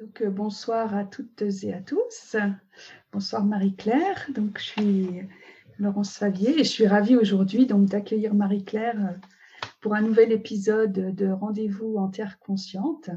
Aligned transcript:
Donc, 0.00 0.22
euh, 0.22 0.30
bonsoir 0.30 0.94
à 0.94 1.04
toutes 1.04 1.42
et 1.62 1.74
à 1.74 1.82
tous. 1.82 2.34
Bonsoir 3.12 3.44
Marie-Claire. 3.44 4.26
Donc, 4.30 4.58
je 4.58 4.64
suis 4.64 5.08
Laurence 5.78 6.16
Favier 6.16 6.58
et 6.58 6.64
je 6.64 6.70
suis 6.70 6.86
ravie 6.86 7.16
aujourd'hui 7.16 7.66
donc 7.66 7.84
d'accueillir 7.86 8.32
Marie-Claire 8.32 8.98
euh, 8.98 9.66
pour 9.82 9.94
un 9.94 10.00
nouvel 10.00 10.32
épisode 10.32 10.92
de 10.92 11.26
Rendez-vous 11.26 11.98
en 11.98 12.08
Terre 12.08 12.38
consciente. 12.38 13.10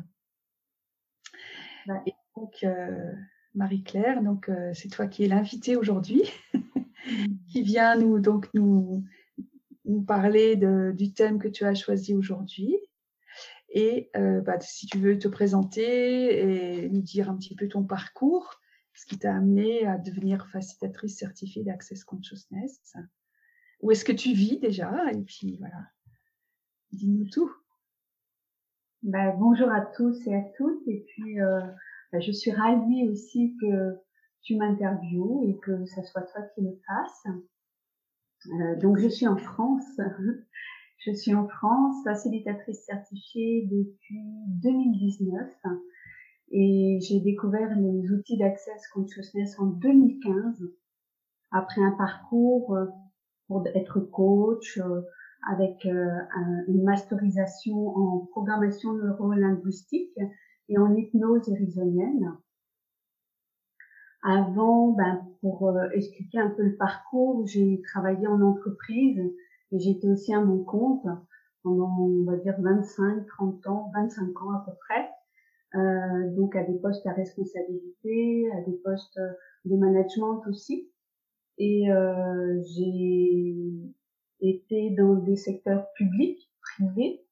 Et 2.06 2.13
donc, 2.35 2.65
euh, 2.65 3.13
Marie-Claire, 3.56 4.22
donc 4.22 4.52
c'est 4.74 4.90
toi 4.90 5.08
qui 5.08 5.24
es 5.24 5.28
l'invitée 5.29 5.78
aujourd'hui, 5.78 6.24
qui 7.47 7.62
vient 7.62 7.96
nous 7.96 8.20
donc 8.20 8.50
nous, 8.54 9.06
nous 9.86 10.02
parler 10.02 10.58
du 10.58 11.13
thème 11.13 11.40
que 11.40 11.47
tu 11.47 11.63
as 11.63 11.76
choisi 11.76 12.13
aujourd'hui. 12.13 12.76
Et 13.74 14.12
euh, 14.15 14.40
bah, 14.42 14.60
si 14.60 14.85
tu 14.85 14.99
veux 14.99 15.17
te 15.17 15.28
présenter 15.28 16.84
et 16.84 16.90
nous 16.90 17.02
dire 17.02 17.30
un 17.30 17.35
petit 17.35 17.55
peu 17.55 17.67
ton 17.67 17.84
parcours, 17.84 18.62
ce 18.94 19.08
qui 19.08 19.18
t'a 19.18 19.36
amené 19.36 19.86
à 19.88 19.98
devenir 19.98 20.48
facilitatrice 20.48 21.18
certifiée 21.18 21.63
d'Access 21.63 22.04
Consciousness. 22.04 22.96
Où 23.82 23.91
est-ce 23.91 24.05
que 24.05 24.12
tu 24.12 24.34
vis 24.34 24.59
déjà? 24.59 25.12
Et 25.12 25.22
puis 25.23 25.58
voilà, 25.58 25.88
dis-nous 26.91 27.27
tout. 27.30 27.52
Bah, 29.02 29.32
bonjour 29.32 29.70
à 29.72 29.82
tous 29.82 30.26
et 30.27 30.35
à 30.35 30.44
toutes. 30.55 30.88
Et 30.88 31.04
puis, 31.08 31.41
euh, 31.41 31.60
bah, 32.12 32.20
je 32.20 32.32
suis 32.32 32.52
ravie 32.52 33.10
aussi 33.10 33.58
que 33.60 33.96
tu 34.44 34.55
m'interviewes 34.55 35.49
et 35.49 35.58
que 35.58 35.85
ce 35.88 36.04
soit 36.04 36.21
toi 36.21 36.44
qui 36.54 36.62
le 36.62 36.80
fasses. 36.85 37.35
Euh, 38.46 38.80
donc, 38.80 38.99
je 38.99 39.08
suis 39.08 39.27
en 39.27 39.38
France. 39.38 39.99
Je 41.05 41.12
suis 41.12 41.35
en 41.35 41.49
France, 41.49 41.95
facilitatrice 42.05 42.85
certifiée 42.85 43.67
depuis 43.70 44.23
2019 44.63 45.52
et 46.52 46.99
j'ai 47.02 47.20
découvert 47.20 47.76
les 47.76 48.09
outils 48.09 48.38
d'Access 48.38 48.88
Consciousness 48.93 49.59
en 49.59 49.66
2015 49.66 50.63
après 51.51 51.82
un 51.82 51.91
parcours 51.98 52.73
euh, 52.77 52.85
pour 53.48 53.68
être 53.68 53.99
coach 53.99 54.77
euh, 54.77 55.01
avec 55.51 55.85
euh, 55.85 56.10
une 56.70 56.84
masterisation 56.84 57.90
en 57.98 58.20
programmation 58.32 58.93
neuro-linguistique 58.93 60.17
et 60.70 60.77
en 60.77 60.95
hypnose 60.95 61.49
érysonienne. 61.49 62.32
Avant, 64.21 64.93
ben, 64.93 65.21
pour 65.41 65.77
expliquer 65.91 66.39
un 66.39 66.51
peu 66.51 66.63
le 66.63 66.77
parcours, 66.77 67.45
j'ai 67.45 67.81
travaillé 67.91 68.25
en 68.25 68.39
entreprise 68.41 69.21
et 69.73 69.79
j'étais 69.79 70.07
aussi 70.07 70.33
à 70.33 70.41
mon 70.41 70.63
compte 70.63 71.05
pendant, 71.63 71.97
on 71.99 72.23
va 72.23 72.38
dire, 72.38 72.55
25, 72.59 73.25
30 73.25 73.67
ans, 73.67 73.91
25 73.93 74.41
ans 74.41 74.52
à 74.52 74.66
peu 74.66 74.71
près. 74.79 75.09
Euh, 75.75 76.35
donc 76.35 76.55
à 76.55 76.63
des 76.63 76.77
postes 76.77 77.05
à 77.07 77.13
responsabilité, 77.13 78.49
à 78.51 78.61
des 78.61 78.77
postes 78.83 79.19
de 79.66 79.75
management 79.75 80.41
aussi. 80.47 80.89
Et 81.57 81.91
euh, 81.91 82.61
j'ai 82.75 83.55
été 84.41 84.91
dans 84.91 85.16
des 85.16 85.35
secteurs 85.35 85.91
publics, 85.94 86.51
privés, 86.61 87.23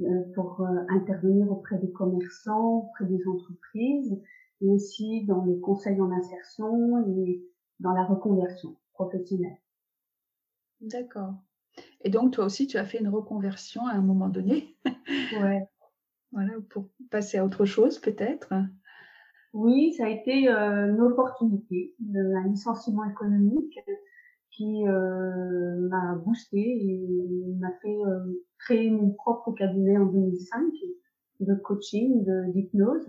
euh, 0.00 0.22
pour 0.34 0.60
euh, 0.60 0.84
intervenir 0.90 1.50
auprès 1.50 1.78
des 1.78 1.90
commerçants, 1.90 2.86
auprès 2.86 3.06
des 3.06 3.26
entreprises, 3.26 4.20
et 4.60 4.68
aussi 4.68 5.24
dans 5.24 5.44
le 5.44 5.56
conseil 5.56 6.00
en 6.00 6.10
insertion 6.12 7.06
et 7.08 7.42
dans 7.80 7.92
la 7.92 8.04
reconversion 8.04 8.76
professionnelle. 8.92 9.58
D'accord. 10.80 11.34
Et 12.02 12.10
donc, 12.10 12.32
toi 12.32 12.44
aussi, 12.44 12.66
tu 12.66 12.78
as 12.78 12.84
fait 12.84 12.98
une 12.98 13.08
reconversion 13.08 13.86
à 13.86 13.92
un 13.92 14.02
moment 14.02 14.28
donné. 14.28 14.76
Ouais. 15.40 15.62
voilà, 16.32 16.52
pour 16.70 16.88
passer 17.10 17.38
à 17.38 17.44
autre 17.44 17.64
chose, 17.64 17.98
peut-être. 17.98 18.52
Oui, 19.56 19.94
ça 19.94 20.04
a 20.04 20.08
été 20.10 20.50
euh, 20.50 20.90
une 20.90 21.00
opportunité, 21.00 21.94
un 22.14 22.46
licenciement 22.48 23.04
économique 23.04 23.78
qui 24.50 24.86
euh, 24.86 25.88
m'a 25.88 26.14
boosté 26.16 26.58
et 26.58 27.54
m'a 27.58 27.72
fait 27.80 28.04
euh, 28.04 28.44
créer 28.58 28.90
mon 28.90 29.10
propre 29.10 29.52
cabinet 29.52 29.96
en 29.96 30.06
2005 30.06 30.62
de 31.40 31.54
coaching, 31.54 32.26
d'hypnose. 32.52 33.06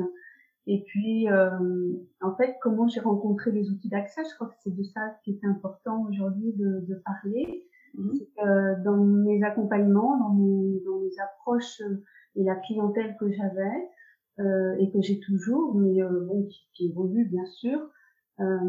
Et 0.67 0.83
puis, 0.85 1.27
en 1.29 2.35
fait, 2.35 2.55
comment 2.61 2.87
j'ai 2.87 2.99
rencontré 2.99 3.51
les 3.51 3.69
outils 3.69 3.89
d'accès, 3.89 4.21
je 4.29 4.35
crois 4.35 4.47
que 4.47 4.55
c'est 4.59 4.75
de 4.75 4.83
ça 4.83 5.17
qui 5.23 5.31
est 5.31 5.45
important 5.45 6.05
aujourd'hui 6.09 6.53
de, 6.53 6.85
de 6.87 6.95
parler. 7.05 7.67
Mhm. 7.97 8.19
que 8.37 8.83
dans 8.83 8.97
mes 8.97 9.43
accompagnements, 9.43 10.17
dans 10.19 10.29
mes, 10.29 10.81
dans 10.85 10.99
mes 10.99 11.19
approches 11.19 11.81
euh, 11.81 12.03
et 12.35 12.43
la 12.43 12.55
clientèle 12.55 13.17
que 13.19 13.31
j'avais 13.31 13.89
euh, 14.39 14.75
et 14.77 14.91
que 14.91 15.01
j'ai 15.01 15.19
toujours, 15.19 15.75
mais 15.75 16.01
euh, 16.01 16.25
bon, 16.25 16.43
qui, 16.43 16.69
qui, 16.73 16.89
évolue 16.89 17.25
bien 17.25 17.45
sûr, 17.45 17.79
euh, 18.39 18.59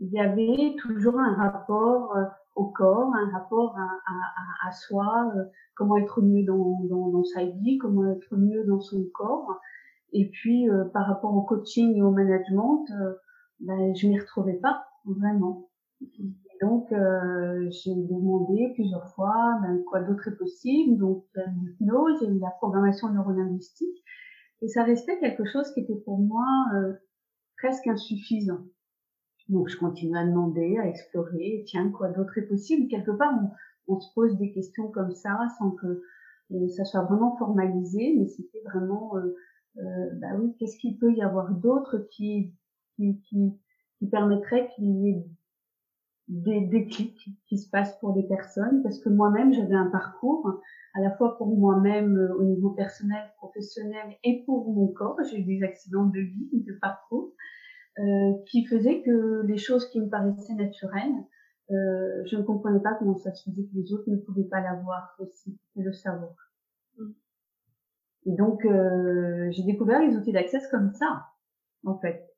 il 0.00 0.10
y 0.10 0.20
avait 0.20 0.76
toujours 0.78 1.18
un 1.18 1.34
rapport 1.34 2.14
euh, 2.16 2.24
au 2.56 2.66
corps, 2.66 3.14
un 3.14 3.30
rapport 3.30 3.74
à, 3.78 3.88
à, 4.06 4.68
à 4.68 4.72
soi, 4.72 5.32
comment 5.74 5.96
être 5.96 6.20
mieux 6.20 6.44
dans, 6.44 6.80
dans, 6.90 7.08
dans, 7.08 7.24
sa 7.24 7.44
vie, 7.44 7.78
comment 7.78 8.12
être 8.12 8.36
mieux 8.36 8.64
dans 8.66 8.80
son 8.80 9.02
corps. 9.14 9.58
Et 10.12 10.28
puis 10.28 10.66
par 10.92 11.06
rapport 11.06 11.34
au 11.34 11.42
coaching 11.42 11.96
et 11.96 12.02
au 12.02 12.10
management, 12.10 12.84
ben, 13.60 13.94
je 13.94 14.08
m'y 14.08 14.18
retrouvais 14.18 14.58
pas 14.58 14.84
vraiment. 15.06 15.70
Donc, 16.60 16.92
euh, 16.92 17.68
j'ai 17.70 17.94
demandé 17.94 18.72
plusieurs 18.74 19.08
fois 19.14 19.58
ben, 19.62 19.82
quoi 19.84 20.00
d'autre 20.00 20.28
est 20.28 20.36
possible? 20.36 20.98
Donc, 20.98 21.24
a 21.36 21.48
l'hypnose, 21.48 22.18
il 22.22 22.38
la 22.38 22.50
programmation 22.50 23.08
neurolinguistique. 23.08 24.04
Et 24.62 24.68
ça 24.68 24.84
restait 24.84 25.18
quelque 25.18 25.46
chose 25.46 25.72
qui 25.72 25.80
était 25.80 25.96
pour 26.04 26.18
moi 26.18 26.44
euh, 26.74 26.92
presque 27.56 27.86
insuffisant. 27.86 28.60
Donc, 29.48 29.68
je 29.68 29.78
continue 29.78 30.16
à 30.16 30.26
demander, 30.26 30.78
à 30.78 30.86
explorer. 30.86 31.64
Tiens, 31.66 31.90
quoi 31.90 32.08
d'autre 32.08 32.36
est 32.38 32.46
possible? 32.46 32.88
Quelque 32.88 33.10
part, 33.10 33.34
on, 33.88 33.98
se 33.98 34.12
pose 34.14 34.36
des 34.36 34.52
questions 34.52 34.88
comme 34.88 35.12
ça 35.12 35.38
sans 35.58 35.70
que 35.72 36.02
euh, 36.52 36.68
ça 36.68 36.84
soit 36.84 37.02
vraiment 37.02 37.36
formalisé, 37.36 38.14
mais 38.18 38.26
c'était 38.26 38.60
vraiment, 38.64 39.16
euh, 39.16 39.34
euh, 39.78 40.10
bah 40.20 40.36
oui, 40.38 40.54
qu'est-ce 40.58 40.78
qu'il 40.78 40.98
peut 40.98 41.12
y 41.12 41.22
avoir 41.22 41.52
d'autre 41.52 42.06
qui, 42.10 42.54
qui, 42.94 43.20
qui, 43.22 43.58
qui 43.98 44.06
permettrait 44.08 44.68
qu'il 44.74 44.84
y 44.84 45.08
ait 45.08 45.24
des 46.30 46.60
déclics 46.60 47.28
qui 47.46 47.58
se 47.58 47.68
passent 47.68 47.98
pour 47.98 48.14
des 48.14 48.22
personnes 48.22 48.82
parce 48.84 49.00
que 49.00 49.08
moi-même 49.08 49.52
j'avais 49.52 49.74
un 49.74 49.90
parcours 49.90 50.60
à 50.94 51.00
la 51.00 51.10
fois 51.16 51.36
pour 51.36 51.48
moi-même 51.58 52.16
euh, 52.16 52.34
au 52.36 52.44
niveau 52.44 52.70
personnel, 52.70 53.22
professionnel 53.36 54.16
et 54.22 54.44
pour 54.46 54.72
mon 54.72 54.86
corps. 54.86 55.16
J'ai 55.28 55.40
eu 55.40 55.44
des 55.44 55.64
accidents 55.64 56.06
de 56.06 56.20
vie, 56.20 56.48
de 56.52 56.72
parcours 56.80 57.32
euh, 57.98 58.32
qui 58.46 58.64
faisaient 58.64 59.02
que 59.02 59.42
les 59.44 59.58
choses 59.58 59.90
qui 59.90 60.00
me 60.00 60.08
paraissaient 60.08 60.54
naturelles, 60.54 61.16
euh, 61.72 62.22
je 62.26 62.36
ne 62.36 62.42
comprenais 62.42 62.80
pas 62.80 62.94
comment 62.94 63.16
ça 63.16 63.32
se 63.34 63.50
faisait 63.50 63.64
que 63.64 63.74
les 63.74 63.92
autres 63.92 64.08
ne 64.08 64.16
pouvaient 64.16 64.48
pas 64.48 64.60
l'avoir 64.60 65.16
aussi 65.18 65.58
et 65.76 65.82
le 65.82 65.92
savoir. 65.92 66.34
Et 68.26 68.32
donc 68.36 68.64
euh, 68.64 69.50
j'ai 69.50 69.64
découvert 69.64 70.00
les 70.00 70.16
outils 70.16 70.32
d'accès 70.32 70.60
comme 70.70 70.92
ça 70.92 71.26
en 71.84 71.98
fait. 71.98 72.29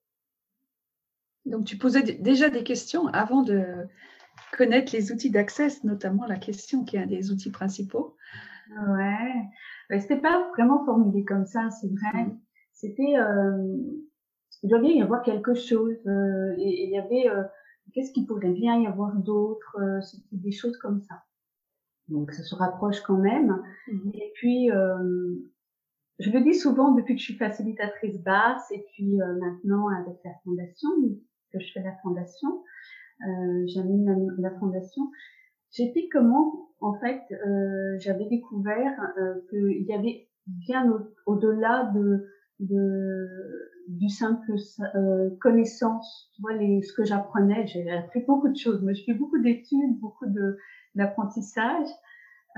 Donc, 1.47 1.65
tu 1.65 1.77
posais 1.77 2.03
déjà 2.03 2.51
des 2.51 2.63
questions 2.63 3.09
avant 3.09 3.43
de 3.43 3.65
connaître 4.57 4.93
les 4.95 5.13
outils 5.13 5.31
d'accès, 5.31 5.69
notamment 5.85 6.27
la 6.27 6.37
question 6.37 6.85
qui 6.85 6.97
est 6.97 7.01
un 7.01 7.07
des 7.07 7.31
outils 7.31 7.51
principaux. 7.51 8.17
Ouais, 8.71 9.99
c'était 10.01 10.21
pas 10.21 10.49
vraiment 10.57 10.85
formulé 10.85 11.25
comme 11.25 11.45
ça, 11.45 11.71
c'est 11.71 11.89
vrai. 11.89 12.25
Mm. 12.25 12.41
C'était, 12.73 13.17
euh, 13.19 13.77
il 14.63 14.71
doit 14.71 14.81
bien 14.81 14.93
y 14.93 15.03
avoir 15.03 15.23
quelque 15.23 15.55
chose. 15.55 15.97
Euh, 16.07 16.55
et 16.59 16.85
il 16.85 16.91
y 16.91 16.99
avait, 16.99 17.29
euh, 17.29 17.43
qu'est-ce 17.93 18.13
qu'il 18.13 18.27
pourrait 18.27 18.51
bien 18.51 18.81
y 18.81 18.87
avoir 18.87 19.15
d'autre 19.15 19.77
euh, 19.81 20.01
C'était 20.01 20.37
des 20.37 20.53
choses 20.53 20.77
comme 20.79 21.01
ça. 21.03 21.23
Donc, 22.09 22.33
ça 22.33 22.43
se 22.43 22.55
rapproche 22.55 23.01
quand 23.03 23.19
même. 23.19 23.63
Mm. 23.89 24.11
Et 24.15 24.33
puis, 24.35 24.71
euh, 24.71 25.35
je 26.19 26.31
le 26.31 26.41
dis 26.41 26.55
souvent 26.55 26.93
depuis 26.93 27.15
que 27.15 27.21
je 27.21 27.25
suis 27.25 27.37
facilitatrice 27.37 28.23
basse 28.23 28.71
et 28.71 28.85
puis 28.93 29.17
maintenant 29.17 29.89
avec 29.89 30.19
la 30.25 30.31
fondation, 30.45 30.91
que 31.53 31.61
je 31.61 31.73
fais 31.73 31.83
la 31.83 31.95
fondation, 32.03 32.63
euh, 33.27 33.65
j'anime 33.67 34.35
la, 34.39 34.51
fondation, 34.59 35.03
j'étais 35.71 36.09
comment, 36.11 36.71
en 36.81 36.95
fait, 36.95 37.23
euh, 37.33 37.97
j'avais 37.99 38.27
découvert 38.27 38.93
euh, 39.19 39.35
qu'il 39.51 39.87
y 39.87 39.93
avait 39.93 40.29
bien 40.47 40.93
au-delà 41.27 41.93
de, 41.95 42.27
de, 42.61 43.29
du 43.89 44.09
simple 44.09 44.55
euh, 44.95 45.31
connaissance, 45.41 46.31
tu 46.35 46.43
vois, 46.43 46.55
les, 46.55 46.83
ce 46.83 46.93
que 46.93 47.05
j'apprenais, 47.05 47.67
j'ai 47.67 47.89
appris 47.91 48.25
beaucoup 48.27 48.49
de 48.49 48.57
choses, 48.57 48.83
mais 48.83 48.95
je 48.95 49.05
fais 49.05 49.15
beaucoup 49.15 49.39
d'études, 49.39 49.99
beaucoup 50.01 50.27
de 50.27 50.59
d'apprentissage. 50.95 51.89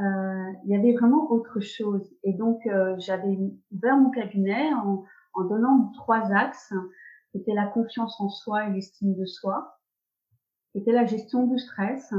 Euh, 0.00 0.52
il 0.64 0.70
y 0.70 0.76
avait 0.76 0.93
vraiment 0.93 1.31
autre 1.31 1.61
chose. 1.61 2.12
Et 2.25 2.32
donc, 2.32 2.58
euh, 2.67 2.96
j'avais 2.99 3.38
ouvert 3.70 3.96
mon 3.96 4.11
cabinet 4.11 4.73
en, 4.75 5.05
en 5.35 5.44
donnant 5.44 5.93
trois 5.94 6.32
axes 6.32 6.75
c'était 7.34 7.52
la 7.52 7.66
confiance 7.66 8.20
en 8.20 8.28
soi 8.28 8.69
et 8.69 8.72
l'estime 8.72 9.14
de 9.14 9.26
soi, 9.26 9.76
c'était 10.72 10.92
la 10.92 11.04
gestion 11.04 11.46
du 11.46 11.58
stress 11.58 12.14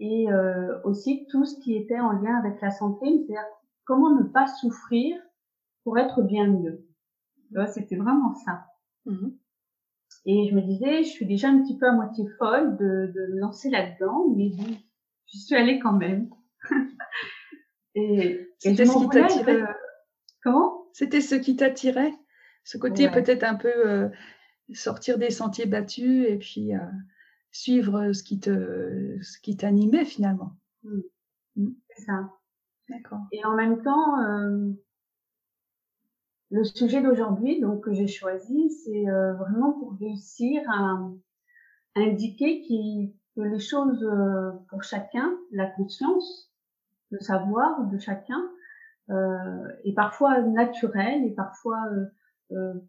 et 0.00 0.30
euh, 0.30 0.80
aussi 0.82 1.26
tout 1.30 1.44
ce 1.44 1.58
qui 1.60 1.76
était 1.76 2.00
en 2.00 2.10
lien 2.10 2.36
avec 2.36 2.60
la 2.60 2.72
santé, 2.72 3.06
c'est-à-dire 3.06 3.46
comment 3.84 4.14
ne 4.16 4.24
pas 4.24 4.48
souffrir 4.48 5.16
pour 5.84 5.96
être 5.98 6.22
bien 6.22 6.48
mieux. 6.48 6.84
C'était 7.72 7.96
vraiment 7.96 8.34
ça. 8.34 8.66
Mmh 9.06 9.28
et 10.24 10.48
je 10.48 10.54
me 10.54 10.60
disais, 10.60 11.02
je 11.02 11.08
suis 11.08 11.26
déjà 11.26 11.48
un 11.48 11.62
petit 11.62 11.76
peu 11.76 11.86
à 11.86 11.92
moitié 11.92 12.24
folle 12.38 12.76
de, 12.76 13.12
de 13.12 13.34
me 13.34 13.40
lancer 13.40 13.70
là-dedans, 13.70 14.26
mais 14.36 14.50
bon, 14.50 14.76
je 15.32 15.38
suis 15.38 15.56
allée 15.56 15.80
quand 15.80 15.94
même. 15.94 16.30
et 17.96 18.48
c'était 18.58 18.86
ce 18.86 18.98
qui 18.98 19.08
t'attirait? 19.08 19.64
Comment? 20.44 20.84
C'était 20.92 21.22
ce 21.22 21.34
qui 21.34 21.56
t'attirait, 21.56 22.12
ce 22.64 22.78
côté 22.78 23.08
peut-être 23.10 23.44
un 23.44 23.54
peu 23.54 23.72
euh, 23.88 24.08
sortir 24.72 25.18
des 25.18 25.30
sentiers 25.30 25.66
battus 25.66 26.26
et 26.28 26.38
puis 26.38 26.74
euh, 26.74 26.80
suivre 27.50 28.12
ce 28.12 28.22
qui 28.22 28.38
te, 28.40 29.18
ce 29.20 29.38
qui 29.40 29.56
t'animait 29.56 30.04
finalement. 30.04 30.56
Mmh. 30.84 31.00
Mmh. 31.56 31.68
C'est 31.90 32.02
ça. 32.04 32.30
D'accord. 32.88 33.20
Et 33.32 33.44
en 33.44 33.54
même 33.54 33.82
temps, 33.82 34.20
euh, 34.20 34.70
le 36.50 36.64
sujet 36.64 37.02
d'aujourd'hui, 37.02 37.60
donc 37.60 37.84
que 37.84 37.92
j'ai 37.92 38.06
choisi, 38.06 38.70
c'est 38.70 39.08
euh, 39.08 39.32
vraiment 39.34 39.72
pour 39.72 39.96
réussir 39.98 40.62
à, 40.70 40.98
indiquer 41.94 42.62
que 43.36 43.40
les 43.42 43.58
choses 43.58 44.02
euh, 44.02 44.50
pour 44.68 44.82
chacun, 44.82 45.30
la 45.50 45.66
conscience, 45.66 46.50
le 47.10 47.20
savoir 47.20 47.86
de 47.86 47.98
chacun, 47.98 48.42
euh, 49.10 49.68
est 49.84 49.94
parfois 49.94 50.40
naturel 50.42 51.24
et 51.24 51.30
parfois 51.30 51.78
euh, 51.92 52.06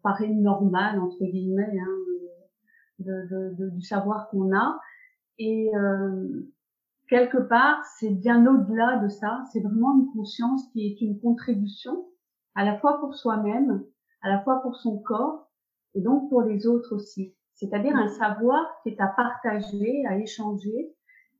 paraît 0.01 0.29
normal 0.29 0.99
entre 0.99 1.23
guillemets 1.23 1.79
hein, 1.79 1.97
de, 2.99 3.27
de, 3.29 3.55
de, 3.57 3.69
du 3.69 3.81
savoir 3.81 4.29
qu'on 4.29 4.55
a. 4.55 4.79
Et 5.39 5.69
quelque 7.09 7.37
part, 7.37 7.83
c'est 7.99 8.11
bien 8.11 8.45
au-delà 8.45 8.97
de 8.97 9.07
ça. 9.07 9.43
C'est 9.51 9.61
vraiment 9.61 9.97
une 9.99 10.11
conscience 10.13 10.67
qui 10.71 10.87
est 10.87 11.01
une 11.01 11.19
contribution 11.19 12.05
à 12.55 12.65
la 12.65 12.77
fois 12.77 12.99
pour 12.99 13.15
soi-même, 13.15 13.83
à 14.21 14.29
la 14.29 14.41
fois 14.43 14.61
pour 14.61 14.75
son 14.75 14.99
corps 14.99 15.49
et 15.95 16.01
donc 16.01 16.29
pour 16.29 16.41
les 16.41 16.67
autres 16.67 16.95
aussi. 16.95 17.35
C'est-à-dire 17.53 17.95
un 17.95 18.07
savoir 18.07 18.65
qui 18.81 18.89
est 18.89 18.99
à 18.99 19.07
partager, 19.07 20.05
à 20.07 20.17
échanger 20.17 20.91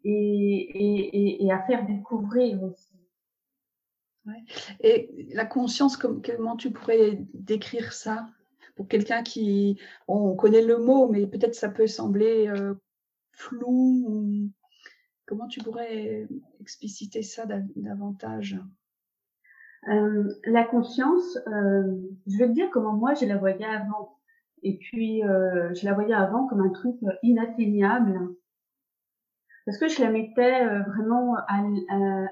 et, 0.04 0.12
et, 0.12 1.46
et, 1.46 1.52
à 1.52 1.62
faire 1.64 1.86
découvrir 1.86 2.62
aussi. 2.64 2.94
Et 4.82 5.28
la 5.34 5.46
conscience, 5.46 5.98
comment 5.98 6.56
tu 6.56 6.72
pourrais 6.72 7.20
décrire 7.34 7.94
ça? 7.94 8.28
Pour 8.76 8.88
quelqu'un 8.88 9.22
qui, 9.22 9.80
on 10.08 10.36
connaît 10.36 10.64
le 10.64 10.78
mot, 10.80 11.08
mais 11.08 11.28
peut-être 11.28 11.54
ça 11.54 11.70
peut 11.70 11.86
sembler 11.86 12.48
euh, 12.48 12.74
flou. 13.32 14.50
Comment 15.26 15.48
tu 15.48 15.62
pourrais 15.62 16.28
expliciter 16.60 17.22
ça 17.22 17.46
davantage? 17.76 18.60
Euh, 19.90 20.34
la 20.46 20.64
conscience, 20.64 21.38
euh, 21.48 21.98
je 22.28 22.38
vais 22.38 22.48
te 22.48 22.54
dire 22.54 22.70
comment 22.72 22.94
moi 22.94 23.14
je 23.14 23.26
la 23.26 23.38
voyais 23.38 23.66
avant. 23.66 24.18
Et 24.64 24.78
puis, 24.78 25.24
euh, 25.26 25.74
je 25.74 25.86
la 25.86 25.94
voyais 25.94 26.14
avant 26.14 26.48
comme 26.48 26.62
un 26.62 26.70
truc 26.70 26.96
inatteignable. 27.22 28.18
Parce 29.66 29.78
que 29.78 29.88
je 29.88 30.02
la 30.02 30.10
mettais 30.10 30.66
euh, 30.66 30.84
vraiment 30.84 31.36
à, 31.36 31.64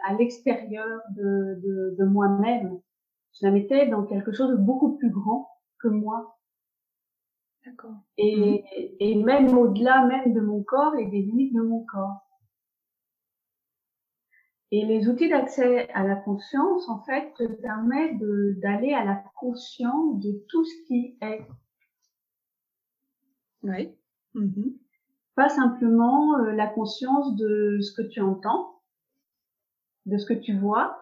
à, 0.03 0.13
l'extérieur 0.15 1.01
de, 1.15 1.59
de, 1.63 1.95
de 1.97 2.05
moi-même. 2.05 2.79
Je 3.39 3.45
la 3.45 3.51
mettais 3.51 3.87
dans 3.87 4.05
quelque 4.05 4.33
chose 4.33 4.51
de 4.51 4.57
beaucoup 4.57 4.97
plus 4.97 5.09
grand 5.09 5.49
que 5.79 5.87
moi. 5.87 6.37
D'accord. 7.65 7.95
Et, 8.17 8.35
mmh. 8.35 8.95
et 8.99 9.23
même 9.23 9.57
au-delà 9.57 10.05
même 10.05 10.33
de 10.33 10.41
mon 10.41 10.63
corps 10.63 10.95
et 10.95 11.05
des 11.05 11.21
limites 11.21 11.53
de 11.53 11.61
mon 11.61 11.85
corps. 11.85 12.27
Et 14.71 14.85
les 14.85 15.09
outils 15.09 15.29
d'accès 15.29 15.89
à 15.89 16.05
la 16.05 16.15
conscience, 16.15 16.87
en 16.87 17.03
fait, 17.03 17.33
te 17.37 17.43
permettent 17.43 18.19
d'aller 18.59 18.93
à 18.93 19.03
la 19.03 19.21
conscience 19.35 20.19
de 20.19 20.31
tout 20.47 20.63
ce 20.63 20.87
qui 20.87 21.17
est. 21.21 21.45
Oui. 23.63 23.93
Mm-hmm. 24.33 24.77
Pas 25.35 25.49
simplement 25.49 26.37
euh, 26.39 26.51
la 26.51 26.67
conscience 26.67 27.35
de 27.35 27.79
ce 27.81 27.93
que 27.93 28.07
tu 28.07 28.21
entends, 28.21 28.81
de 30.05 30.17
ce 30.17 30.25
que 30.25 30.33
tu 30.33 30.57
vois, 30.57 30.97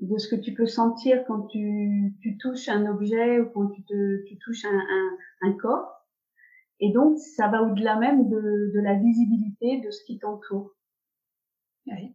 de 0.00 0.18
ce 0.18 0.28
que 0.28 0.40
tu 0.40 0.54
peux 0.54 0.66
sentir 0.66 1.24
quand 1.26 1.42
tu, 1.48 2.14
tu 2.20 2.38
touches 2.38 2.68
un 2.68 2.86
objet 2.90 3.40
ou 3.40 3.50
quand 3.50 3.68
tu, 3.68 3.84
te, 3.84 4.24
tu 4.26 4.38
touches 4.38 4.64
un, 4.64 4.78
un, 4.78 5.48
un 5.48 5.52
corps. 5.52 6.06
Et 6.80 6.92
donc, 6.92 7.18
ça 7.18 7.48
va 7.48 7.62
au-delà 7.62 7.96
même 7.96 8.28
de, 8.28 8.72
de 8.74 8.80
la 8.80 8.94
visibilité 8.94 9.80
de 9.80 9.90
ce 9.90 10.02
qui 10.04 10.18
t'entoure. 10.18 10.74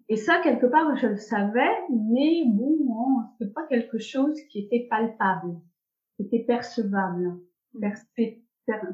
Et 0.08 0.16
ça, 0.16 0.40
quelque 0.42 0.68
part, 0.68 0.96
je 0.96 1.08
le 1.08 1.18
savais, 1.18 1.70
mais 1.90 2.44
bon, 2.48 3.24
c'était 3.38 3.52
pas 3.52 3.66
quelque 3.68 3.98
chose 3.98 4.40
qui 4.50 4.60
était 4.60 4.88
palpable, 4.90 5.60
qui 6.16 6.24
était 6.24 6.44
percevable, 6.46 7.40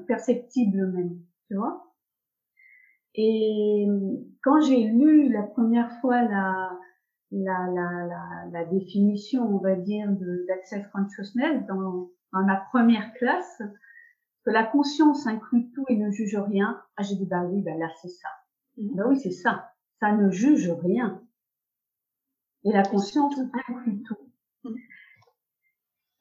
perceptible 0.07 0.88
même, 0.91 1.19
tu 1.51 1.57
vois. 1.57 1.83
Et 3.15 3.88
quand 4.42 4.62
j'ai 4.62 4.83
lu 4.86 5.30
la 5.33 5.44
première 5.44 6.00
fois 6.00 6.21
la, 6.21 6.71
la, 7.31 7.68
la, 7.68 8.06
la, 8.07 8.45
la 8.51 8.65
définition, 8.65 9.44
on 9.44 9.57
va 9.57 9.75
dire, 9.75 10.07
d'Access 10.48 10.88
Consciousness 10.94 11.65
dans, 11.68 12.09
dans 12.31 12.45
ma 12.45 12.56
première 12.56 13.13
classe, 13.15 13.62
que 14.45 14.51
la 14.51 14.63
conscience 14.63 15.27
inclut 15.27 15.71
tout 15.74 15.83
et 15.89 15.98
ne 15.98 16.09
juge 16.09 16.38
rien, 16.38 16.81
ah, 16.95 17.03
j'ai 17.03 17.15
dit, 17.15 17.25
bah 17.25 17.44
oui, 17.44 17.62
bah 17.62 17.75
là, 17.77 17.89
c'est 18.01 18.07
ça. 18.09 18.30
Mm. 18.77 18.95
Bah 18.95 19.03
oui, 19.09 19.19
c'est 19.19 19.31
ça 19.31 19.71
ça 20.01 20.12
ne 20.12 20.31
juge 20.31 20.69
rien. 20.69 21.21
Et 22.63 22.71
la 22.71 22.83
conscience 22.83 23.36
inclut 23.39 24.03
tout. 24.03 24.18
Mm. 24.63 24.75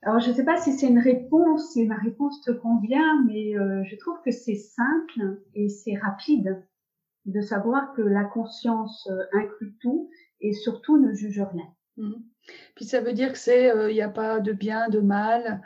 Alors, 0.02 0.20
je 0.20 0.30
ne 0.30 0.34
sais 0.34 0.44
pas 0.44 0.56
si 0.56 0.72
c'est 0.72 0.88
une 0.88 0.98
réponse, 0.98 1.72
si 1.72 1.86
ma 1.86 1.96
réponse 1.96 2.40
te 2.40 2.50
convient, 2.50 3.22
mais 3.26 3.56
euh, 3.56 3.84
je 3.84 3.96
trouve 3.96 4.20
que 4.24 4.30
c'est 4.30 4.54
simple 4.54 5.42
et 5.54 5.68
c'est 5.68 5.96
rapide 5.96 6.66
de 7.26 7.40
savoir 7.42 7.92
que 7.92 8.00
la 8.00 8.24
conscience 8.24 9.06
euh, 9.10 9.24
inclut 9.34 9.76
tout 9.80 10.10
et 10.40 10.54
surtout 10.54 10.98
ne 10.98 11.12
juge 11.12 11.40
rien. 11.40 11.68
Mm. 11.98 12.14
Puis 12.74 12.86
ça 12.86 13.02
veut 13.02 13.12
dire 13.12 13.32
que 13.32 13.38
c'est, 13.38 13.70
euh, 13.70 13.90
il 13.90 13.94
n'y 13.94 14.00
a 14.00 14.08
pas 14.08 14.40
de 14.40 14.52
bien, 14.52 14.88
de 14.88 15.00
mal, 15.00 15.62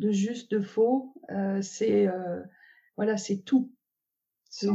de 0.00 0.10
juste, 0.10 0.50
de 0.50 0.60
faux. 0.60 1.14
c'est, 1.62 2.08
voilà, 2.96 3.16
c'est 3.16 3.42
tout. 3.44 3.72
Ça 4.50 4.68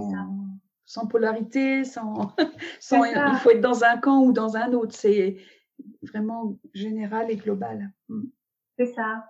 sans 0.92 1.08
polarité, 1.08 1.86
sans, 1.86 2.36
sans 2.82 3.06
il 3.06 3.38
faut 3.38 3.52
être 3.52 3.62
dans 3.62 3.86
un 3.86 3.98
camp 3.98 4.24
ou 4.24 4.34
dans 4.34 4.58
un 4.58 4.74
autre. 4.74 4.94
C'est 4.94 5.38
vraiment 6.02 6.58
général 6.74 7.32
et 7.32 7.38
global. 7.38 7.92
Mm. 8.10 8.24
Ça. 8.86 9.26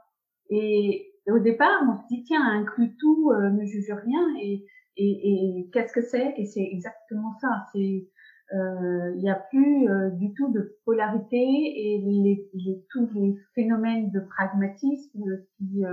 Et 0.50 1.12
au 1.28 1.40
départ, 1.40 1.82
on 1.88 1.98
se 1.98 2.08
dit 2.08 2.24
tiens, 2.24 2.44
inclut 2.44 2.96
tout, 2.98 3.32
euh, 3.32 3.50
ne 3.50 3.66
juge 3.66 3.92
rien. 3.92 4.28
Et, 4.42 4.66
et, 4.98 5.70
qu'est-ce 5.72 5.94
que 5.94 6.02
c'est? 6.02 6.34
Et 6.38 6.46
c'est 6.46 6.68
exactement 6.72 7.34
ça. 7.40 7.66
C'est 7.72 8.08
euh, 8.54 9.14
il 9.16 9.22
n'y 9.22 9.30
a 9.30 9.36
plus 9.50 9.90
euh, 9.90 10.10
du 10.10 10.34
tout 10.34 10.52
de 10.52 10.78
polarité 10.86 11.38
et 11.38 12.50
tous 12.92 13.10
les 13.14 13.38
phénomènes 13.56 14.12
de 14.12 14.20
pragmatisme 14.20 15.24
qui 15.58 15.84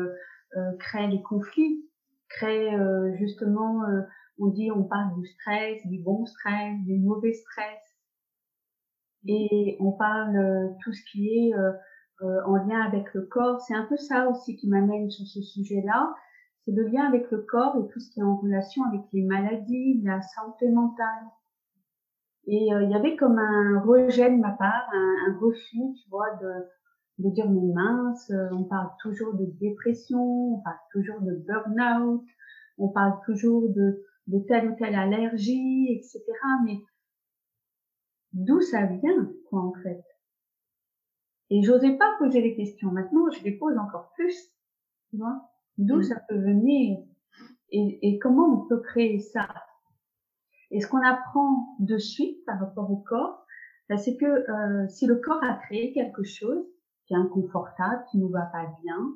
créent 0.80 1.08
les 1.08 1.22
conflits 1.22 1.84
créent 2.28 2.74
justement 3.18 3.82
on 4.38 4.48
dit, 4.48 4.70
on 4.70 4.84
parle 4.84 5.14
du 5.20 5.26
stress, 5.26 5.86
du 5.86 5.98
bon 5.98 6.24
stress, 6.26 6.78
du 6.84 6.98
mauvais 6.98 7.32
stress. 7.32 7.98
Et 9.26 9.76
on 9.80 9.92
parle 9.92 10.74
tout 10.82 10.92
ce 10.92 11.02
qui 11.10 11.28
est 11.28 11.52
euh, 12.22 12.26
euh, 12.26 12.44
en 12.46 12.56
lien 12.56 12.80
avec 12.80 13.12
le 13.14 13.22
corps. 13.22 13.60
C'est 13.60 13.75
un 13.75 13.84
peu 13.87 13.96
ça 13.96 14.28
aussi 14.28 14.56
qui 14.56 14.68
m'amène 14.68 15.10
sur 15.10 15.26
ce 15.26 15.40
sujet-là. 15.40 16.14
C'est 16.64 16.72
le 16.72 16.84
lien 16.84 17.04
avec 17.06 17.30
le 17.30 17.42
corps 17.42 17.76
et 17.76 17.88
tout 17.92 18.00
ce 18.00 18.10
qui 18.10 18.20
est 18.20 18.25
en 18.25 18.37
relation 18.37 18.84
avec 18.84 19.02
les 19.12 19.25
maladies, 19.25 20.02
la 20.04 20.20
santé 20.20 20.70
mentale. 20.70 21.25
Et 22.46 22.68
il 22.70 22.90
y 22.90 22.94
avait 22.94 23.16
comme 23.16 23.38
un 23.38 23.80
rejet 23.80 24.30
de 24.30 24.37
ma 24.37 24.52
part, 24.52 24.88
un, 24.92 25.38
refus, 25.38 25.94
tu 26.02 26.08
vois, 26.10 26.30
de, 26.40 27.30
dire 27.30 27.48
mais 27.48 27.72
mince, 27.75 28.32
on 28.52 28.64
parle 28.64 28.88
toujours 29.02 29.34
de 29.34 29.46
dépression, 29.60 30.54
on 30.54 30.60
parle 30.60 30.78
toujours 30.92 31.20
de 31.20 31.34
burn-out, 31.46 32.25
on 32.78 32.88
parle 32.88 33.18
toujours 33.26 33.68
de 33.68 34.02
de 34.28 34.38
telle 34.40 34.70
ou 34.70 34.76
telle 34.76 34.94
allergie, 34.94 35.88
etc. 35.90 36.22
Mais 36.64 36.78
d'où 38.32 38.60
ça 38.60 38.87
vient, 38.87 39.32
quoi, 39.48 39.62
en 39.62 39.72
fait? 39.82 40.02
Et 41.50 41.62
j'osais 41.62 41.96
pas 41.96 42.10
poser 42.18 42.40
les 42.40 42.54
questions. 42.54 42.90
Maintenant, 42.90 43.30
je 43.30 43.42
les 43.42 43.52
pose 43.52 43.76
encore 43.78 44.12
plus. 44.14 44.34
Tu 45.10 45.16
vois 45.16 45.50
D'où 45.78 45.98
mm. 45.98 46.02
ça 46.02 46.20
peut 46.28 46.38
venir 46.38 46.98
et, 47.70 48.08
et, 48.08 48.18
comment 48.18 48.46
on 48.46 48.66
peut 48.66 48.80
créer 48.80 49.20
ça 49.20 49.46
Et 50.70 50.80
ce 50.80 50.88
qu'on 50.88 51.02
apprend 51.02 51.76
de 51.80 51.98
suite 51.98 52.44
par 52.46 52.58
rapport 52.58 52.90
au 52.90 52.96
corps, 52.96 53.44
ben, 53.88 53.98
c'est 53.98 54.16
que 54.16 54.24
euh, 54.24 54.88
si 54.88 55.06
le 55.06 55.16
corps 55.16 55.42
a 55.44 55.54
créé 55.54 55.92
quelque 55.92 56.22
chose 56.22 56.64
qui 57.06 57.14
est 57.14 57.16
inconfortable, 57.16 58.04
qui 58.10 58.18
nous 58.18 58.28
va 58.28 58.42
pas 58.42 58.66
bien, 58.82 59.14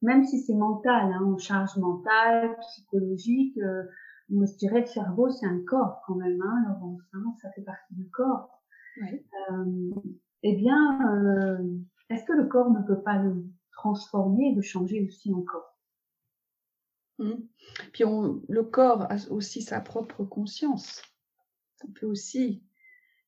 même 0.00 0.24
si 0.24 0.40
c'est 0.40 0.54
mental, 0.54 1.12
hein, 1.12 1.24
en 1.24 1.38
charge 1.38 1.76
mentale, 1.76 2.56
psychologique, 2.60 3.56
euh, 3.58 3.84
moi, 4.28 4.46
je 4.46 4.56
dirais 4.56 4.80
le 4.80 4.86
cerveau, 4.86 5.30
c'est 5.30 5.46
un 5.46 5.62
corps 5.66 6.02
quand 6.06 6.14
même, 6.14 6.40
hein, 6.40 6.64
Laurence, 6.66 7.02
hein, 7.12 7.34
ça 7.40 7.50
fait 7.52 7.62
partie 7.62 7.94
du 7.94 8.08
corps. 8.10 8.62
Euh, 8.98 9.90
eh 10.42 10.56
bien, 10.56 11.14
euh, 11.14 11.58
est-ce 12.10 12.24
que 12.24 12.32
le 12.32 12.46
corps 12.46 12.70
ne 12.70 12.82
peut 12.82 13.00
pas 13.00 13.18
le 13.18 13.44
transformer 13.72 14.50
et 14.50 14.54
de 14.54 14.62
changer 14.62 15.04
aussi 15.06 15.32
encore? 15.32 15.76
Mmh. 17.18 17.32
Puis 17.92 18.04
on, 18.04 18.42
le 18.48 18.62
corps 18.64 19.02
a 19.10 19.16
aussi 19.30 19.62
sa 19.62 19.80
propre 19.80 20.24
conscience. 20.24 21.02
On 21.84 21.92
peut 21.92 22.06
aussi, 22.06 22.62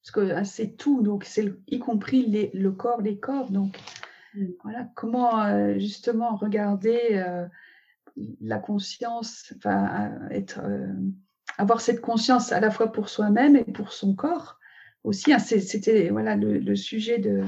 parce 0.03 0.11
que 0.11 0.33
ah, 0.33 0.45
c'est 0.45 0.77
tout, 0.77 1.03
donc 1.03 1.25
c'est 1.25 1.55
y 1.69 1.79
compris 1.79 2.27
les, 2.27 2.51
le 2.55 2.73
corps, 2.73 3.01
les 3.01 3.19
corps. 3.19 3.51
Donc 3.51 3.79
mmh. 4.35 4.47
voilà, 4.63 4.89
comment 4.95 5.45
euh, 5.45 5.79
justement 5.79 6.37
regarder 6.37 7.01
euh, 7.13 7.47
la 8.41 8.59
conscience, 8.59 9.53
enfin 9.57 10.29
être, 10.31 10.61
avoir 11.59 11.81
cette 11.81 12.01
conscience 12.01 12.53
à 12.53 12.61
la 12.61 12.71
fois 12.71 12.91
pour 12.91 13.09
soi-même 13.09 13.57
et 13.57 13.65
pour 13.65 13.93
son 13.93 14.15
corps 14.15 14.59
aussi. 15.05 15.33
Hein, 15.33 15.39
c'était 15.39 16.09
voilà 16.09 16.35
le, 16.37 16.77
sujet 16.77 17.19
de 17.19 17.43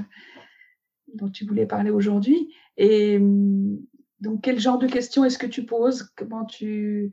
dont 1.14 1.28
tu 1.28 1.44
voulais 1.44 1.66
parler 1.66 1.90
aujourd'hui. 1.90 2.54
Et 2.76 3.18
mmh, 3.18 3.78
donc, 4.20 4.42
quel 4.42 4.58
genre 4.58 4.78
de 4.78 4.86
questions 4.86 5.25
est-ce 5.25 5.38
que 5.38 5.46
tu 5.46 5.66
poses? 5.66 6.04
Comment 6.16 6.44
tu, 6.44 7.12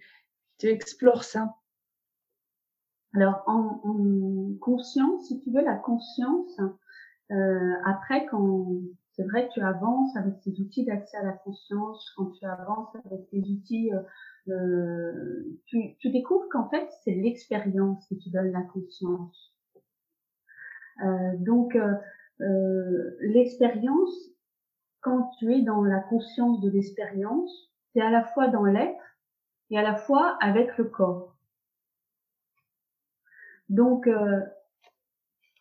tu 0.57 0.67
explores 0.67 1.23
ça? 1.23 1.55
Alors, 3.15 3.43
en, 3.45 4.55
conscience, 4.59 5.27
si 5.27 5.39
tu 5.39 5.51
veux, 5.51 5.63
la 5.63 5.75
conscience, 5.75 6.59
euh, 7.31 7.73
après, 7.85 8.25
quand 8.27 8.81
c'est 9.12 9.23
vrai 9.23 9.47
que 9.47 9.53
tu 9.53 9.62
avances 9.62 10.15
avec 10.15 10.39
tes 10.41 10.51
outils 10.59 10.85
d'accès 10.85 11.17
à 11.17 11.23
la 11.23 11.33
conscience, 11.33 12.09
quand 12.15 12.31
tu 12.31 12.45
avances 12.45 12.95
avec 13.05 13.29
tes 13.29 13.41
outils, 13.41 13.93
euh, 13.93 14.01
euh 14.53 15.43
tu, 15.65 15.95
tu 16.00 16.09
découvres 16.09 16.47
qu'en 16.50 16.69
fait, 16.69 16.89
c'est 17.03 17.13
l'expérience 17.13 18.07
qui 18.07 18.17
te 18.17 18.29
donne 18.29 18.51
la 18.51 18.63
conscience. 18.63 19.52
Euh, 21.01 21.33
donc, 21.38 21.75
euh, 21.75 21.93
euh, 22.41 23.17
l'expérience, 23.21 24.13
quand 25.01 25.31
tu 25.38 25.53
es 25.53 25.62
dans 25.62 25.83
la 25.83 26.00
conscience 26.00 26.62
de 26.62 26.69
l'expérience, 26.69 27.71
c'est 27.93 28.01
à 28.01 28.09
la 28.09 28.23
fois 28.23 28.47
dans 28.47 28.63
l'être 28.63 29.03
et 29.69 29.77
à 29.77 29.81
la 29.81 29.95
fois 29.95 30.38
avec 30.41 30.77
le 30.77 30.85
corps. 30.85 31.35
Donc, 33.69 34.07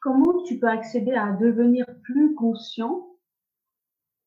comment 0.01 0.43
tu 0.43 0.59
peux 0.59 0.69
accéder 0.69 1.15
à 1.15 1.33
devenir 1.33 1.87
plus 2.03 2.35
conscient? 2.35 3.09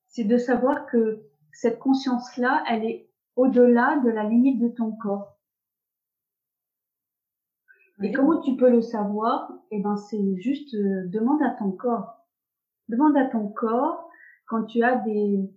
C'est 0.07 0.23
de 0.23 0.37
savoir 0.37 0.87
que 0.87 1.23
cette 1.51 1.77
conscience-là, 1.77 2.63
elle 2.69 2.85
est 2.85 3.09
au-delà 3.35 3.97
de 4.03 4.09
la 4.09 4.23
limite 4.23 4.59
de 4.59 4.69
ton 4.69 4.93
corps. 4.93 5.34
Et 8.03 8.11
comment 8.11 8.41
tu 8.41 8.57
peux 8.57 8.69
le 8.69 8.81
savoir? 8.81 9.51
Eh 9.71 9.81
ben, 9.81 9.95
c'est 9.95 10.35
juste 10.37 10.73
euh, 10.73 11.07
demande 11.07 11.41
à 11.41 11.51
ton 11.51 11.71
corps. 11.71 12.25
Demande 12.89 13.15
à 13.17 13.25
ton 13.25 13.47
corps 13.47 14.09
quand 14.47 14.65
tu 14.65 14.83
as 14.83 14.97
des, 14.97 15.49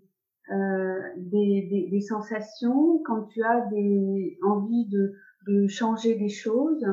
euh, 0.50 1.00
des, 1.16 1.68
des, 1.70 1.88
des, 1.90 2.00
sensations, 2.00 3.02
quand 3.04 3.24
tu 3.24 3.42
as 3.42 3.66
des 3.66 4.38
envies 4.42 4.88
de, 4.88 5.12
de 5.46 5.66
changer 5.66 6.14
des 6.14 6.28
choses, 6.28 6.86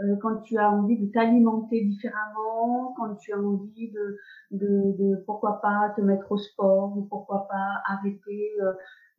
euh, 0.00 0.16
quand 0.22 0.38
tu 0.38 0.56
as 0.56 0.70
envie 0.70 0.98
de 0.98 1.10
t'alimenter 1.12 1.84
différemment, 1.84 2.94
quand 2.96 3.14
tu 3.16 3.32
as 3.32 3.38
envie 3.38 3.90
de, 3.90 4.16
de, 4.52 4.96
de, 4.98 5.16
pourquoi 5.26 5.60
pas 5.60 5.92
te 5.94 6.00
mettre 6.00 6.32
au 6.32 6.38
sport 6.38 6.96
ou 6.96 7.02
pourquoi 7.02 7.46
pas 7.48 7.82
arrêter 7.86 8.52
euh, 8.62 8.72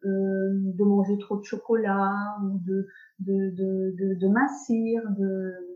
euh 0.06 0.74
de 0.76 0.84
manger 0.84 1.18
trop 1.20 1.38
de 1.38 1.44
chocolat 1.44 2.16
ou 2.44 2.60
de 2.66 2.88
de 3.20 3.52
de, 3.52 3.96
de, 3.96 4.20
de 4.20 4.28
mincir. 4.28 5.04
De... 5.18 5.73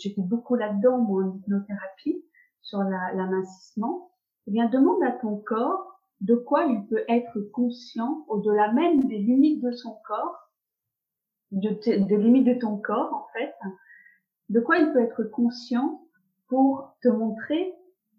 J'étais 0.00 0.22
beaucoup 0.22 0.54
là-dedans 0.54 0.98
moi 0.98 1.24
en 1.24 1.36
hypnothérapie 1.36 2.24
sur 2.62 2.82
l'amincissement. 2.82 4.10
eh 4.46 4.50
bien 4.50 4.68
demande 4.68 5.02
à 5.02 5.12
ton 5.12 5.36
corps 5.36 5.90
de 6.20 6.34
quoi 6.34 6.64
il 6.64 6.86
peut 6.86 7.04
être 7.08 7.40
conscient 7.52 8.24
au-delà 8.28 8.72
même 8.72 9.04
des 9.04 9.18
limites 9.18 9.62
de 9.62 9.72
son 9.72 9.96
corps, 10.06 10.50
de 11.52 11.70
des 12.06 12.16
limites 12.16 12.46
de 12.46 12.54
ton 12.54 12.76
corps 12.76 13.12
en 13.14 13.26
fait, 13.32 13.54
de 14.50 14.60
quoi 14.60 14.78
il 14.78 14.92
peut 14.92 15.00
être 15.00 15.24
conscient 15.24 16.02
pour 16.48 16.94
te 17.02 17.08
montrer 17.08 17.74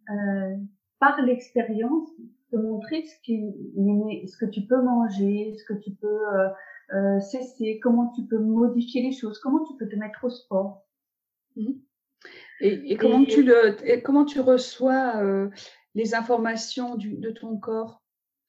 euh, 0.09 0.55
par 0.99 1.21
l'expérience, 1.21 2.09
te 2.51 2.55
montrer 2.55 3.03
ce, 3.03 3.15
qui, 3.23 3.53
ce 4.27 4.37
que 4.37 4.45
tu 4.45 4.61
peux 4.65 4.81
manger, 4.81 5.55
ce 5.57 5.63
que 5.65 5.79
tu 5.79 5.91
peux 5.91 6.07
euh, 6.07 6.49
euh, 6.93 7.19
cesser, 7.19 7.79
comment 7.81 8.11
tu 8.15 8.23
peux 8.23 8.39
modifier 8.39 9.01
les 9.03 9.11
choses, 9.11 9.39
comment 9.39 9.63
tu 9.65 9.75
peux 9.77 9.87
te 9.87 9.95
mettre 9.95 10.23
au 10.23 10.29
sport. 10.29 10.83
Mmh. 11.55 11.71
Et, 12.61 12.91
et, 12.91 12.97
comment 12.97 13.25
tu 13.25 13.43
le, 13.43 13.75
et 13.87 14.01
comment 14.01 14.25
tu 14.25 14.39
reçois 14.39 15.17
euh, 15.23 15.49
les 15.95 16.13
informations 16.13 16.95
du, 16.95 17.15
de 17.15 17.31
ton 17.31 17.57
corps? 17.57 18.01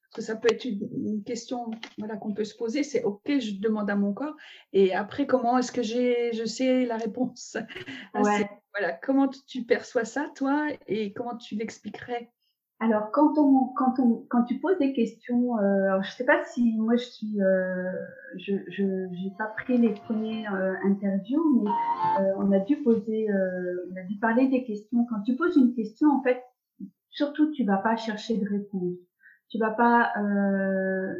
Parce 0.03 0.27
que 0.27 0.33
ça 0.33 0.35
peut 0.35 0.49
être 0.51 0.65
une, 0.65 1.23
question 1.23 1.71
voilà, 1.97 2.17
qu'on 2.17 2.35
peut 2.35 2.43
se 2.43 2.55
poser, 2.55 2.83
c'est 2.83 3.03
OK, 3.03 3.23
je 3.25 3.59
demande 3.59 3.89
à 3.89 3.95
mon 3.95 4.13
corps, 4.13 4.35
et 4.71 4.93
après, 4.93 5.25
comment 5.25 5.57
est-ce 5.57 5.71
que 5.71 5.81
j'ai, 5.81 6.31
je 6.33 6.45
sais 6.45 6.85
la 6.85 6.97
réponse 6.97 7.57
Voilà, 8.13 8.93
comment 9.01 9.27
tu 9.47 9.63
perçois 9.63 10.05
ça, 10.05 10.29
toi, 10.35 10.67
et 10.85 11.13
comment 11.13 11.35
tu 11.35 11.55
l'expliquerais? 11.55 12.29
Alors 12.83 13.11
quand 13.11 13.37
on 13.37 13.67
quand 13.77 13.97
on 13.99 14.25
quand 14.29 14.43
tu 14.43 14.59
poses 14.59 14.77
des 14.77 14.91
questions, 14.91 15.57
euh, 15.57 16.01
je 16.01 16.11
sais 16.11 16.25
pas 16.25 16.43
si 16.43 16.75
moi 16.77 16.97
je 16.97 17.05
suis, 17.05 17.41
euh, 17.41 17.91
je 18.35 18.55
je 18.67 19.07
j'ai 19.13 19.31
pas 19.37 19.45
pris 19.45 19.77
les 19.77 19.93
premiers 19.93 20.45
euh, 20.49 20.73
interviews, 20.83 21.63
mais 21.63 21.69
euh, 22.21 22.33
on 22.37 22.51
a 22.51 22.59
dû 22.59 22.75
poser, 22.83 23.31
euh, 23.31 23.87
on 23.89 23.95
a 23.95 24.03
dû 24.03 24.17
parler 24.19 24.49
des 24.49 24.65
questions. 24.65 25.05
Quand 25.09 25.21
tu 25.21 25.37
poses 25.37 25.55
une 25.55 25.73
question, 25.73 26.09
en 26.09 26.21
fait, 26.23 26.43
surtout 27.09 27.51
tu 27.51 27.63
vas 27.63 27.77
pas 27.77 27.95
chercher 27.95 28.35
de 28.37 28.49
réponse. 28.49 28.97
Tu 29.49 29.59
vas 29.59 29.71
pas 29.71 30.11
euh, 30.19 31.13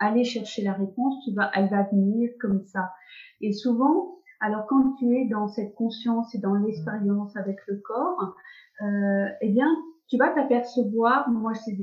aller 0.00 0.24
chercher 0.24 0.64
la 0.64 0.72
réponse, 0.72 1.24
tu 1.24 1.32
vas, 1.32 1.50
elle 1.54 1.68
va 1.68 1.84
venir 1.84 2.30
comme 2.40 2.64
ça. 2.64 2.92
Et 3.40 3.52
souvent, 3.52 4.18
alors 4.40 4.66
quand 4.66 4.94
tu 4.98 5.16
es 5.16 5.28
dans 5.28 5.46
cette 5.46 5.76
conscience 5.76 6.34
et 6.34 6.38
dans 6.38 6.54
l'expérience 6.54 7.36
avec 7.36 7.58
le 7.68 7.76
corps, 7.76 8.34
euh, 8.82 9.26
eh 9.42 9.50
bien, 9.50 9.68
tu 10.08 10.16
vas 10.16 10.30
t'apercevoir, 10.30 11.30
moi 11.30 11.52
c'est 11.54 11.76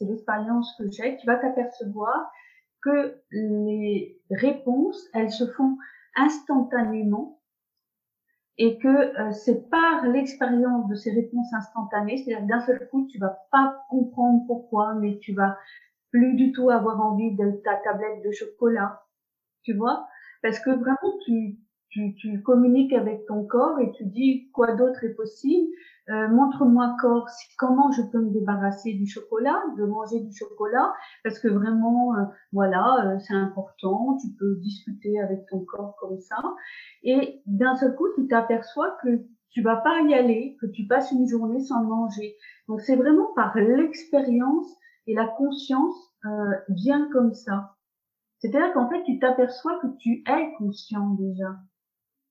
l'expérience 0.00 0.74
que 0.78 0.90
j'ai, 0.90 1.16
tu 1.16 1.26
vas 1.26 1.36
t'apercevoir 1.36 2.30
que 2.82 3.16
les 3.30 4.20
réponses, 4.30 5.08
elles 5.14 5.30
se 5.30 5.46
font 5.46 5.76
instantanément 6.16 7.40
et 8.56 8.78
que 8.78 8.88
euh, 8.88 9.32
c'est 9.32 9.68
par 9.68 10.06
l'expérience 10.06 10.88
de 10.88 10.94
ces 10.94 11.12
réponses 11.12 11.52
instantanées, 11.52 12.18
c'est-à-dire 12.18 12.46
d'un 12.46 12.60
seul 12.60 12.88
coup, 12.88 13.08
tu 13.10 13.18
vas 13.18 13.38
pas 13.50 13.84
comprendre 13.88 14.44
pourquoi, 14.46 14.94
mais 14.94 15.18
tu 15.18 15.34
vas 15.34 15.58
plus 16.10 16.34
du 16.34 16.52
tout 16.52 16.70
avoir 16.70 17.00
envie 17.00 17.34
de 17.34 17.50
ta 17.64 17.76
tablette 17.76 18.22
de 18.24 18.30
chocolat, 18.30 19.02
tu 19.62 19.74
vois, 19.74 20.06
parce 20.42 20.60
que 20.60 20.70
vraiment 20.70 21.18
tu, 21.24 21.58
tu, 21.94 22.14
tu 22.16 22.42
communiques 22.42 22.92
avec 22.92 23.24
ton 23.26 23.44
corps 23.44 23.78
et 23.78 23.92
tu 23.92 24.04
dis 24.04 24.50
quoi 24.52 24.74
d'autre 24.74 25.04
est 25.04 25.14
possible. 25.14 25.68
Euh, 26.10 26.28
montre-moi 26.28 26.96
corps 27.00 27.28
comment 27.56 27.90
je 27.92 28.02
peux 28.02 28.20
me 28.20 28.30
débarrasser 28.30 28.92
du 28.92 29.06
chocolat, 29.06 29.62
de 29.78 29.84
manger 29.84 30.20
du 30.20 30.36
chocolat, 30.36 30.92
parce 31.22 31.38
que 31.38 31.48
vraiment, 31.48 32.14
euh, 32.16 32.24
voilà, 32.52 33.06
euh, 33.06 33.18
c'est 33.20 33.34
important. 33.34 34.18
Tu 34.20 34.28
peux 34.38 34.56
discuter 34.56 35.18
avec 35.20 35.46
ton 35.48 35.64
corps 35.64 35.96
comme 36.00 36.18
ça, 36.18 36.36
et 37.04 37.40
d'un 37.46 37.76
seul 37.76 37.94
coup, 37.94 38.08
tu 38.16 38.26
t'aperçois 38.26 38.96
que 39.02 39.24
tu 39.50 39.62
vas 39.62 39.76
pas 39.76 40.00
y 40.02 40.14
aller, 40.14 40.58
que 40.60 40.66
tu 40.66 40.86
passes 40.86 41.12
une 41.12 41.28
journée 41.28 41.60
sans 41.60 41.84
manger. 41.84 42.34
Donc 42.68 42.80
c'est 42.80 42.96
vraiment 42.96 43.32
par 43.36 43.56
l'expérience 43.56 44.66
et 45.06 45.14
la 45.14 45.28
conscience 45.28 45.96
vient 46.68 47.08
comme 47.12 47.34
ça. 47.34 47.76
C'est-à-dire 48.40 48.72
qu'en 48.74 48.90
fait, 48.90 49.02
tu 49.04 49.18
t'aperçois 49.18 49.78
que 49.80 49.86
tu 49.98 50.24
es 50.26 50.52
conscient 50.58 51.10
déjà. 51.14 51.54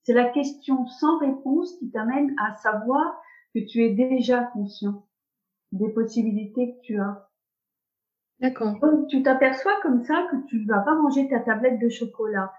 C'est 0.03 0.13
la 0.13 0.29
question 0.29 0.85
sans 0.87 1.17
réponse 1.19 1.77
qui 1.79 1.89
t'amène 1.91 2.35
à 2.37 2.55
savoir 2.55 3.21
que 3.53 3.59
tu 3.59 3.83
es 3.83 3.93
déjà 3.93 4.43
conscient 4.43 5.05
des 5.71 5.89
possibilités 5.89 6.75
que 6.75 6.81
tu 6.81 6.99
as. 6.99 7.29
D'accord. 8.39 8.77
Donc, 8.79 9.07
tu 9.07 9.23
t'aperçois 9.23 9.79
comme 9.81 10.03
ça 10.03 10.27
que 10.29 10.35
tu 10.47 10.59
ne 10.59 10.67
vas 10.67 10.81
pas 10.81 10.95
manger 10.95 11.29
ta 11.29 11.39
tablette 11.39 11.79
de 11.79 11.89
chocolat. 11.89 12.53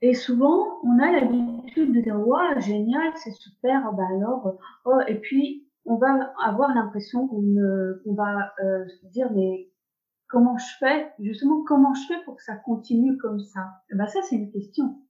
Et 0.00 0.14
souvent, 0.14 0.80
on 0.84 0.98
a 0.98 1.10
l'habitude 1.10 1.92
de 1.92 2.00
dire, 2.00 2.20
waouh, 2.20 2.60
génial, 2.60 3.12
c'est 3.16 3.32
super, 3.32 3.92
ben 3.94 4.06
alors, 4.16 4.58
oh, 4.84 5.00
et 5.08 5.18
puis, 5.18 5.66
on 5.86 5.96
va 5.96 6.32
avoir 6.42 6.74
l'impression 6.74 7.26
qu'on 7.26 8.14
va 8.14 8.52
euh, 8.62 8.86
se 8.86 9.06
dire, 9.06 9.32
mais 9.32 9.70
comment 10.28 10.56
je 10.58 10.76
fais, 10.78 11.12
justement, 11.18 11.64
comment 11.64 11.94
je 11.94 12.06
fais 12.06 12.22
pour 12.24 12.36
que 12.36 12.42
ça 12.42 12.54
continue 12.56 13.16
comme 13.18 13.40
ça? 13.40 13.66
Et 13.90 13.96
ben, 13.96 14.06
ça, 14.06 14.20
c'est 14.22 14.36
une 14.36 14.52
question. 14.52 15.00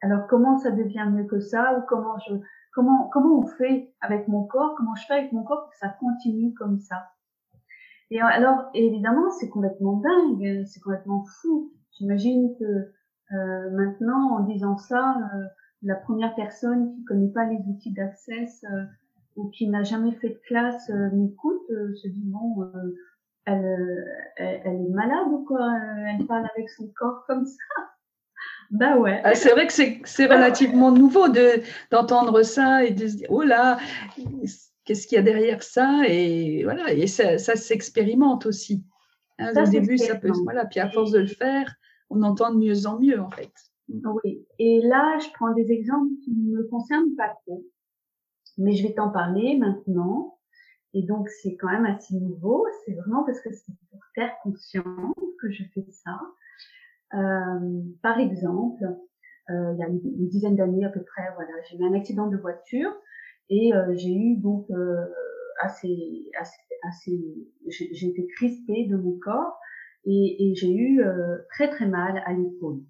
Alors, 0.00 0.26
comment 0.26 0.58
ça 0.58 0.70
devient 0.70 1.06
mieux 1.10 1.24
que 1.24 1.40
ça, 1.40 1.84
comment 1.88 2.18
je, 2.26 2.34
Comment, 2.72 3.10
comment 3.10 3.40
on 3.40 3.46
fait 3.46 3.92
avec 4.00 4.28
mon 4.28 4.44
corps 4.44 4.74
Comment 4.76 4.94
je 4.94 5.04
fais 5.06 5.14
avec 5.14 5.32
mon 5.32 5.44
corps 5.44 5.64
pour 5.64 5.70
que 5.70 5.78
ça 5.78 5.90
continue 5.90 6.54
comme 6.54 6.78
ça? 6.78 7.10
Et 8.10 8.20
alors, 8.20 8.70
évidemment, 8.74 9.30
c'est 9.30 9.50
complètement 9.50 9.98
dingue, 9.98 10.64
c'est 10.66 10.80
complètement 10.80 11.24
fou. 11.24 11.72
J'imagine 11.92 12.54
que 12.58 12.64
euh, 13.34 13.70
maintenant, 13.70 14.36
en 14.36 14.40
disant 14.40 14.78
ça, 14.78 15.16
euh, 15.34 15.44
la 15.82 15.96
première 15.96 16.34
personne 16.34 16.94
qui 16.94 17.04
connaît 17.04 17.30
pas 17.32 17.44
les 17.44 17.58
outils 17.68 17.92
d'accès, 17.92 18.46
euh, 18.64 18.84
ou 19.36 19.48
qui 19.50 19.68
n'a 19.68 19.82
jamais 19.82 20.12
fait 20.12 20.30
de 20.30 20.40
classe 20.46 20.90
m'écoute, 21.12 21.66
se 21.68 22.08
dit 22.08 22.24
bon, 22.26 22.70
elle, 23.46 24.04
elle, 24.36 24.82
est 24.82 24.90
malade 24.90 25.28
ou 25.30 25.44
quoi? 25.44 25.74
Elle 26.06 26.26
parle 26.26 26.46
avec 26.54 26.68
son 26.68 26.88
corps 26.94 27.24
comme 27.26 27.46
ça 27.46 27.64
bah 28.72 28.96
ouais. 28.96 29.20
Ah, 29.22 29.34
c'est 29.34 29.50
vrai 29.50 29.66
que 29.66 29.72
c'est 29.72 30.26
relativement 30.26 30.90
nouveau 30.90 31.28
de 31.28 31.62
d'entendre 31.90 32.42
ça 32.42 32.84
et 32.84 32.90
de 32.90 33.06
se 33.06 33.16
dire 33.16 33.28
oh 33.30 33.42
là, 33.42 33.78
qu'est-ce 34.84 35.06
qu'il 35.06 35.16
y 35.16 35.18
a 35.18 35.22
derrière 35.22 35.62
ça? 35.62 36.02
Et 36.08 36.64
voilà 36.64 36.90
et 36.92 37.06
ça, 37.06 37.36
ça 37.36 37.54
s'expérimente 37.54 38.46
aussi. 38.46 38.82
Hein, 39.38 39.52
au 39.54 39.70
début, 39.70 39.98
ça 39.98 40.16
peut 40.16 40.32
voilà, 40.44 40.64
puis 40.64 40.80
à 40.80 40.90
force 40.90 41.10
de 41.10 41.20
le 41.20 41.26
faire, 41.26 41.74
on 42.08 42.22
entend 42.22 42.52
de 42.52 42.58
mieux 42.58 42.86
en 42.86 42.98
mieux 42.98 43.20
en 43.20 43.30
fait. 43.30 43.52
Oui. 43.88 44.46
Et 44.58 44.80
là, 44.80 45.18
je 45.18 45.28
prends 45.34 45.52
des 45.52 45.70
exemples 45.70 46.10
qui 46.24 46.32
ne 46.32 46.56
me 46.56 46.64
concernent 46.64 47.14
pas 47.14 47.28
trop, 47.42 47.62
mais 48.56 48.72
je 48.72 48.86
vais 48.86 48.94
t'en 48.94 49.10
parler 49.10 49.58
maintenant. 49.58 50.38
Et 50.94 51.02
donc, 51.02 51.28
c'est 51.28 51.56
quand 51.56 51.70
même 51.70 51.86
assez 51.86 52.14
nouveau. 52.14 52.66
C'est 52.84 52.92
vraiment 52.92 53.24
parce 53.24 53.40
que 53.40 53.50
c'est 53.52 53.72
pour 53.90 54.00
faire 54.14 54.32
conscience 54.42 55.14
que 55.40 55.50
je 55.50 55.64
fais 55.74 55.86
ça. 55.90 56.20
Euh, 57.14 57.82
par 58.02 58.18
exemple, 58.18 58.84
euh, 59.50 59.72
il 59.74 59.78
y 59.78 59.82
a 59.82 59.88
une, 59.88 60.28
dizaine 60.28 60.56
d'années 60.56 60.84
à 60.84 60.88
peu 60.88 61.02
près, 61.02 61.24
voilà, 61.34 61.52
j'ai 61.68 61.76
eu 61.76 61.84
un 61.84 61.94
accident 61.94 62.28
de 62.28 62.36
voiture 62.36 62.90
et 63.50 63.74
euh, 63.74 63.94
j'ai 63.96 64.14
eu 64.14 64.36
donc 64.36 64.66
assez, 65.60 66.30
assez, 66.38 66.56
assez 66.88 67.48
j'ai 67.68 68.06
été 68.08 68.26
crispée 68.36 68.86
de 68.86 68.96
mon 68.96 69.18
corps 69.18 69.58
et, 70.04 70.50
et 70.50 70.54
j'ai 70.54 70.74
eu 70.74 71.02
très 71.50 71.68
très 71.68 71.86
mal 71.86 72.22
à 72.24 72.32
l'épaule. 72.32 72.80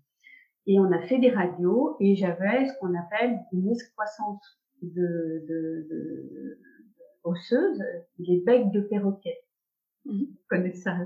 Et 0.66 0.78
on 0.78 0.92
a 0.92 1.02
fait 1.02 1.18
des 1.18 1.30
radios 1.30 1.96
et 2.00 2.14
j'avais 2.14 2.68
ce 2.68 2.72
qu'on 2.78 2.94
appelle 2.94 3.40
une 3.52 3.68
excroissance 3.68 4.60
de, 4.80 5.44
de, 5.48 5.86
de, 5.90 6.58
osseuse, 7.24 7.82
les 8.18 8.40
becs 8.40 8.70
de 8.70 8.80
perroquet. 8.80 9.38
Mmh. 10.04 10.18
Vous 10.18 10.38
connaissez 10.48 10.82
ça? 10.82 10.96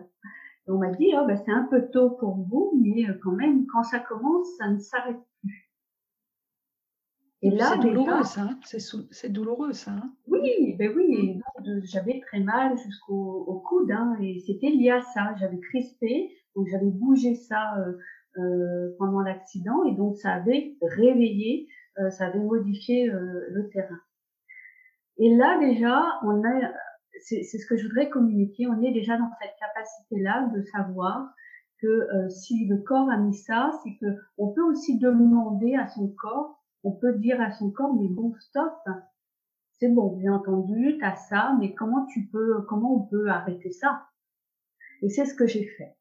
On 0.68 0.78
m'a 0.78 0.90
dit, 0.92 1.12
oh, 1.14 1.24
ben, 1.26 1.36
c'est 1.36 1.52
un 1.52 1.64
peu 1.70 1.88
tôt 1.90 2.10
pour 2.10 2.36
vous, 2.36 2.72
mais 2.82 3.08
euh, 3.08 3.14
quand 3.22 3.32
même, 3.32 3.66
quand 3.66 3.84
ça 3.84 4.00
commence, 4.00 4.48
ça 4.58 4.68
ne 4.68 4.78
s'arrête 4.78 5.20
plus. 5.40 5.70
Et 7.42 7.50
là, 7.50 7.72
c'est 7.72 7.80
douloureux, 7.80 8.24
ça. 8.24 8.42
Hein. 8.42 8.58
c'est 9.10 9.28
douloureux, 9.28 9.72
ça. 9.72 9.92
Hein. 9.92 10.12
oui, 10.26 10.74
ben 10.78 10.92
oui. 10.96 11.36
Mm. 11.64 11.80
J'avais 11.84 12.20
très 12.20 12.40
mal 12.40 12.76
jusqu'au 12.78 13.62
coude, 13.66 13.90
hein, 13.92 14.16
et 14.20 14.40
c'était 14.40 14.70
lié 14.70 14.90
à 14.90 15.02
ça. 15.02 15.34
J'avais 15.38 15.60
crispé, 15.60 16.32
donc 16.56 16.66
j'avais 16.68 16.90
bougé 16.90 17.34
ça 17.34 17.76
euh, 17.78 17.92
euh, 18.38 18.96
pendant 18.98 19.20
l'accident, 19.20 19.84
et 19.84 19.94
donc 19.94 20.16
ça 20.16 20.32
avait 20.32 20.76
réveillé, 20.82 21.68
ça 22.10 22.26
avait 22.26 22.40
modifié 22.40 23.06
le 23.06 23.70
terrain. 23.70 23.98
Et 25.18 25.34
là 25.34 25.58
déjà, 25.58 26.04
on 26.24 26.44
a 26.44 26.72
c'est 27.20 27.42
ce 27.44 27.66
que 27.66 27.76
je 27.76 27.86
voudrais 27.86 28.08
communiquer. 28.08 28.66
On 28.66 28.82
est 28.82 28.92
déjà 28.92 29.16
dans 29.16 29.30
cette 29.40 29.54
capacité-là 29.58 30.50
de 30.54 30.62
savoir 30.62 31.32
que 31.80 31.86
euh, 31.86 32.28
si 32.28 32.66
le 32.66 32.78
corps 32.78 33.10
a 33.10 33.18
mis 33.18 33.34
ça, 33.34 33.70
c'est 33.82 33.96
que 33.96 34.06
on 34.38 34.48
peut 34.48 34.62
aussi 34.62 34.98
demander 34.98 35.74
à 35.74 35.86
son 35.88 36.08
corps, 36.08 36.62
on 36.84 36.92
peut 36.92 37.14
dire 37.14 37.40
à 37.40 37.50
son 37.50 37.70
corps, 37.70 37.94
mais 37.94 38.08
bon, 38.08 38.34
stop, 38.38 38.74
c'est 39.78 39.88
bon, 39.88 40.16
bien 40.16 40.34
entendu, 40.34 40.96
t'as 41.00 41.16
ça, 41.16 41.56
mais 41.60 41.74
comment 41.74 42.06
tu 42.06 42.26
peux, 42.26 42.62
comment 42.62 42.96
on 42.96 43.00
peut 43.06 43.28
arrêter 43.28 43.70
ça? 43.70 44.06
Et 45.02 45.10
c'est 45.10 45.26
ce 45.26 45.34
que 45.34 45.46
j'ai 45.46 45.66
fait. 45.66 45.96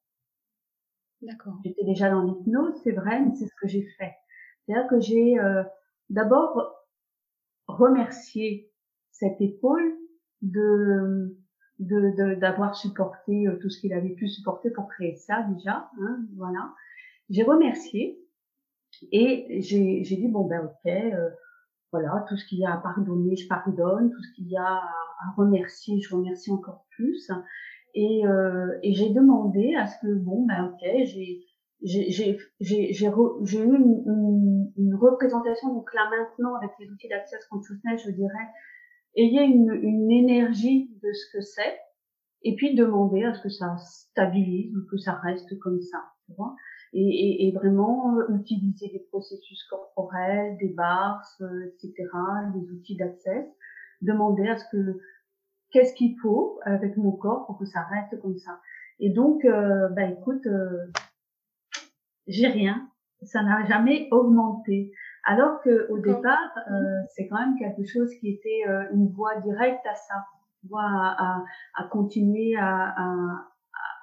D'accord. 1.21 1.59
J'étais 1.65 1.83
déjà 1.83 2.09
dans 2.09 2.23
l'hypnose, 2.23 2.75
c'est 2.83 2.91
vrai, 2.91 3.19
mais 3.21 3.33
c'est 3.35 3.47
ce 3.47 3.55
que 3.59 3.67
j'ai 3.67 3.85
fait. 3.97 4.13
C'est-à-dire 4.65 4.87
que 4.87 4.99
j'ai 4.99 5.39
euh, 5.39 5.63
d'abord 6.09 6.73
remercié 7.67 8.71
cette 9.11 9.41
épaule 9.41 9.97
de 10.51 11.35
d'avoir 11.79 12.75
supporté 12.75 13.47
euh, 13.47 13.57
tout 13.61 13.69
ce 13.69 13.79
qu'il 13.79 13.93
avait 13.93 14.13
pu 14.13 14.27
supporter 14.27 14.69
pour 14.69 14.87
créer 14.87 15.15
ça 15.15 15.45
déjà. 15.53 15.89
Hein, 16.01 16.25
voilà. 16.37 16.73
J'ai 17.29 17.43
remercié 17.43 18.19
et 19.11 19.61
j'ai 19.61 20.03
dit 20.03 20.27
bon 20.27 20.45
ben 20.47 20.65
ok, 20.65 20.91
euh, 20.91 21.29
voilà 21.91 22.25
tout 22.29 22.37
ce 22.37 22.45
qu'il 22.45 22.59
y 22.59 22.65
a 22.65 22.73
à 22.73 22.77
pardonner, 22.77 23.35
je 23.35 23.47
pardonne, 23.47 24.09
tout 24.09 24.21
ce 24.21 24.33
qu'il 24.35 24.47
y 24.47 24.57
a 24.57 24.63
à, 24.63 25.33
remercier, 25.37 25.99
je 25.99 26.15
remercie 26.15 26.51
encore 26.51 26.85
plus. 26.91 27.29
Et, 27.93 28.25
euh, 28.27 28.77
et 28.83 28.93
j'ai 28.93 29.09
demandé 29.09 29.73
à 29.75 29.87
ce 29.87 29.95
que 30.01 30.13
bon 30.13 30.45
ben 30.45 30.65
ok, 30.73 30.87
j'ai 31.03 31.45
j'ai 31.83 32.31
eu 32.31 33.75
une, 33.75 34.71
une, 34.77 34.95
représentation 34.95 35.73
donc 35.73 35.93
là 35.93 36.09
maintenant 36.09 36.55
avec 36.55 36.71
les 36.79 36.89
outils 36.89 37.09
d'access 37.09 37.45
consciousness 37.45 38.01
je 38.05 38.11
dirais 38.11 38.47
ayez 39.15 39.43
une, 39.43 39.73
une 39.73 40.11
énergie 40.11 40.91
de 41.01 41.13
ce 41.13 41.37
que 41.37 41.41
c'est, 41.41 41.79
et 42.43 42.55
puis 42.55 42.75
demander 42.75 43.23
à 43.23 43.33
ce 43.33 43.41
que 43.41 43.49
ça 43.49 43.75
stabilise 43.77 44.75
ou 44.75 44.85
que 44.89 44.97
ça 44.97 45.13
reste 45.13 45.57
comme 45.59 45.81
ça. 45.81 46.03
Tu 46.25 46.33
vois 46.37 46.55
et, 46.93 47.01
et, 47.01 47.47
et, 47.47 47.51
vraiment 47.51 48.17
euh, 48.17 48.35
utiliser 48.35 48.87
des 48.87 49.05
processus 49.09 49.61
corporels, 49.69 50.55
des 50.57 50.69
bars, 50.69 51.21
euh, 51.41 51.65
etc., 51.65 51.93
des 52.53 52.71
outils 52.71 52.95
d'accès. 52.95 53.49
Demander 54.01 54.47
à 54.47 54.57
ce 54.57 54.63
que 54.71 54.99
qu'est-ce 55.71 55.93
qu'il 55.93 56.17
faut 56.19 56.59
avec 56.63 56.95
mon 56.95 57.11
corps 57.11 57.45
pour 57.47 57.57
que 57.57 57.65
ça 57.65 57.81
reste 57.81 58.21
comme 58.21 58.37
ça. 58.37 58.61
Et 58.99 59.09
donc, 59.09 59.43
euh, 59.43 59.89
bah 59.89 60.05
écoute, 60.05 60.45
euh, 60.47 60.87
j'ai 62.27 62.47
rien. 62.47 62.89
Ça 63.23 63.43
n'a 63.43 63.65
jamais 63.65 64.07
augmenté. 64.11 64.93
Alors 65.25 65.61
que 65.63 65.89
au 65.89 65.97
départ, 65.97 66.51
euh, 66.69 67.01
c'est 67.09 67.27
quand 67.27 67.39
même 67.39 67.57
quelque 67.57 67.83
chose 67.85 68.13
qui 68.19 68.29
était 68.29 68.69
euh, 68.69 68.83
une 68.93 69.07
voie 69.09 69.35
directe 69.41 69.85
à 69.85 69.95
ça, 69.95 70.23
voie 70.69 70.83
à, 70.83 71.15
à, 71.17 71.43
à 71.75 71.87
continuer 71.87 72.55
à, 72.55 72.93
à, 72.95 73.47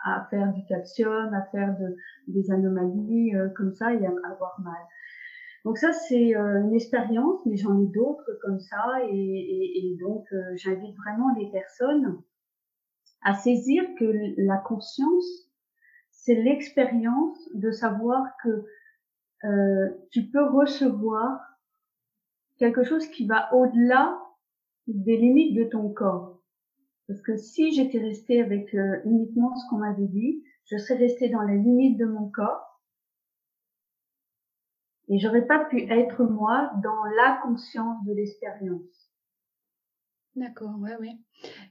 à, 0.04 0.26
faire 0.30 0.52
du 0.52 0.64
calcium, 0.66 1.32
à 1.32 1.42
faire 1.52 1.76
de, 1.78 1.96
des 2.26 2.50
anomalies 2.50 3.36
euh, 3.36 3.48
comme 3.56 3.72
ça 3.72 3.94
et 3.94 4.04
à 4.04 4.10
avoir 4.30 4.60
mal. 4.60 4.82
Donc 5.64 5.78
ça, 5.78 5.92
c'est 5.92 6.34
euh, 6.34 6.60
une 6.62 6.74
expérience, 6.74 7.46
mais 7.46 7.56
j'en 7.56 7.80
ai 7.80 7.86
d'autres 7.86 8.38
comme 8.42 8.58
ça, 8.58 8.84
et, 9.08 9.14
et, 9.14 9.78
et 9.78 9.96
donc 10.00 10.26
j'invite 10.56 10.96
vraiment 10.96 11.32
les 11.38 11.52
personnes 11.52 12.20
à 13.22 13.34
saisir 13.34 13.84
que 13.96 14.12
la 14.38 14.56
conscience, 14.56 15.48
c'est 16.10 16.34
l'expérience 16.34 17.38
de 17.54 17.70
savoir 17.70 18.26
que 18.42 18.64
euh, 19.44 19.88
tu 20.10 20.30
peux 20.30 20.44
recevoir 20.44 21.40
quelque 22.58 22.84
chose 22.84 23.06
qui 23.08 23.26
va 23.26 23.52
au-delà 23.54 24.18
des 24.86 25.16
limites 25.16 25.56
de 25.56 25.64
ton 25.64 25.88
corps. 25.92 26.40
Parce 27.08 27.20
que 27.22 27.36
si 27.36 27.72
j'étais 27.72 27.98
restée 27.98 28.40
avec 28.40 28.74
euh, 28.74 29.00
uniquement 29.04 29.54
ce 29.56 29.68
qu'on 29.68 29.78
m'avait 29.78 30.06
dit, 30.06 30.44
je 30.66 30.78
serais 30.78 30.98
restée 30.98 31.28
dans 31.28 31.42
les 31.42 31.58
limites 31.58 31.98
de 31.98 32.06
mon 32.06 32.30
corps 32.30 32.72
et 35.08 35.18
j'aurais 35.18 35.46
pas 35.46 35.64
pu 35.66 35.82
être 35.90 36.24
moi 36.24 36.72
dans 36.82 37.04
la 37.16 37.38
conscience 37.42 38.02
de 38.04 38.14
l'expérience. 38.14 39.11
D'accord, 40.34 40.78
ouais, 40.80 40.96
oui. 40.98 41.10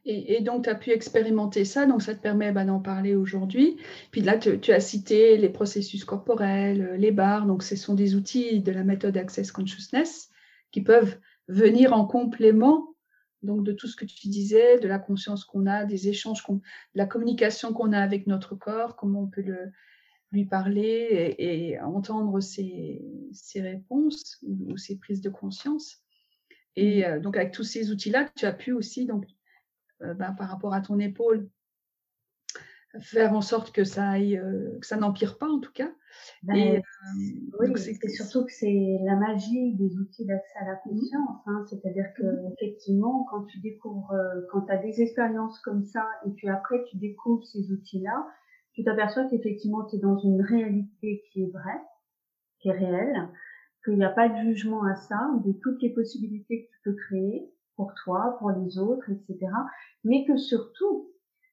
Et, 0.06 0.42
donc, 0.42 0.66
tu 0.66 0.70
as 0.70 0.76
pu 0.76 0.92
expérimenter 0.92 1.66
ça, 1.66 1.88
donc 1.88 2.04
ça 2.04 2.14
te 2.14 2.22
permet 2.22 2.52
bah, 2.52 2.64
d'en 2.64 2.80
parler 2.80 3.16
aujourd'hui. 3.16 3.78
Puis 4.12 4.22
là, 4.22 4.38
tu, 4.38 4.72
as 4.72 4.80
cité 4.80 5.38
les 5.38 5.50
processus 5.50 6.06
corporels, 6.06 6.82
euh, 6.82 6.98
les 6.98 7.12
barres, 7.12 7.48
donc 7.48 7.64
ce 7.64 7.76
sont 7.76 7.96
des 7.96 8.14
outils 8.16 8.62
de 8.62 8.72
la 8.72 8.84
méthode 8.84 9.18
Access 9.18 9.52
Consciousness 9.52 10.30
qui 10.72 10.82
peuvent 10.82 11.18
venir 11.48 11.94
en 11.94 12.06
complément 12.06 12.96
donc 13.44 13.64
de 13.64 13.72
tout 13.72 13.88
ce 13.88 13.96
que 13.96 14.06
tu 14.06 14.28
disais, 14.28 14.78
de 14.80 14.88
la 14.88 15.00
conscience 15.00 15.46
qu'on 15.46 15.66
a, 15.66 15.86
des 15.86 16.08
échanges, 16.08 16.44
de 16.48 16.60
la 16.94 17.08
communication 17.08 17.74
qu'on 17.74 17.92
a 17.92 18.00
avec 18.00 18.28
notre 18.28 18.56
corps, 18.56 18.96
comment 18.96 19.24
on 19.24 19.28
peut 19.28 19.44
lui 20.32 20.46
parler 20.46 21.36
et, 21.40 21.80
entendre 21.80 22.40
ses, 22.40 23.02
ses 23.32 23.62
réponses 23.62 24.38
ou 24.44 24.78
ses 24.78 24.98
prises 24.98 25.22
de 25.22 25.30
conscience. 25.30 26.01
Et 26.76 27.06
mmh. 27.06 27.20
donc, 27.20 27.38
avec 27.38 27.52
tous 27.52 27.64
ces 27.64 27.92
outils-là, 27.92 28.30
tu 28.36 28.46
as 28.46 28.54
pu 28.54 28.72
aussi, 28.72 29.06
donc, 29.06 29.26
ben, 30.00 30.34
par 30.34 30.50
rapport 30.50 30.74
à 30.74 30.82
ton 30.82 31.00
épaule, 31.00 31.50
faire 33.00 33.34
en 33.34 33.42
sorte 33.42 33.72
que 33.72 33.84
ça 33.84 34.10
aille, 34.10 34.42
que 34.82 34.86
ça 34.86 34.98
n'empire 34.98 35.38
pas 35.38 35.48
en 35.48 35.60
tout 35.60 35.72
cas. 35.72 35.92
Ben, 36.44 36.56
et, 36.56 36.82
oui, 37.60 37.72
c'est 37.78 38.10
surtout 38.10 38.46
que 38.46 38.52
c'est 38.52 38.98
la 39.04 39.16
magie 39.16 39.76
des 39.76 39.98
outils 39.98 40.26
d'accès 40.26 40.60
à 40.60 40.66
la 40.66 40.74
mmh. 40.74 40.90
conscience. 40.90 41.38
Hein, 41.46 41.66
C'est-à-dire 41.70 42.08
que 42.18 42.24
mmh. 42.24 42.54
effectivement, 42.54 43.26
quand 43.30 43.46
tu 43.46 43.60
découvres, 43.60 44.14
quand 44.52 44.62
tu 44.62 44.72
as 44.72 44.78
des 44.78 45.02
expériences 45.02 45.60
comme 45.60 45.84
ça, 45.84 46.06
et 46.26 46.32
puis 46.32 46.50
après 46.50 46.84
tu 46.90 46.98
découvres 46.98 47.46
ces 47.46 47.72
outils-là, 47.72 48.28
tu 48.74 48.84
t'aperçois 48.84 49.26
qu'effectivement 49.26 49.86
tu 49.86 49.98
es 49.98 50.00
dans 50.00 50.18
une 50.18 50.42
réalité 50.42 51.24
qui 51.32 51.44
est 51.44 51.52
vraie, 51.52 51.82
qui 52.60 52.70
est 52.70 52.74
réelle, 52.74 53.30
qu'il 53.84 53.96
n'y 53.96 54.04
a 54.04 54.10
pas 54.10 54.30
de 54.30 54.36
jugement 54.36 54.84
à 54.84 54.96
ça, 54.96 55.32
de 55.46 55.52
toutes 55.54 55.82
les 55.82 55.94
possibilités 55.94 56.66
que 56.66 56.72
tu 56.72 56.82
peux 56.84 56.96
créer 57.08 57.52
pour 57.76 57.94
toi, 58.04 58.36
pour 58.40 58.52
les 58.52 58.78
autres, 58.78 59.10
etc. 59.10 59.52
Mais 60.04 60.26
que 60.26 60.38
surtout, 60.38 61.10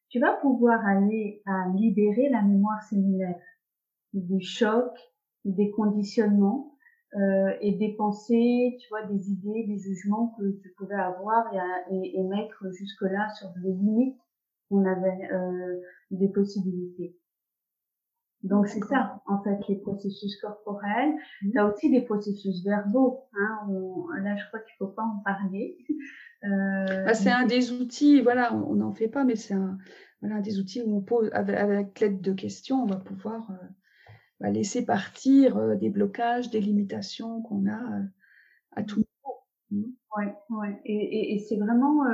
tu 0.09 0.21
vas 0.21 0.35
pouvoir 0.35 0.85
aller 0.87 1.43
à 1.47 1.69
libérer 1.75 2.29
la 2.31 2.43
mémoire 2.43 2.83
cellulaire 2.83 3.41
des 4.13 4.41
chocs, 4.41 4.99
des 5.45 5.71
conditionnements, 5.71 6.79
euh, 7.17 7.57
et 7.63 7.73
des 7.73 7.95
pensées, 7.95 8.77
tu 8.81 8.89
vois, 8.91 9.03
des 9.05 9.31
idées, 9.31 9.65
des 9.67 9.79
jugements 9.79 10.35
que 10.39 10.61
tu 10.61 10.75
pouvais 10.77 10.95
avoir 10.95 11.47
et, 11.91 12.21
et, 12.21 12.23
mettre 12.23 12.71
jusque-là 12.71 13.31
sur 13.31 13.49
des 13.63 13.73
limites 13.73 14.21
qu'on 14.69 14.85
avait 14.85 15.33
euh, 15.33 15.81
des 16.11 16.29
possibilités. 16.29 17.18
Donc 18.45 18.69
c'est 18.69 18.85
ça, 18.85 19.21
en 19.27 19.43
fait, 19.43 19.59
les 19.69 19.77
processus 19.77 20.41
corporels. 20.41 21.15
Mmh. 21.43 21.51
Tu 21.51 21.59
as 21.59 21.67
aussi 21.67 21.91
des 21.91 22.03
processus 22.03 22.65
verbaux. 22.65 23.25
Hein, 23.35 23.69
là, 24.23 24.37
je 24.37 24.47
crois 24.47 24.61
qu'il 24.61 24.75
faut 24.79 24.87
pas 24.87 25.03
en 25.03 25.23
parler. 25.25 25.77
Euh, 26.45 27.05
bah, 27.05 27.15
c'est 27.15 27.33
un 27.33 27.47
des 27.47 27.73
outils, 27.73 28.21
voilà, 28.21 28.55
on 28.55 28.77
n'en 28.77 28.93
fait 28.93 29.09
pas, 29.09 29.25
mais 29.25 29.35
c'est 29.35 29.55
un, 29.55 29.77
voilà, 30.21 30.41
des 30.41 30.59
outils 30.59 30.83
où 30.83 30.97
on 30.97 31.01
pose, 31.01 31.31
avec, 31.33 32.01
l'aide 32.01 32.21
de 32.21 32.33
questions, 32.33 32.83
on 32.83 32.87
va 32.87 32.97
pouvoir 32.97 33.51
euh, 33.51 33.67
bah, 34.41 34.51
laisser 34.51 34.85
partir 34.85 35.57
euh, 35.57 35.77
des 35.77 35.91
blocages, 35.91 36.51
des 36.51 36.61
limitations 36.61 37.43
qu'on 37.43 37.67
a 37.67 37.99
euh, 37.99 38.05
à 38.73 38.83
tout 38.83 38.99
niveau. 38.99 39.37
Mmh. 39.71 39.93
Ouais, 40.17 40.35
ouais. 40.51 40.81
Et, 40.85 41.35
et, 41.35 41.39
c'est 41.39 41.57
vraiment 41.57 42.05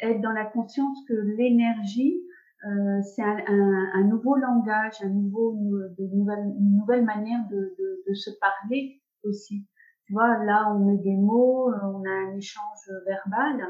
être 0.00 0.20
dans 0.20 0.32
la 0.32 0.44
conscience 0.44 0.98
que 1.08 1.14
l'énergie, 1.14 2.20
c'est 2.60 3.22
un, 3.22 3.38
un, 3.46 3.90
un, 3.94 4.04
nouveau 4.04 4.36
langage, 4.36 4.94
un 5.02 5.08
nouveau, 5.08 5.56
de 5.98 6.06
nouvelle, 6.14 6.44
une 6.58 6.76
nouvelle 6.78 7.04
manière 7.04 7.40
de, 7.50 7.56
de, 7.78 8.02
de 8.08 8.14
se 8.14 8.30
parler 8.40 9.00
aussi. 9.22 9.64
Tu 10.06 10.12
vois, 10.12 10.42
là, 10.44 10.72
on 10.74 10.80
met 10.86 10.98
des 10.98 11.16
mots, 11.16 11.70
on 11.70 12.04
a 12.04 12.10
un 12.10 12.36
échange 12.36 12.90
verbal. 13.06 13.62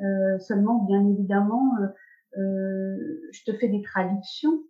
Euh, 0.00 0.38
seulement, 0.38 0.84
bien 0.84 1.08
évidemment, 1.08 1.72
euh, 2.36 2.96
je 3.32 3.44
te 3.44 3.56
fais 3.56 3.68
des 3.68 3.82
traductions 3.82 4.62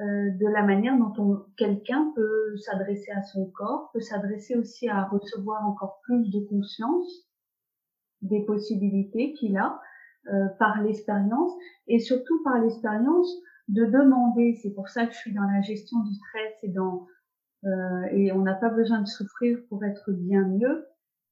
euh, 0.00 0.30
de 0.30 0.46
la 0.46 0.62
manière 0.62 0.96
dont 0.96 1.44
quelqu'un 1.56 2.12
peut 2.14 2.56
s'adresser 2.58 3.10
à 3.10 3.22
son 3.22 3.46
corps, 3.50 3.90
peut 3.92 4.00
s'adresser 4.00 4.56
aussi 4.56 4.88
à 4.88 5.04
recevoir 5.04 5.66
encore 5.66 6.00
plus 6.04 6.30
de 6.30 6.38
conscience 6.46 7.28
des 8.22 8.44
possibilités 8.44 9.32
qu'il 9.32 9.56
a 9.56 9.66
euh, 9.66 9.78
par 10.58 10.82
l'expérience 10.82 11.52
et 11.86 11.98
surtout 11.98 12.42
par 12.44 12.58
l'expérience 12.60 13.30
de 13.68 13.84
demander. 13.84 14.58
C'est 14.62 14.72
pour 14.74 14.88
ça 14.88 15.06
que 15.06 15.12
je 15.12 15.18
suis 15.18 15.34
dans 15.34 15.42
la 15.42 15.60
gestion 15.62 16.00
du 16.00 16.14
stress 16.14 16.54
et 16.62 16.68
dans 16.68 17.06
euh, 17.64 18.02
et 18.12 18.32
on 18.32 18.42
n'a 18.42 18.54
pas 18.54 18.70
besoin 18.70 19.00
de 19.00 19.06
souffrir 19.06 19.58
pour 19.68 19.84
être 19.84 20.12
bien 20.12 20.46
mieux. 20.46 20.86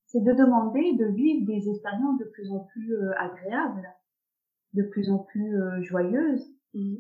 C'est 0.07 0.23
de 0.23 0.33
demander 0.33 0.95
de 0.95 1.07
vivre 1.07 1.47
des 1.47 1.69
expériences 1.69 2.19
de 2.19 2.25
plus 2.25 2.51
en 2.51 2.61
plus 2.61 2.95
euh, 2.95 3.13
agréables, 3.19 3.89
de 4.73 4.83
plus 4.83 5.11
en 5.11 5.19
plus 5.19 5.61
euh, 5.61 5.83
joyeuses. 5.83 6.47
Mmh. 6.75 6.97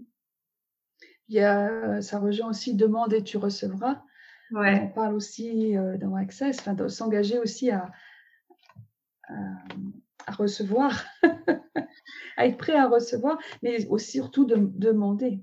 Il 1.28 1.34
y 1.34 1.40
a, 1.40 2.00
ça 2.02 2.20
rejoint 2.20 2.50
aussi 2.50 2.74
demande 2.76 3.12
et 3.12 3.22
tu 3.22 3.36
recevras. 3.36 4.00
Ouais. 4.52 4.80
On 4.80 4.88
parle 4.88 5.14
aussi 5.14 5.76
euh, 5.76 5.96
dans 5.96 6.14
Access, 6.14 6.60
enfin, 6.60 6.74
de 6.74 6.86
s'engager 6.86 7.38
aussi 7.40 7.70
à, 7.70 7.90
à, 9.28 9.34
recevoir, 10.32 11.04
à 12.36 12.46
être 12.46 12.56
prêt 12.56 12.76
à 12.76 12.88
recevoir, 12.88 13.38
mais 13.62 13.86
aussi 13.88 14.18
surtout 14.18 14.44
de 14.44 14.56
demander. 14.56 15.40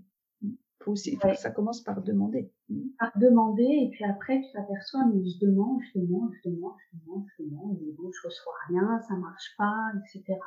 Faut 0.81 0.91
aussi, 0.91 1.17
ça 1.35 1.51
commence 1.51 1.81
par 1.81 2.01
demander. 2.01 2.51
Par 2.99 3.17
demander, 3.17 3.63
et 3.63 3.89
puis 3.91 4.03
après 4.03 4.41
tu 4.41 4.51
t'aperçois, 4.51 5.05
mais 5.05 5.23
je 5.23 5.39
demande, 5.45 5.79
je 5.93 5.99
demande, 5.99 6.31
je 6.43 6.49
demande, 6.49 6.73
je 6.91 6.97
demande, 6.99 7.25
je 7.37 7.43
demande, 7.43 7.77
et 7.81 7.91
bon, 7.97 8.11
je 8.11 8.27
reçois 8.27 8.53
rien, 8.67 8.99
ça 9.07 9.15
marche 9.15 9.55
pas, 9.57 9.91
etc. 9.99 10.39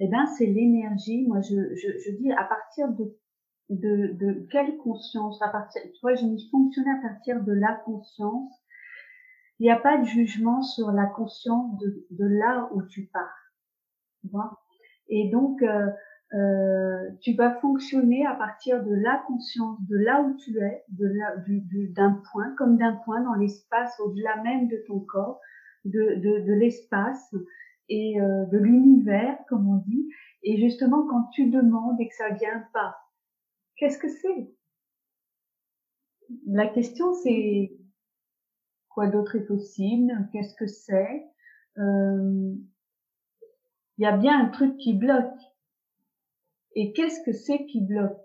Eh 0.00 0.08
ben, 0.08 0.24
c'est 0.38 0.46
l'énergie. 0.46 1.26
Moi, 1.26 1.42
je, 1.42 1.74
je, 1.74 1.88
je 1.98 2.16
dis 2.16 2.32
à 2.32 2.44
partir 2.44 2.88
de 2.92 3.14
de, 3.70 4.12
de 4.14 4.46
quelle 4.50 4.76
conscience 4.78 5.40
à 5.42 5.48
partir 5.48 5.80
tu 5.82 6.00
vois 6.02 6.16
je 6.16 6.24
m'y 6.24 6.50
fonctionner 6.50 6.90
à 6.90 7.08
partir 7.08 7.42
de 7.42 7.52
la 7.52 7.74
conscience 7.84 8.52
il 9.60 9.64
n'y 9.64 9.70
a 9.70 9.78
pas 9.78 9.96
de 9.98 10.04
jugement 10.04 10.62
sur 10.62 10.90
la 10.90 11.06
conscience 11.06 11.78
de, 11.78 12.06
de 12.10 12.24
là 12.24 12.68
où 12.74 12.82
tu 12.82 13.06
pars 13.06 13.39
et 15.08 15.30
donc 15.30 15.62
euh, 15.62 15.86
euh, 16.32 17.10
tu 17.20 17.34
vas 17.34 17.54
fonctionner 17.60 18.24
à 18.24 18.34
partir 18.34 18.84
de 18.84 18.94
la 18.94 19.22
conscience 19.26 19.78
de 19.88 19.96
là 19.96 20.22
où 20.22 20.36
tu 20.36 20.56
es 20.58 20.84
de 20.88 21.06
là 21.06 21.36
du, 21.38 21.88
d'un 21.88 22.22
point 22.32 22.54
comme 22.56 22.76
d'un 22.76 22.96
point 23.04 23.20
dans 23.22 23.34
l'espace 23.34 23.98
au-delà 24.00 24.40
même 24.42 24.68
de 24.68 24.76
ton 24.86 25.00
corps 25.00 25.40
de, 25.84 26.16
de, 26.16 26.46
de 26.46 26.52
l'espace 26.52 27.34
et 27.88 28.20
euh, 28.20 28.44
de 28.46 28.58
l'univers 28.58 29.38
comme 29.48 29.68
on 29.68 29.78
dit. 29.78 30.08
Et 30.42 30.58
justement 30.60 31.06
quand 31.08 31.24
tu 31.32 31.50
demandes 31.50 32.00
et 32.00 32.08
que 32.08 32.14
ça 32.14 32.30
vient 32.30 32.64
pas 32.72 32.96
Qu'est-ce 33.76 33.98
que 33.98 34.08
c'est? 34.08 34.54
La 36.46 36.68
question 36.68 37.14
c'est 37.14 37.72
quoi 38.90 39.06
d'autre 39.08 39.36
est 39.36 39.46
possible? 39.46 40.12
Qu'est-ce 40.32 40.54
que 40.54 40.66
c'est? 40.66 41.24
Euh, 41.78 42.54
Il 44.00 44.04
y 44.04 44.06
a 44.06 44.16
bien 44.16 44.46
un 44.46 44.48
truc 44.48 44.78
qui 44.78 44.94
bloque. 44.94 45.38
Et 46.74 46.94
qu'est-ce 46.94 47.22
que 47.22 47.34
c'est 47.34 47.66
qui 47.66 47.82
bloque? 47.82 48.16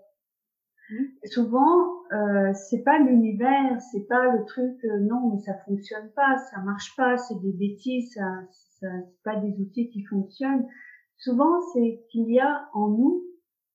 Mmh. 0.88 1.04
Souvent, 1.24 1.90
euh, 2.14 2.54
c'est 2.54 2.82
pas 2.82 2.98
l'univers, 2.98 3.78
c'est 3.92 4.06
pas 4.08 4.24
le 4.34 4.46
truc. 4.46 4.82
Euh, 4.86 5.00
non, 5.00 5.28
mais 5.28 5.38
ça 5.40 5.52
fonctionne 5.66 6.10
pas, 6.16 6.38
ça 6.50 6.62
marche 6.62 6.96
pas, 6.96 7.18
c'est 7.18 7.38
des 7.42 7.52
bêtises, 7.52 8.14
ça, 8.14 8.24
ça 8.52 8.86
c'est 8.88 9.22
pas 9.22 9.36
des 9.36 9.52
outils 9.60 9.90
qui 9.90 10.02
fonctionnent. 10.04 10.66
Souvent, 11.18 11.60
c'est 11.74 12.02
qu'il 12.08 12.30
y 12.32 12.40
a 12.40 12.70
en 12.72 12.88
nous 12.88 13.22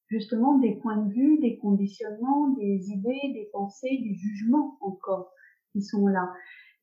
justement 0.08 0.58
des 0.58 0.74
points 0.78 1.06
de 1.06 1.14
vue, 1.14 1.38
des 1.38 1.60
conditionnements, 1.60 2.50
des 2.56 2.90
idées, 2.90 3.32
des 3.36 3.48
pensées, 3.54 4.00
des 4.02 4.16
jugements 4.16 4.80
encore 4.82 5.32
qui 5.72 5.84
sont 5.84 6.08
là. 6.08 6.34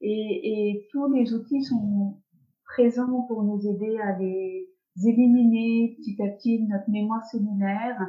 Et, 0.01 0.71
et 0.71 0.89
tous 0.93 1.13
les 1.13 1.35
outils 1.35 1.65
sont 1.65 2.21
présents 2.67 3.23
pour 3.23 3.43
nous 3.43 3.67
aider 3.67 3.99
à 3.99 4.17
les 4.17 4.68
éliminer 5.07 5.97
petit 5.99 6.21
à 6.23 6.29
petit 6.29 6.63
notre 6.67 6.89
mémoire 6.91 7.25
cellulaire, 7.25 8.01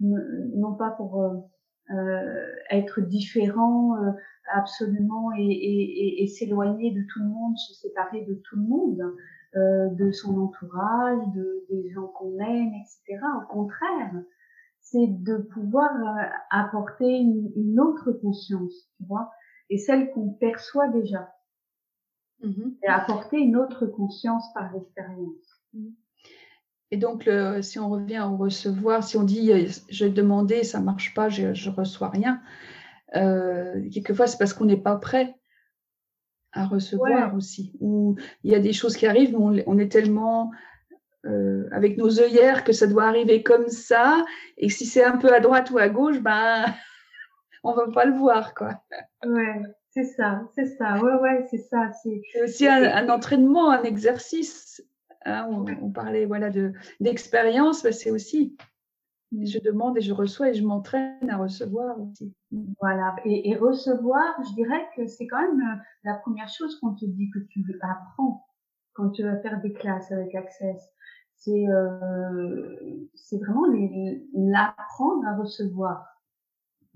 non 0.00 0.74
pas 0.74 0.90
pour 0.90 1.22
euh, 1.22 1.34
euh 1.90 2.46
être 2.70 3.00
différent 3.00 3.96
euh, 3.96 4.12
absolument 4.52 5.30
et, 5.36 5.42
et, 5.42 6.22
et, 6.22 6.26
s'éloigner 6.26 6.92
de 6.92 7.02
tout 7.02 7.20
le 7.20 7.28
monde, 7.28 7.56
se 7.56 7.74
séparer 7.74 8.24
de 8.24 8.34
tout 8.34 8.56
le 8.56 8.62
monde, 8.62 9.02
euh, 9.56 9.88
de 9.94 10.12
son 10.12 10.38
entourage, 10.38 11.26
de, 11.34 11.64
des 11.70 11.90
gens 11.90 12.08
qu'on 12.08 12.38
aime, 12.38 12.72
etc. 12.74 13.18
Au 13.42 13.46
contraire, 13.50 14.12
c'est 14.82 15.06
de 15.06 15.38
pouvoir 15.38 15.90
euh, 15.90 16.28
apporter 16.50 17.18
une, 17.18 17.80
autre 17.80 18.12
conscience, 18.12 18.90
tu 18.98 19.04
vois, 19.06 19.30
et 19.70 19.78
celle 19.78 20.10
qu'on 20.12 20.28
perçoit 20.30 20.88
déjà. 20.88 21.34
Mmh 22.42 22.74
et 22.84 22.88
apporter 22.88 23.38
une 23.38 23.56
autre 23.56 23.86
conscience 23.86 24.52
par 24.52 24.72
l'expérience. 24.72 25.64
Mmh. 25.72 25.88
Et 26.90 26.96
donc, 26.96 27.28
si 27.60 27.78
on 27.78 27.90
revient 27.90 28.26
au 28.30 28.36
recevoir, 28.36 29.04
si 29.04 29.16
on 29.16 29.22
dit 29.22 29.52
euh, 29.52 29.66
je 29.90 30.06
demandais, 30.06 30.64
ça 30.64 30.80
marche 30.80 31.12
pas, 31.14 31.28
je, 31.28 31.52
je 31.52 31.70
reçois 31.70 32.08
rien, 32.08 32.40
euh, 33.16 33.82
quelquefois 33.92 34.26
c'est 34.26 34.38
parce 34.38 34.54
qu'on 34.54 34.64
n'est 34.64 34.76
pas 34.76 34.96
prêt 34.96 35.34
à 36.52 36.64
recevoir 36.64 37.34
aussi. 37.34 37.72
Ou 37.80 38.16
il 38.42 38.52
y 38.52 38.54
a 38.54 38.58
des 38.58 38.72
choses 38.72 38.96
qui 38.96 39.06
arrivent, 39.06 39.36
on 39.36 39.78
est 39.78 39.92
tellement 39.92 40.50
euh, 41.26 41.68
avec 41.72 41.98
nos 41.98 42.20
œillères 42.20 42.64
que 42.64 42.72
ça 42.72 42.86
doit 42.86 43.04
arriver 43.04 43.42
comme 43.42 43.68
ça, 43.68 44.24
et 44.56 44.68
si 44.68 44.86
c'est 44.86 45.04
un 45.04 45.18
peu 45.18 45.32
à 45.34 45.40
droite 45.40 45.70
ou 45.70 45.78
à 45.78 45.88
gauche, 45.88 46.20
ben 46.20 46.64
on 47.64 47.74
va 47.74 47.88
pas 47.92 48.06
le 48.06 48.16
voir, 48.16 48.54
quoi. 48.54 48.80
Ouais, 49.26 49.62
c'est 49.90 50.04
ça, 50.04 50.42
c'est 50.54 50.66
ça, 50.76 50.96
ouais, 51.02 51.14
ouais, 51.20 51.46
c'est 51.50 51.58
ça. 51.58 51.90
C'est 52.02 52.22
aussi 52.42 52.66
un, 52.66 53.08
entraînement, 53.08 53.70
un 53.70 53.82
exercice. 53.82 54.82
Hein, 55.24 55.48
on, 55.82 55.90
parlait 55.90 56.26
voilà 56.26 56.48
de 56.48 56.72
d'expérience, 57.00 57.84
mais 57.84 57.92
c'est 57.92 58.10
aussi 58.10 58.56
je 59.32 59.58
demande 59.58 59.98
et 59.98 60.00
je 60.00 60.12
reçois 60.14 60.50
et 60.50 60.54
je 60.54 60.64
m'entraîne 60.64 61.28
à 61.28 61.36
recevoir 61.36 62.00
aussi. 62.00 62.32
Voilà, 62.80 63.14
et, 63.26 63.50
et 63.50 63.56
recevoir, 63.56 64.24
je 64.48 64.54
dirais 64.54 64.86
que 64.96 65.06
c'est 65.06 65.26
quand 65.26 65.40
même 65.40 65.60
euh, 65.60 65.82
la 66.04 66.14
première 66.14 66.48
chose 66.48 66.78
qu'on 66.80 66.94
te 66.94 67.04
dit 67.04 67.28
que 67.30 67.40
tu 67.40 67.62
apprends 67.82 68.46
quand 68.94 69.10
tu 69.10 69.22
vas 69.24 69.36
faire 69.40 69.60
des 69.60 69.72
classes 69.74 70.10
avec 70.12 70.34
Access 70.34 70.94
c'est 71.38 71.68
euh, 71.68 73.06
c'est 73.14 73.38
vraiment 73.38 73.66
l'apprendre 74.34 75.26
à 75.26 75.36
recevoir. 75.36 76.06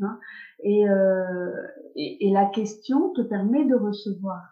Hein 0.00 0.18
et, 0.64 0.88
euh, 0.88 1.66
et, 1.94 2.26
et, 2.26 2.32
la 2.32 2.46
question 2.46 3.10
te 3.10 3.20
permet 3.20 3.64
de 3.66 3.76
recevoir, 3.76 4.42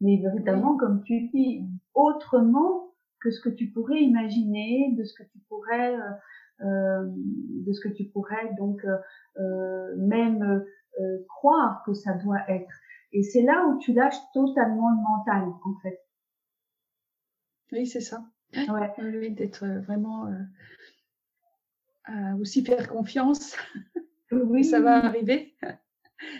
mais 0.00 0.18
véritablement, 0.18 0.76
comme 0.76 1.02
tu 1.02 1.28
dis, 1.30 1.64
autrement 1.94 2.89
que 3.20 3.30
ce 3.30 3.40
que 3.40 3.48
tu 3.48 3.68
pourrais 3.70 4.00
imaginer, 4.00 4.94
de 4.96 5.04
ce 5.04 5.14
que 5.14 5.22
tu 5.24 5.38
pourrais, 5.48 5.94
euh, 5.94 6.64
euh 6.64 7.06
de 7.06 7.72
ce 7.72 7.80
que 7.80 7.88
tu 7.88 8.04
pourrais 8.04 8.54
donc 8.58 8.84
euh, 8.84 8.96
euh 9.38 9.96
même 9.96 10.64
croire 11.28 11.82
que 11.86 11.94
ça 11.94 12.14
doit 12.14 12.42
être. 12.48 12.74
Et 13.12 13.22
c'est 13.22 13.42
là 13.42 13.66
où 13.66 13.78
tu 13.78 13.92
lâches 13.92 14.20
totalement 14.34 14.90
le 14.90 14.96
mental, 14.96 15.48
en 15.64 15.74
fait. 15.82 16.00
Oui, 17.72 17.86
c'est 17.86 18.00
ça. 18.00 18.22
Ouais. 18.54 18.92
Oui, 18.98 19.30
d'être 19.30 19.64
vraiment 19.84 20.28
aussi 22.38 22.62
faire 22.64 22.88
confiance. 22.88 23.56
Oui. 24.32 24.64
ça 24.64 24.80
va 24.80 25.04
arriver. 25.04 25.54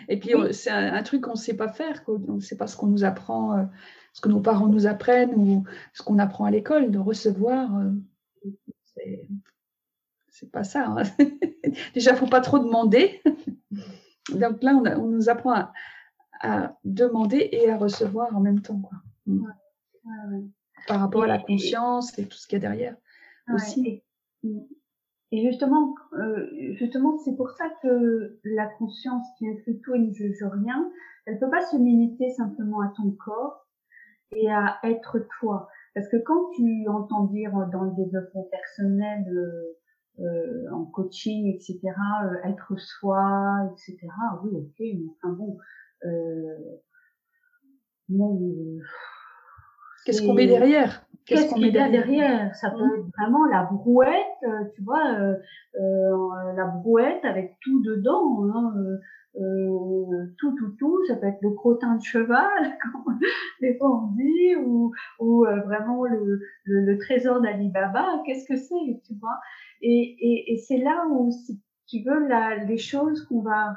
Et 0.08 0.18
puis, 0.18 0.32
c'est 0.52 0.70
un, 0.70 1.02
truc 1.02 1.22
qu'on 1.22 1.32
ne 1.32 1.36
sait 1.36 1.56
pas 1.56 1.68
faire, 1.68 2.02
on 2.06 2.34
ne 2.34 2.40
sait 2.40 2.56
pas 2.56 2.66
ce 2.66 2.76
qu'on 2.76 2.88
nous 2.88 3.04
apprend, 3.04 3.68
ce 4.12 4.20
que 4.20 4.28
nos 4.28 4.40
parents 4.40 4.66
nous 4.66 4.86
apprennent 4.86 5.34
ou 5.34 5.64
ce 5.92 6.02
qu'on 6.02 6.18
apprend 6.18 6.44
à 6.44 6.50
l'école, 6.50 6.90
de 6.90 6.98
recevoir. 6.98 7.76
Euh, 7.76 9.16
c'est 10.28 10.50
pas 10.50 10.64
ça. 10.64 10.86
Hein. 10.86 11.02
Déjà, 11.94 12.10
il 12.10 12.14
ne 12.14 12.18
faut 12.18 12.26
pas 12.26 12.40
trop 12.40 12.58
demander. 12.58 13.20
Donc 14.34 14.62
là, 14.62 14.74
on, 14.74 15.06
nous 15.06 15.28
apprend 15.28 15.68
à, 16.40 16.76
demander 16.84 17.48
et 17.52 17.70
à 17.70 17.76
recevoir 17.76 18.34
en 18.36 18.40
même 18.40 18.60
temps. 18.60 18.80
Quoi. 18.80 18.98
Mm. 19.26 19.46
Par 20.86 21.00
rapport 21.00 21.24
à 21.24 21.26
la 21.26 21.38
conscience 21.38 22.18
et, 22.18 22.26
tout 22.26 22.36
ce 22.36 22.46
qu'il 22.46 22.56
y 22.56 22.64
a 22.64 22.68
derrière 22.68 22.96
aussi. 23.52 24.02
Et 25.32 25.46
justement, 25.48 25.94
euh, 26.14 26.74
justement, 26.74 27.18
c'est 27.18 27.36
pour 27.36 27.50
ça 27.50 27.64
que 27.82 28.38
la 28.42 28.66
conscience 28.66 29.26
qui 29.38 29.48
inclut 29.48 29.80
tout 29.80 29.94
et 29.94 29.98
ne 29.98 30.12
juge 30.12 30.42
rien, 30.42 30.90
elle 31.26 31.38
peut 31.38 31.50
pas 31.50 31.64
se 31.66 31.76
limiter 31.76 32.30
simplement 32.30 32.80
à 32.80 32.92
ton 32.96 33.12
corps 33.12 33.66
et 34.32 34.50
à 34.50 34.78
être 34.84 35.18
toi. 35.38 35.68
Parce 35.94 36.08
que 36.08 36.16
quand 36.16 36.50
tu 36.56 36.86
entends 36.88 37.24
dire 37.24 37.52
dans 37.72 37.82
le 37.82 37.92
développement 37.96 38.48
personnel, 38.50 39.24
euh, 39.28 40.24
euh 40.24 40.72
en 40.72 40.84
coaching, 40.84 41.52
etc., 41.54 41.80
euh, 42.24 42.48
être 42.48 42.78
soi, 42.78 43.72
etc., 43.72 43.98
oui, 44.44 44.50
ok, 44.54 44.76
mais 44.78 45.06
enfin 45.16 45.32
bon, 45.34 45.58
euh, 46.04 46.80
Qu'est-ce 50.04 50.22
qu'on 50.22 50.34
met 50.34 50.46
derrière? 50.46 51.04
Qu'est-ce 51.26 51.54
y 51.58 51.78
a 51.78 51.88
derrière? 51.88 52.54
Ça 52.56 52.70
peut 52.70 52.98
être 52.98 53.06
vraiment 53.16 53.44
la 53.46 53.64
brouette, 53.64 54.14
euh, 54.42 54.64
tu 54.74 54.82
vois, 54.82 55.14
euh, 55.14 55.34
euh, 55.78 56.52
la 56.56 56.66
brouette 56.66 57.24
avec 57.24 57.56
tout 57.62 57.82
dedans, 57.82 58.44
hein, 58.52 58.74
euh, 59.36 60.26
tout, 60.38 60.54
tout, 60.56 60.70
tout. 60.78 61.04
Ça 61.06 61.16
peut 61.16 61.26
être 61.26 61.42
le 61.42 61.50
crottin 61.50 61.96
de 61.96 62.02
cheval, 62.02 62.78
comme 62.82 63.18
on 63.80 64.06
dit, 64.16 64.56
ou, 64.56 64.92
ou 65.18 65.44
vraiment 65.66 66.04
le, 66.04 66.40
le, 66.64 66.84
le 66.84 66.98
trésor 66.98 67.40
d'Ali 67.40 67.68
Baba. 67.70 68.22
Qu'est-ce 68.26 68.46
que 68.46 68.56
c'est, 68.56 69.00
tu 69.06 69.14
vois? 69.20 69.38
Et, 69.82 70.16
et, 70.18 70.52
et 70.52 70.56
c'est 70.58 70.78
là 70.78 71.06
où, 71.10 71.30
si 71.30 71.60
tu 71.86 72.02
veux, 72.04 72.26
la, 72.28 72.64
les 72.64 72.78
choses 72.78 73.24
qu'on 73.26 73.42
va, 73.42 73.74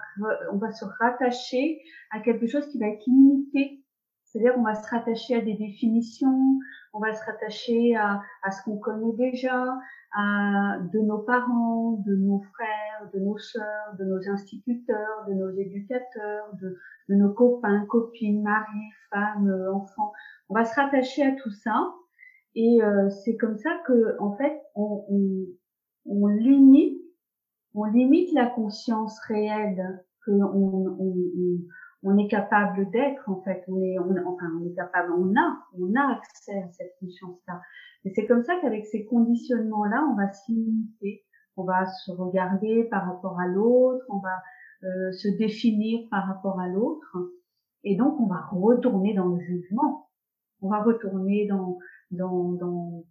on 0.52 0.58
va 0.58 0.72
se 0.72 0.86
rattacher 1.00 1.82
à 2.12 2.20
quelque 2.20 2.48
chose 2.48 2.68
qui 2.68 2.80
va 2.80 2.88
être 2.88 3.06
limité. 3.08 3.84
C'est-à-dire 4.26 4.56
qu'on 4.56 4.64
va 4.64 4.76
se 4.76 4.88
rattacher 4.90 5.36
à 5.36 5.42
des 5.42 5.54
définitions, 5.54 6.60
on 6.94 7.00
va 7.00 7.14
se 7.14 7.24
rattacher 7.26 7.96
à, 7.96 8.20
à 8.42 8.52
ce 8.52 8.64
qu'on 8.64 8.78
connaît 8.78 9.16
déjà, 9.18 9.78
de 10.16 11.00
nos 11.00 11.20
parents, 11.20 12.04
de 12.06 12.16
nos 12.16 12.42
frères, 12.54 13.10
de 13.14 13.20
nos 13.20 13.38
sœurs, 13.38 13.96
de 13.98 14.06
nos 14.06 14.30
instituteurs, 14.30 15.26
de 15.28 15.34
nos 15.34 15.50
éducateurs, 15.58 16.54
de, 16.62 16.78
nos 17.10 17.34
copains, 17.34 17.86
copines, 17.88 18.42
maris, 18.44 18.92
femmes, 19.12 19.52
enfants. 19.74 20.12
On 20.50 20.56
va 20.56 20.66
se 20.66 20.76
rattacher 20.76 21.24
à 21.24 21.32
tout 21.32 21.52
ça. 21.52 21.94
Et 22.56 22.84
euh, 22.84 23.10
c'est 23.10 23.36
comme 23.38 23.58
ça 23.58 23.72
que, 23.88 24.16
en 24.20 24.36
fait, 24.38 24.62
on, 24.76 25.06
on, 25.10 25.46
on, 26.06 26.28
limite, 26.28 27.02
on 27.74 27.86
limite 27.86 28.32
la 28.34 28.46
conscience 28.46 29.20
réelle 29.28 30.04
que 30.26 30.32
on, 30.32 30.96
on 31.00 31.16
est 32.18 32.28
capable 32.28 32.90
d'être 32.92 33.30
en 33.30 33.42
fait. 33.42 33.64
On 33.68 33.82
est 33.82 33.98
on, 34.00 34.12
enfin 34.28 34.46
on 34.60 34.66
est 34.66 34.76
capable 34.76 35.14
on 35.14 35.34
a 35.40 35.58
on 35.80 35.96
a 35.96 36.16
accès 36.16 36.62
à 36.62 36.70
cette 36.72 36.96
conscience 37.00 37.40
là 37.48 37.62
et 38.06 38.12
c'est 38.14 38.26
comme 38.26 38.44
ça 38.44 38.56
qu'avec 38.60 38.86
ces 38.86 39.06
conditionnements 39.06 39.86
là 39.86 40.06
on 40.12 40.16
va 40.16 40.32
se 40.32 40.52
limiter. 40.52 41.24
On 41.56 41.64
va 41.64 41.86
se 41.86 42.12
regarder 42.12 42.86
par 42.86 43.06
rapport 43.06 43.40
à 43.40 43.48
l'autre 43.48 44.06
on 44.10 44.20
va 44.20 44.42
euh, 44.84 45.12
se 45.14 45.30
définir 45.30 46.08
par 46.10 46.28
rapport 46.28 46.60
à 46.60 46.68
l'autre. 46.68 47.18
Et 47.86 47.96
donc 47.96 48.20
on 48.20 48.28
va 48.28 48.42
retourner 48.52 49.14
dans 49.14 49.28
le 49.28 49.40
jugement. 49.40 50.10
On 50.62 50.70
va 50.70 50.84
retourner 50.84 51.48
dans 51.48 51.78
dans 52.12 52.52
dans 52.54 53.06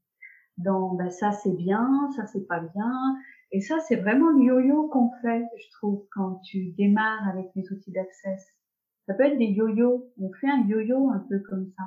dans 0.59 0.94
ben 0.94 1.11
ça 1.11 1.33
c'est 1.33 1.57
bien 1.57 2.11
ça 2.14 2.26
c'est 2.26 2.46
pas 2.46 2.61
bien. 2.61 2.92
Et 3.52 3.61
ça 3.61 3.78
c'est 3.81 3.96
vraiment 3.96 4.31
le 4.31 4.42
yo-yo 4.44 4.88
qu'on 4.88 5.11
fait 5.22 5.44
je 5.57 5.70
trouve 5.78 6.05
quand 6.12 6.40
tu 6.44 6.72
démarres 6.72 7.26
avec 7.28 7.46
les 7.55 7.70
outils 7.72 7.92
d'accès 7.92 8.37
ça 9.07 9.15
peut 9.15 9.25
être 9.25 9.38
des 9.38 9.47
yo-yo. 9.47 10.12
On 10.21 10.33
fait 10.33 10.49
un 10.49 10.67
yo-yo 10.67 11.11
un 11.11 11.27
peu 11.29 11.41
comme 11.41 11.71
ça. 11.77 11.85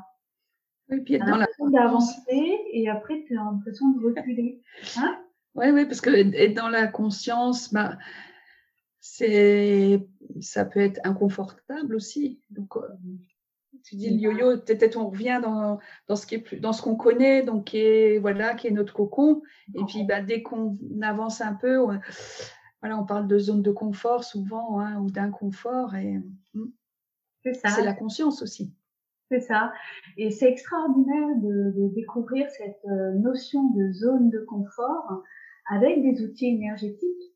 Oui, 0.90 1.02
puis 1.02 1.16
être 1.16 1.26
dans 1.26 1.38
la 1.38 1.48
d'avancer 1.72 2.60
et 2.72 2.90
après 2.90 3.24
tu 3.26 3.38
as 3.38 3.44
l'impression 3.44 3.90
de 3.90 4.06
reculer. 4.06 4.62
Hein? 4.98 5.20
Oui, 5.56 5.68
oui, 5.72 5.86
parce 5.86 6.02
que 6.02 6.10
être 6.10 6.54
dans 6.54 6.70
la 6.70 6.88
conscience, 6.88 7.74
bah, 7.74 7.98
c'est, 9.00 10.06
ça 10.42 10.66
peut 10.66 10.82
être 10.82 11.00
inconfortable 11.04 11.96
aussi. 11.96 12.42
Donc, 12.50 12.76
euh, 12.76 12.82
tu 13.84 13.96
dis 13.96 14.10
le 14.10 14.18
yo-yo, 14.18 14.58
peut-être 14.58 14.98
on 14.98 15.10
revient 15.10 15.40
dans, 15.42 15.80
dans 16.08 16.16
ce 16.16 16.28
qui 16.28 16.36
est 16.36 16.40
plus, 16.40 16.60
dans 16.60 16.74
ce 16.74 16.82
qu'on 16.82 16.96
connaît, 16.96 17.42
donc 17.42 17.66
qui 17.66 17.78
est 17.78 18.20
voilà, 18.20 18.54
qui 18.54 18.68
est 18.68 18.72
notre 18.72 18.94
cocon. 18.94 19.42
Et 19.74 19.84
puis, 19.86 20.04
bah, 20.04 20.22
dès 20.22 20.44
qu'on 20.44 20.78
avance 21.02 21.42
un 21.42 21.54
peu, 21.54 21.80
on, 21.80 22.00
voilà, 22.82 23.00
on 23.00 23.06
parle 23.06 23.28
de 23.28 23.40
zone 23.40 23.62
de 23.62 23.72
confort 23.72 24.24
souvent 24.24 24.80
hein, 24.80 25.00
ou 25.00 25.10
d'inconfort 25.10 25.96
et. 25.96 26.20
Hmm. 26.54 26.66
C'est 27.54 27.84
la 27.84 27.94
conscience 27.94 28.42
aussi. 28.42 28.74
C'est 29.30 29.40
ça. 29.40 29.74
Et 30.18 30.30
c'est 30.32 30.50
extraordinaire 30.50 31.36
de, 31.38 31.72
de, 31.76 31.94
découvrir 31.96 32.50
cette 32.52 32.80
euh, 32.86 33.14
notion 33.14 33.72
de 33.72 33.92
zone 33.92 34.30
de 34.30 34.40
confort 34.40 35.24
avec 35.68 36.02
des 36.04 36.24
outils 36.24 36.48
énergétiques 36.48 37.34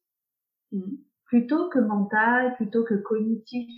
mmh. 0.72 0.82
plutôt 1.26 1.69
que 1.69 1.80
mental, 1.80 2.56
plutôt 2.56 2.84
que 2.84 2.95
cognitif. 2.95 3.72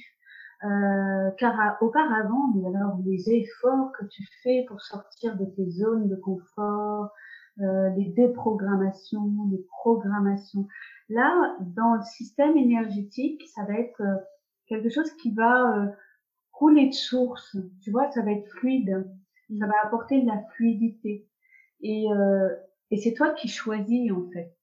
Euh, 0.64 1.32
car 1.40 1.78
auparavant, 1.82 2.54
alors 2.68 3.00
les 3.04 3.32
efforts 3.32 3.92
que 3.94 4.06
tu 4.06 4.24
fais 4.44 4.64
pour 4.68 4.80
sortir 4.82 5.36
de 5.36 5.46
tes 5.46 5.72
zones 5.72 6.08
de 6.08 6.16
confort, 6.16 7.12
euh, 7.60 7.90
les 7.98 8.06
déprogrammations, 8.06 9.30
les 9.52 9.64
programmations. 9.82 10.68
Là, 11.10 11.58
dans 11.76 11.96
le 11.96 12.02
système 12.02 12.56
énergétique, 12.58 13.44
ça 13.54 13.66
va 13.66 13.74
être 13.74 14.02
euh, 14.02 14.16
quelque 14.68 14.90
chose 14.90 15.12
qui 15.22 15.34
va 15.34 15.78
euh, 15.78 15.88
couler 16.62 16.90
de 16.90 16.94
source. 16.94 17.58
Tu 17.82 17.90
vois, 17.90 18.12
ça 18.12 18.22
va 18.22 18.34
être 18.34 18.48
fluide. 18.52 19.12
Ça 19.60 19.66
va 19.66 19.74
apporter 19.84 20.22
de 20.22 20.28
la 20.28 20.44
fluidité. 20.56 21.28
Et, 21.82 22.06
euh, 22.12 22.50
et 22.92 22.98
c'est 22.98 23.14
toi 23.14 23.32
qui 23.32 23.48
choisis, 23.48 24.12
en 24.12 24.30
fait. 24.32 24.56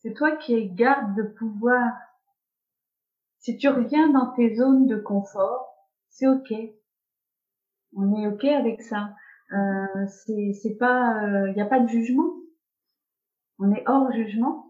C'est 0.00 0.12
toi 0.12 0.36
qui 0.36 0.68
garde 0.68 1.16
de 1.16 1.22
pouvoir. 1.22 1.90
Si 3.38 3.56
tu 3.56 3.66
reviens 3.68 4.10
dans 4.10 4.32
tes 4.32 4.54
zones 4.56 4.86
de 4.86 4.96
confort, 4.96 5.74
c'est 6.10 6.28
ok. 6.28 6.52
On 7.96 8.22
est 8.22 8.26
ok 8.26 8.44
avec 8.44 8.82
ça. 8.82 9.14
Euh, 9.52 10.06
c'est 10.26 10.76
pas, 10.78 11.18
il 11.22 11.34
euh, 11.34 11.52
n'y 11.54 11.62
a 11.62 11.66
pas 11.66 11.80
de 11.80 11.88
jugement. 11.88 12.30
On 13.58 13.72
est 13.72 13.84
hors 13.86 14.12
jugement. 14.12 14.66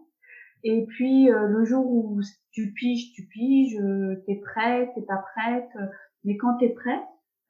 Et 0.63 0.85
puis 0.85 1.29
euh, 1.29 1.47
le 1.47 1.65
jour 1.65 1.85
où 1.85 2.21
tu 2.51 2.71
piges, 2.71 3.11
tu 3.13 3.27
piges, 3.27 3.77
euh, 3.79 4.23
t'es 4.25 4.35
prête, 4.35 4.91
t'es 4.95 5.01
pas 5.01 5.23
prête, 5.35 5.69
mais 6.23 6.37
quand 6.37 6.57
tu 6.57 6.65
es 6.65 6.69
prêt, 6.69 7.01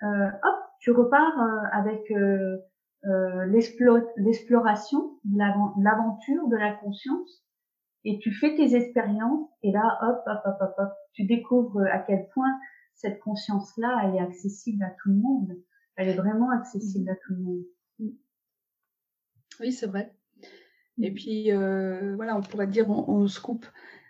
euh, 0.03 0.27
hop, 0.27 0.59
tu 0.79 0.91
repars 0.91 1.39
euh, 1.39 1.67
avec 1.73 2.09
euh, 2.11 2.57
euh 3.05 3.45
l'exploration, 4.17 5.19
l'aventure 5.25 6.47
de 6.47 6.55
la 6.57 6.73
conscience, 6.73 7.43
et 8.03 8.19
tu 8.19 8.31
fais 8.33 8.55
tes 8.55 8.75
expériences, 8.75 9.47
et 9.63 9.71
là, 9.71 9.99
hop, 10.01 10.23
hop, 10.25 10.41
hop, 10.45 10.57
hop, 10.61 10.73
hop, 10.77 10.91
tu 11.13 11.25
découvres 11.25 11.81
à 11.91 11.99
quel 11.99 12.27
point 12.33 12.51
cette 12.95 13.19
conscience-là, 13.19 14.01
elle 14.03 14.15
est 14.15 14.19
accessible 14.19 14.83
à 14.83 14.91
tout 15.01 15.09
le 15.09 15.15
monde. 15.15 15.57
Elle 15.95 16.09
est 16.09 16.15
vraiment 16.15 16.49
accessible 16.51 17.09
à 17.09 17.15
tout 17.15 17.33
le 17.33 17.41
monde. 17.41 17.63
Oui, 19.59 19.71
c'est 19.71 19.87
vrai. 19.87 20.13
Et 21.01 21.11
puis, 21.11 21.51
euh, 21.51 22.15
voilà, 22.15 22.35
on 22.37 22.41
pourrait 22.41 22.67
dire, 22.67 22.89
on, 22.89 23.07
on, 23.07 23.27
se 23.27 23.39
coupe 23.39 23.65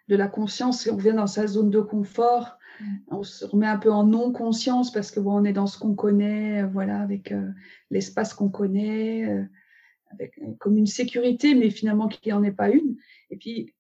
de 0.08 0.16
la 0.16 0.28
conscience 0.28 0.88
et 0.88 0.92
on 0.92 0.98
vient 0.98 1.14
dans 1.14 1.28
sa 1.28 1.48
zone 1.48 1.70
de 1.70 1.80
confort. 1.80 2.58
On 3.08 3.24
se 3.24 3.46
remet 3.46 3.68
un 3.68 3.78
peu 3.78 3.92
en 3.92 4.06
non-conscience 4.06 4.92
parce 4.92 5.12
que 5.12 5.20
bon, 5.20 5.42
on 5.42 5.44
est 5.44 5.54
dans 5.54 5.68
ce 5.68 5.78
qu'on 5.78 5.96
connaît, 5.96 6.64
euh, 6.64 6.68
voilà, 6.68 7.02
avec 7.02 7.32
euh, 7.32 7.50
l'espace 7.90 8.34
qu'on 8.34 8.50
connaît, 8.50 9.30
euh, 9.30 9.44
avec, 10.12 10.40
comme 10.60 10.78
une 10.78 10.88
sécurité, 10.88 11.56
mais 11.56 11.70
finalement 11.70 12.08
qui 12.08 12.30
n'en 12.30 12.44
est 12.44 12.52
pas 12.52 12.70
une. 12.70 12.98
Et 13.30 13.38
puis, 13.38 13.74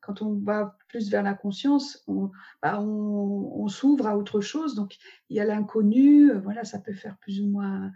quand 0.00 0.22
on 0.22 0.34
va 0.34 0.76
plus 0.88 1.10
vers 1.10 1.22
la 1.22 1.34
conscience, 1.34 2.02
on, 2.06 2.30
bah, 2.62 2.80
on, 2.80 3.52
on 3.54 3.68
s'ouvre 3.68 4.06
à 4.06 4.16
autre 4.16 4.40
chose. 4.40 4.74
Donc, 4.74 4.96
il 5.28 5.36
y 5.36 5.40
a 5.40 5.44
l'inconnu, 5.44 6.32
voilà, 6.32 6.64
ça 6.64 6.78
peut 6.78 6.94
faire 6.94 7.16
plus 7.18 7.40
ou 7.40 7.48
moins 7.48 7.92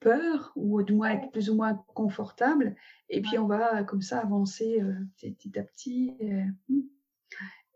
peur 0.00 0.52
ou 0.56 0.82
du 0.82 0.94
moins 0.94 1.10
être 1.10 1.30
plus 1.30 1.50
ou 1.50 1.54
moins 1.54 1.74
confortable. 1.94 2.76
Et 3.08 3.20
puis, 3.20 3.38
on 3.38 3.46
va 3.46 3.82
comme 3.84 4.02
ça 4.02 4.20
avancer 4.20 4.82
petit 5.20 5.58
à 5.58 5.62
petit. 5.62 6.16
Hmm. 6.68 6.80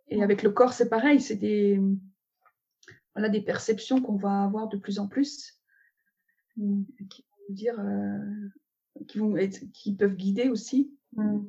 Et 0.09 0.23
avec 0.23 0.43
le 0.43 0.51
corps, 0.51 0.73
c'est 0.73 0.89
pareil, 0.89 1.21
c'est 1.21 1.37
des, 1.37 1.81
voilà, 3.15 3.29
des 3.29 3.41
perceptions 3.41 4.01
qu'on 4.01 4.17
va 4.17 4.45
avoir 4.45 4.69
de 4.69 4.77
plus 4.77 4.99
en 4.99 5.09
plus, 5.09 5.61
qui 6.57 7.25
vont 7.39 7.55
dire, 7.55 7.79
euh, 7.81 8.49
qui 9.09 9.19
vont 9.19 9.37
être, 9.37 9.61
qui 9.73 9.95
peuvent 9.95 10.17
guider 10.17 10.49
aussi. 10.49 10.95
Mmh. 11.17 11.43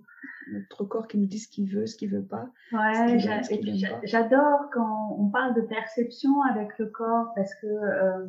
notre 0.52 0.84
corps 0.84 1.08
qui 1.08 1.18
nous 1.18 1.26
dit 1.26 1.40
ce 1.40 1.48
qu'il 1.48 1.70
veut, 1.74 1.88
ce 1.88 1.96
qu'il 1.96 2.12
veut 2.12 2.26
pas. 2.26 2.50
Ouais, 2.72 3.18
j'adore 4.04 4.70
quand 4.72 5.16
on 5.18 5.30
parle 5.30 5.56
de 5.56 5.62
perception 5.62 6.42
avec 6.44 6.78
le 6.78 6.88
corps 6.88 7.34
parce 7.36 7.54
que 7.56 7.68
euh, 7.68 8.28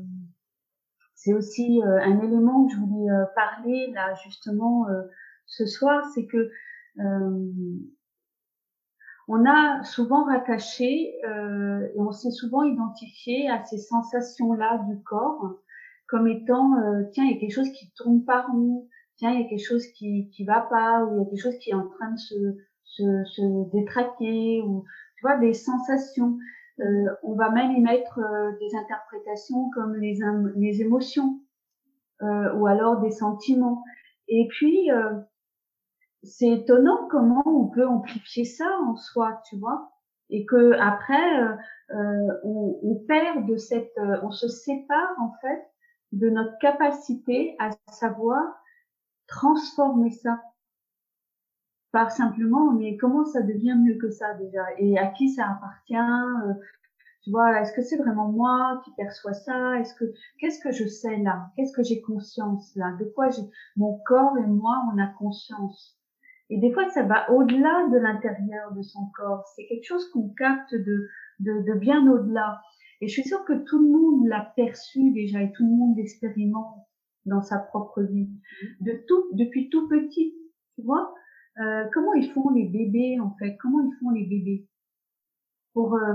c'est 1.14 1.34
aussi 1.34 1.82
euh, 1.82 2.00
un 2.00 2.20
élément 2.20 2.66
que 2.66 2.72
je 2.72 2.78
voulais 2.78 3.10
euh, 3.10 3.24
parler 3.34 3.92
là 3.92 4.14
justement 4.24 4.86
ce 5.46 5.66
soir, 5.66 6.04
c'est 6.14 6.26
que 6.26 6.50
on 9.28 9.44
a 9.44 9.82
souvent 9.82 10.24
rattaché 10.24 11.18
et 11.24 11.98
on 12.00 12.12
s'est 12.12 12.30
souvent 12.30 12.62
identifié 12.62 13.50
à 13.50 13.64
ces 13.64 13.78
sensations-là 13.78 14.84
du 14.88 15.02
corps 15.02 15.54
comme 16.06 16.28
étant 16.28 16.72
tiens 17.12 17.24
il 17.24 17.32
y 17.32 17.36
a 17.36 17.40
quelque 17.40 17.54
chose 17.54 17.70
qui 17.72 17.90
tourne 17.96 18.24
par 18.24 18.54
nous 18.54 18.88
tiens, 19.16 19.32
il 19.32 19.42
y 19.42 19.44
a 19.44 19.48
quelque 19.48 19.66
chose 19.66 19.86
qui 19.88 20.30
qui 20.30 20.44
va 20.44 20.60
pas, 20.60 21.04
ou 21.04 21.14
il 21.14 21.18
y 21.18 21.22
a 21.22 21.30
quelque 21.30 21.42
chose 21.42 21.58
qui 21.58 21.70
est 21.70 21.74
en 21.74 21.88
train 21.88 22.12
de 22.12 22.18
se 22.18 22.56
se, 22.84 23.24
se 23.24 23.70
détraquer, 23.72 24.62
ou 24.62 24.84
tu 25.16 25.22
vois 25.22 25.36
des 25.38 25.54
sensations. 25.54 26.38
Euh, 26.80 27.08
on 27.22 27.34
va 27.34 27.50
même 27.50 27.72
y 27.72 27.80
mettre 27.80 28.18
euh, 28.18 28.52
des 28.60 28.76
interprétations 28.76 29.70
comme 29.70 29.96
les 29.96 30.18
les 30.56 30.82
émotions, 30.82 31.40
euh, 32.22 32.54
ou 32.54 32.66
alors 32.66 33.00
des 33.00 33.10
sentiments. 33.10 33.82
Et 34.28 34.46
puis 34.50 34.90
euh, 34.90 35.14
c'est 36.26 36.48
étonnant 36.48 37.08
comment 37.10 37.42
on 37.46 37.66
peut 37.68 37.86
amplifier 37.86 38.44
ça 38.44 38.68
en 38.86 38.96
soi, 38.96 39.40
tu 39.48 39.56
vois, 39.58 39.90
et 40.30 40.44
que 40.44 40.72
après 40.80 41.40
euh, 41.42 42.32
on, 42.44 42.78
on, 42.82 42.94
perd 43.06 43.46
de 43.46 43.56
cette, 43.56 43.92
on 44.22 44.30
se 44.30 44.48
sépare 44.48 45.14
en 45.20 45.32
fait 45.40 45.62
de 46.12 46.30
notre 46.30 46.58
capacité 46.58 47.56
à 47.58 47.70
savoir 47.92 48.42
transformer 49.26 50.10
ça. 50.10 50.40
Par 51.92 52.10
simplement 52.10 52.72
mais 52.72 52.96
comment 52.96 53.24
ça 53.24 53.42
devient 53.42 53.76
mieux 53.78 53.96
que 53.98 54.10
ça 54.10 54.34
déjà? 54.34 54.64
Et 54.78 54.98
à 54.98 55.06
qui 55.08 55.30
ça 55.30 55.48
appartient 55.48 55.94
euh, 55.96 56.54
tu 57.26 57.32
vois? 57.32 57.60
Est-ce 57.60 57.72
que 57.72 57.82
c'est 57.82 57.96
vraiment 57.96 58.28
moi 58.28 58.80
qui 58.84 58.92
perçois 58.92 59.34
ça? 59.34 59.78
Est-ce 59.80 59.94
que 59.94 60.04
qu'est-ce 60.38 60.60
que 60.60 60.70
je 60.70 60.86
sais 60.86 61.16
là? 61.18 61.50
Qu'est-ce 61.56 61.72
que 61.72 61.82
j'ai 61.82 62.00
conscience 62.00 62.74
là? 62.76 62.92
De 63.00 63.04
quoi 63.04 63.30
mon 63.76 63.98
corps 64.06 64.38
et 64.38 64.46
moi 64.46 64.84
on 64.92 64.98
a 64.98 65.08
conscience? 65.08 65.98
Et 66.50 66.58
des 66.58 66.72
fois 66.72 66.88
ça 66.90 67.02
va 67.02 67.30
au-delà 67.32 67.88
de 67.92 67.98
l'intérieur 67.98 68.72
de 68.74 68.82
son 68.82 69.10
corps 69.16 69.44
c'est 69.54 69.66
quelque 69.66 69.84
chose 69.84 70.08
qu'on 70.10 70.28
capte 70.30 70.74
de, 70.74 71.08
de, 71.40 71.62
de 71.62 71.78
bien 71.78 72.06
au-delà 72.10 72.60
et 73.00 73.08
je 73.08 73.12
suis 73.12 73.28
sûre 73.28 73.44
que 73.44 73.52
tout 73.64 73.78
le 73.78 73.90
monde 73.90 74.26
l'a 74.26 74.52
perçu 74.56 75.12
déjà 75.12 75.42
et 75.42 75.52
tout 75.52 75.64
le 75.64 75.76
monde 75.76 75.96
l'expérimente 75.96 76.86
dans 77.26 77.42
sa 77.42 77.58
propre 77.58 78.02
vie. 78.02 78.30
De 78.80 78.92
tout, 79.06 79.28
depuis 79.32 79.68
tout 79.68 79.88
petit, 79.88 80.34
tu 80.74 80.82
vois. 80.82 81.12
Euh, 81.58 81.84
comment 81.92 82.14
ils 82.14 82.30
font 82.32 82.50
les 82.50 82.66
bébés 82.66 83.18
en 83.20 83.34
fait? 83.38 83.56
Comment 83.60 83.80
ils 83.80 83.96
font 84.00 84.10
les 84.10 84.24
bébés? 84.24 84.66
Pour 85.74 85.94
euh, 85.94 86.14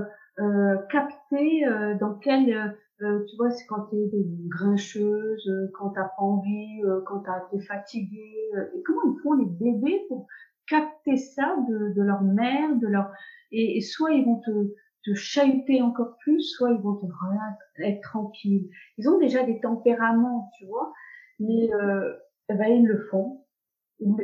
capter 0.89 1.65
euh, 1.65 1.95
dans 1.99 2.15
quel 2.15 2.77
euh, 3.01 3.25
tu 3.29 3.35
vois 3.37 3.49
c'est 3.51 3.65
quand 3.65 3.85
t'es 3.91 4.09
grincheuse, 4.47 5.49
quand 5.73 5.89
t'as 5.89 6.03
pas 6.03 6.21
envie, 6.21 6.81
quand 7.07 7.23
t'es 7.51 7.59
fatiguée. 7.61 8.51
et 8.75 8.83
comment 8.83 9.01
ils 9.05 9.21
font 9.23 9.33
les 9.33 9.45
bébés 9.45 10.05
pour 10.07 10.27
capter 10.67 11.17
ça 11.17 11.55
de, 11.67 11.93
de 11.93 12.01
leur 12.01 12.21
mère, 12.21 12.75
de 12.75 12.87
leur 12.87 13.11
et, 13.51 13.77
et 13.77 13.81
soit 13.81 14.11
ils 14.11 14.23
vont 14.23 14.39
te 14.39 14.73
te 15.03 15.13
chahuter 15.15 15.81
encore 15.81 16.17
plus, 16.17 16.41
soit 16.41 16.71
ils 16.71 16.81
vont 16.81 16.95
te 16.95 17.81
être 17.81 18.01
tranquilles. 18.01 18.69
Ils 18.97 19.09
ont 19.09 19.19
déjà 19.19 19.43
des 19.43 19.59
tempéraments, 19.59 20.49
tu 20.57 20.65
vois, 20.65 20.93
mais 21.39 21.73
euh, 21.73 22.13
ben, 22.49 22.67
ils 22.67 22.85
le 22.85 22.99
font. 23.09 23.40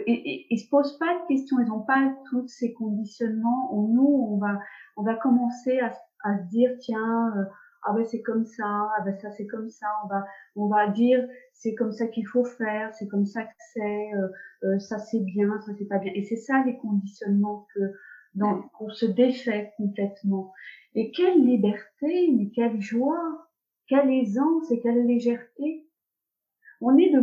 Et, 0.05 0.47
ils 0.49 0.59
se 0.59 0.69
posent 0.69 0.97
pas 0.97 1.13
de 1.13 1.27
questions, 1.27 1.59
ils 1.59 1.67
n'ont 1.67 1.83
pas 1.83 2.13
tous 2.29 2.47
ces 2.47 2.73
conditionnements. 2.73 3.71
nous, 3.73 4.27
on 4.31 4.37
va, 4.37 4.59
on 4.95 5.03
va 5.03 5.15
commencer 5.15 5.79
à, 5.79 5.93
à 6.23 6.37
se 6.39 6.49
dire, 6.49 6.71
tiens, 6.79 7.33
euh, 7.37 7.43
ah 7.83 7.93
ben 7.93 8.03
c'est 8.03 8.21
comme 8.21 8.45
ça, 8.45 8.65
ah 8.65 9.01
ben 9.05 9.15
ça 9.17 9.31
c'est 9.31 9.47
comme 9.47 9.69
ça. 9.69 9.87
On 10.03 10.07
va, 10.07 10.25
on 10.55 10.67
va 10.67 10.87
dire, 10.87 11.25
c'est 11.53 11.75
comme 11.75 11.91
ça 11.91 12.07
qu'il 12.07 12.27
faut 12.27 12.43
faire, 12.43 12.93
c'est 12.95 13.07
comme 13.07 13.25
ça 13.25 13.43
que 13.43 13.53
c'est, 13.73 14.13
euh, 14.15 14.27
euh 14.63 14.79
ça 14.79 14.97
c'est 14.97 15.21
bien, 15.21 15.59
ça 15.61 15.71
c'est 15.77 15.85
pas 15.87 15.99
bien. 15.99 16.11
Et 16.15 16.23
c'est 16.23 16.37
ça 16.37 16.63
les 16.65 16.77
conditionnements 16.77 17.67
que 17.75 17.93
donc, 18.37 18.65
on 18.79 18.89
se 18.89 19.07
défait 19.07 19.73
complètement. 19.77 20.53
Et 20.93 21.11
quelle 21.11 21.43
liberté, 21.43 22.31
mais 22.31 22.51
quelle 22.51 22.79
joie, 22.79 23.47
quelle 23.87 24.11
aisance 24.11 24.69
et 24.71 24.79
quelle 24.79 25.07
légèreté. 25.07 25.87
On 26.79 26.97
est 26.97 27.09
de 27.09 27.21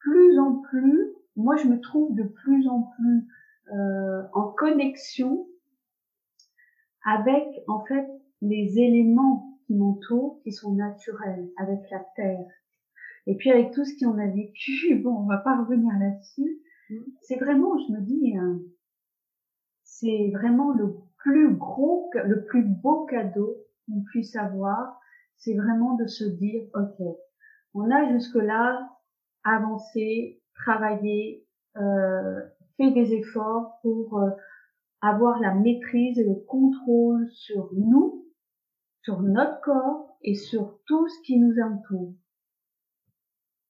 plus 0.00 0.38
en 0.38 0.56
plus, 0.56 1.14
moi 1.38 1.56
je 1.56 1.66
me 1.66 1.80
trouve 1.80 2.14
de 2.14 2.24
plus 2.24 2.68
en 2.68 2.82
plus 2.82 3.26
euh, 3.72 4.22
en 4.32 4.48
connexion 4.52 5.46
avec 7.04 7.46
en 7.68 7.84
fait 7.84 8.06
les 8.42 8.78
éléments 8.78 9.58
qui 9.66 9.74
m'entourent, 9.74 10.40
qui 10.42 10.52
sont 10.52 10.74
naturels, 10.74 11.50
avec 11.56 11.80
la 11.90 12.00
terre. 12.16 12.46
Et 13.26 13.36
puis 13.36 13.50
avec 13.50 13.72
tout 13.72 13.84
ce 13.84 13.98
qu'on 13.98 14.18
a 14.18 14.26
vécu, 14.26 14.96
bon, 15.02 15.16
on 15.16 15.26
va 15.26 15.38
pas 15.38 15.58
revenir 15.58 15.92
là-dessus. 15.98 16.60
Mm. 16.90 16.96
C'est 17.22 17.36
vraiment, 17.36 17.78
je 17.78 17.92
me 17.92 18.00
dis, 18.00 18.38
euh, 18.38 18.56
c'est 19.84 20.30
vraiment 20.32 20.72
le 20.72 20.96
plus 21.18 21.54
gros, 21.54 22.10
le 22.14 22.44
plus 22.44 22.62
beau 22.62 23.04
cadeau 23.06 23.56
qu'on 23.86 24.02
puisse 24.02 24.34
avoir, 24.36 24.98
c'est 25.36 25.54
vraiment 25.54 25.94
de 25.94 26.06
se 26.06 26.24
dire, 26.24 26.64
ok, 26.74 27.06
on 27.74 27.90
a 27.90 28.10
jusque-là 28.12 28.88
avancé, 29.44 30.37
travaillé, 30.58 31.46
euh, 31.76 32.40
fait 32.76 32.90
des 32.90 33.14
efforts 33.14 33.78
pour 33.82 34.18
euh, 34.18 34.30
avoir 35.00 35.40
la 35.40 35.54
maîtrise 35.54 36.18
et 36.18 36.24
le 36.24 36.34
contrôle 36.34 37.28
sur 37.30 37.70
nous, 37.74 38.24
sur 39.02 39.22
notre 39.22 39.60
corps 39.62 40.18
et 40.22 40.34
sur 40.34 40.78
tout 40.86 41.08
ce 41.08 41.22
qui 41.22 41.38
nous 41.38 41.54
entoure. 41.62 42.14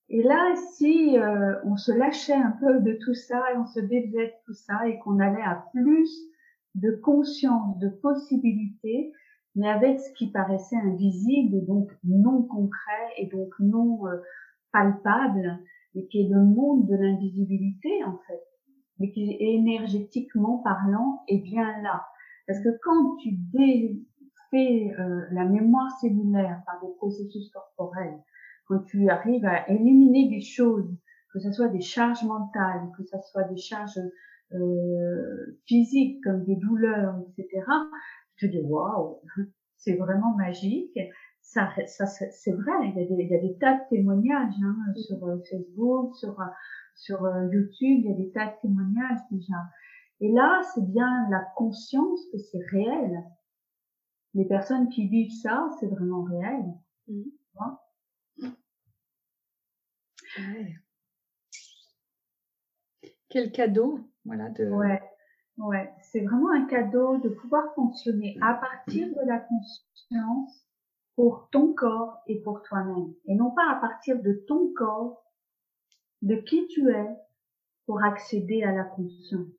Et 0.09 0.23
là, 0.23 0.55
si 0.73 1.19
euh, 1.19 1.55
on 1.65 1.77
se 1.77 1.91
lâchait 1.91 2.33
un 2.33 2.51
peu 2.59 2.79
de 2.79 2.93
tout 2.93 3.13
ça 3.13 3.43
et 3.53 3.57
on 3.57 3.67
se 3.67 3.79
défaisait 3.79 4.27
de 4.27 4.45
tout 4.45 4.55
ça 4.55 4.87
et 4.87 4.97
qu'on 4.99 5.19
allait 5.19 5.41
à 5.41 5.65
plus 5.71 6.09
de 6.73 6.91
conscience, 6.91 7.77
de 7.77 7.89
possibilités, 7.89 9.13
mais 9.55 9.69
avec 9.69 9.99
ce 9.99 10.11
qui 10.13 10.31
paraissait 10.31 10.77
invisible 10.77 11.55
et 11.57 11.61
donc 11.61 11.91
non 12.03 12.41
concret 12.43 13.13
et 13.17 13.27
donc 13.27 13.53
non 13.59 14.07
euh, 14.07 14.17
palpable, 14.71 15.59
et 15.99 16.07
qui 16.07 16.21
est 16.21 16.29
le 16.29 16.43
monde 16.43 16.87
de 16.87 16.95
l'invisibilité 16.95 18.03
en 18.05 18.17
fait, 18.27 18.41
mais 18.99 19.11
qui 19.11 19.35
énergétiquement 19.39 20.59
parlant 20.59 21.21
est 21.27 21.39
bien 21.39 21.81
là. 21.81 22.05
Parce 22.47 22.63
que 22.63 22.69
quand 22.81 23.17
tu 23.17 23.31
défais 23.53 24.95
euh, 24.97 25.25
la 25.31 25.45
mémoire 25.45 25.91
cellulaire 25.99 26.61
par 26.65 26.79
des 26.81 26.93
processus 26.95 27.49
corporels, 27.51 28.17
quand 28.67 28.79
tu 28.85 29.09
arrives 29.09 29.45
à 29.45 29.69
éliminer 29.69 30.29
des 30.29 30.41
choses, 30.41 30.89
que 31.33 31.39
ce 31.39 31.51
soit 31.51 31.67
des 31.67 31.81
charges 31.81 32.23
mentales, 32.23 32.89
que 32.97 33.03
ce 33.03 33.17
soit 33.31 33.43
des 33.43 33.57
charges 33.57 33.99
euh, 34.53 35.59
physiques 35.65 36.23
comme 36.23 36.45
des 36.45 36.55
douleurs, 36.55 37.15
etc., 37.37 37.65
je 38.35 38.47
te 38.47 38.51
dis 38.51 38.61
waouh, 38.61 39.19
c'est 39.77 39.95
vraiment 39.95 40.33
magique. 40.35 40.97
Ça, 41.51 41.67
ça 41.87 42.05
c'est 42.05 42.51
vrai, 42.51 42.71
il 42.83 42.95
y, 42.95 43.01
a 43.01 43.05
des, 43.07 43.23
il 43.23 43.27
y, 43.27 43.35
a 43.35 43.39
des, 43.39 43.57
tas 43.57 43.73
de 43.73 43.89
témoignages 43.89 44.53
hein, 44.63 44.93
sur 44.95 45.25
euh, 45.25 45.39
Facebook, 45.49 46.15
sur, 46.15 46.39
sur 46.93 47.25
euh, 47.25 47.49
YouTube, 47.51 48.01
il 48.03 48.05
y 48.05 48.13
a 48.13 48.15
des 48.15 48.29
tas 48.29 48.45
de 48.45 48.61
témoignages 48.61 49.17
déjà. 49.31 49.55
Et 50.19 50.31
là, 50.31 50.61
c'est 50.75 50.85
bien 50.85 51.27
la 51.31 51.39
conscience 51.55 52.19
que 52.31 52.37
c'est 52.37 52.63
réel. 52.69 53.23
Les 54.35 54.45
personnes 54.45 54.89
qui 54.89 55.07
vivent 55.07 55.35
ça, 55.41 55.67
c'est 55.79 55.87
vraiment 55.87 56.21
réel. 56.21 56.65
Mmh. 57.07 57.23
Quel 63.29 63.51
cadeau, 63.51 64.01
voilà. 64.23 64.49
De... 64.51 64.69
Ouais, 64.69 65.01
ouais. 65.57 65.91
C'est 66.03 66.21
vraiment 66.21 66.51
un 66.51 66.67
cadeau 66.67 67.17
de 67.17 67.29
pouvoir 67.29 67.73
fonctionner 67.73 68.37
à 68.39 68.53
partir 68.53 69.07
de 69.07 69.27
la 69.27 69.39
conscience 69.39 70.68
pour 71.19 71.49
ton 71.51 71.73
corps 71.73 72.23
et 72.27 72.39
pour 72.39 72.61
toi-même. 72.61 73.13
Et 73.25 73.35
non 73.35 73.51
pas 73.51 73.69
à 73.69 73.75
partir 73.75 74.21
de 74.21 74.31
ton 74.47 74.71
corps, 74.71 75.21
de 76.21 76.37
qui 76.37 76.65
tu 76.67 76.89
es, 76.89 77.07
pour 77.85 78.01
accéder 78.01 78.63
à 78.63 78.71
la 78.71 78.85
conscience. 78.85 79.49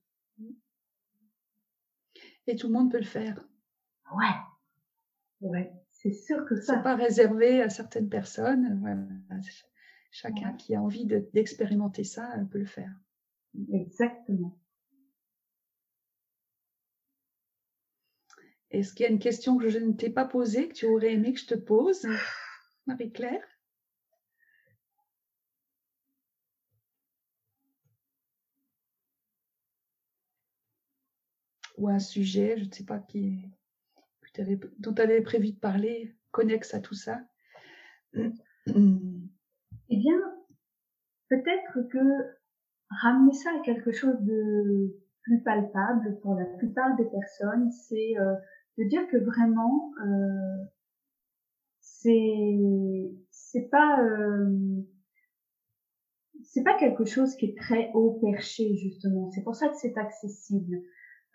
Et 2.46 2.56
tout 2.56 2.68
le 2.68 2.72
monde 2.72 2.90
peut 2.90 2.96
le 2.96 3.04
faire. 3.04 3.46
Ouais. 4.16 5.50
Ouais. 5.50 5.70
C'est 5.90 6.14
sûr 6.14 6.46
que 6.46 6.56
ça. 6.56 6.76
C'est 6.76 6.82
pas 6.82 6.96
réservé 6.96 7.60
à 7.60 7.68
certaines 7.68 8.08
personnes. 8.08 9.22
Chacun 10.10 10.54
qui 10.54 10.74
a 10.74 10.80
envie 10.80 11.04
d'expérimenter 11.04 12.04
ça 12.04 12.26
peut 12.50 12.60
le 12.60 12.64
faire. 12.64 12.98
Exactement. 13.70 14.58
Est-ce 18.70 18.94
qu'il 18.94 19.04
y 19.04 19.08
a 19.08 19.12
une 19.12 19.18
question 19.18 19.58
que 19.58 19.68
je 19.68 19.78
ne 19.78 19.92
t'ai 19.92 20.10
pas 20.10 20.24
posée, 20.24 20.68
que 20.68 20.74
tu 20.74 20.86
aurais 20.86 21.12
aimé 21.12 21.32
que 21.32 21.40
je 21.40 21.46
te 21.46 21.54
pose, 21.54 22.06
Marie-Claire? 22.86 23.44
Ou 31.78 31.88
un 31.88 31.98
sujet, 31.98 32.56
je 32.58 32.64
ne 32.64 32.72
sais 32.72 32.84
pas 32.84 32.98
qui 32.98 33.50
dont 34.78 34.94
tu 34.94 35.02
avais 35.02 35.20
prévu 35.20 35.52
de 35.52 35.58
parler, 35.58 36.14
connexe 36.30 36.74
à 36.74 36.80
tout 36.80 36.94
ça? 36.94 37.20
Eh 38.14 38.22
bien, 39.88 40.20
peut-être 41.28 41.88
que 41.90 41.98
ramener 43.02 43.32
ça 43.32 43.50
à 43.50 43.62
quelque 43.64 43.92
chose 43.92 44.20
de 44.20 44.96
plus 45.22 45.42
palpable 45.42 46.18
pour 46.20 46.34
la 46.34 46.44
plupart 46.44 46.96
des 46.96 47.04
personnes, 47.04 47.70
c'est 47.70 48.18
euh, 48.18 48.34
de 48.80 48.88
dire 48.88 49.06
que 49.08 49.18
vraiment, 49.18 49.92
euh, 50.04 50.64
c'est 51.80 52.58
c'est 53.30 53.68
pas 53.68 54.02
euh, 54.02 54.82
c'est 56.42 56.62
pas 56.62 56.78
quelque 56.78 57.04
chose 57.04 57.36
qui 57.36 57.46
est 57.46 57.58
très 57.58 57.90
haut 57.92 58.18
perché 58.22 58.74
justement. 58.76 59.30
C'est 59.32 59.42
pour 59.42 59.54
ça 59.54 59.68
que 59.68 59.76
c'est 59.76 59.98
accessible 59.98 60.80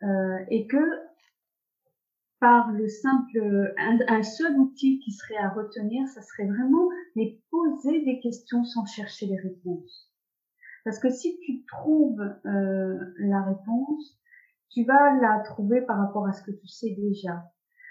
euh, 0.02 0.38
et 0.50 0.66
que 0.66 0.84
par 2.39 2.72
le 2.72 2.88
simple 2.88 3.74
un, 3.78 4.24
seul 4.24 4.58
outil 4.58 5.00
qui 5.00 5.12
serait 5.12 5.38
à 5.38 5.50
retenir, 5.50 6.08
ça 6.08 6.22
serait 6.22 6.48
vraiment 6.48 6.89
les 7.16 7.41
poser 7.52 8.04
des 8.04 8.20
questions 8.20 8.64
sans 8.64 8.86
chercher 8.86 9.28
les 9.28 9.39
réponses. 9.39 10.12
Parce 10.84 11.00
que 11.00 11.10
si 11.10 11.39
tu 11.39 11.64
trouves 11.66 12.22
euh, 12.46 13.00
la 13.20 13.43
réponse, 13.43 14.20
tu 14.70 14.84
vas 14.84 15.13
la 15.22 15.39
trouver 15.39 15.82
par 15.82 15.97
rapport 15.97 16.28
à 16.28 16.34
ce 16.34 16.43
que 16.43 16.51
tu 16.51 16.68
sais 16.68 16.95
déjà. 16.97 17.43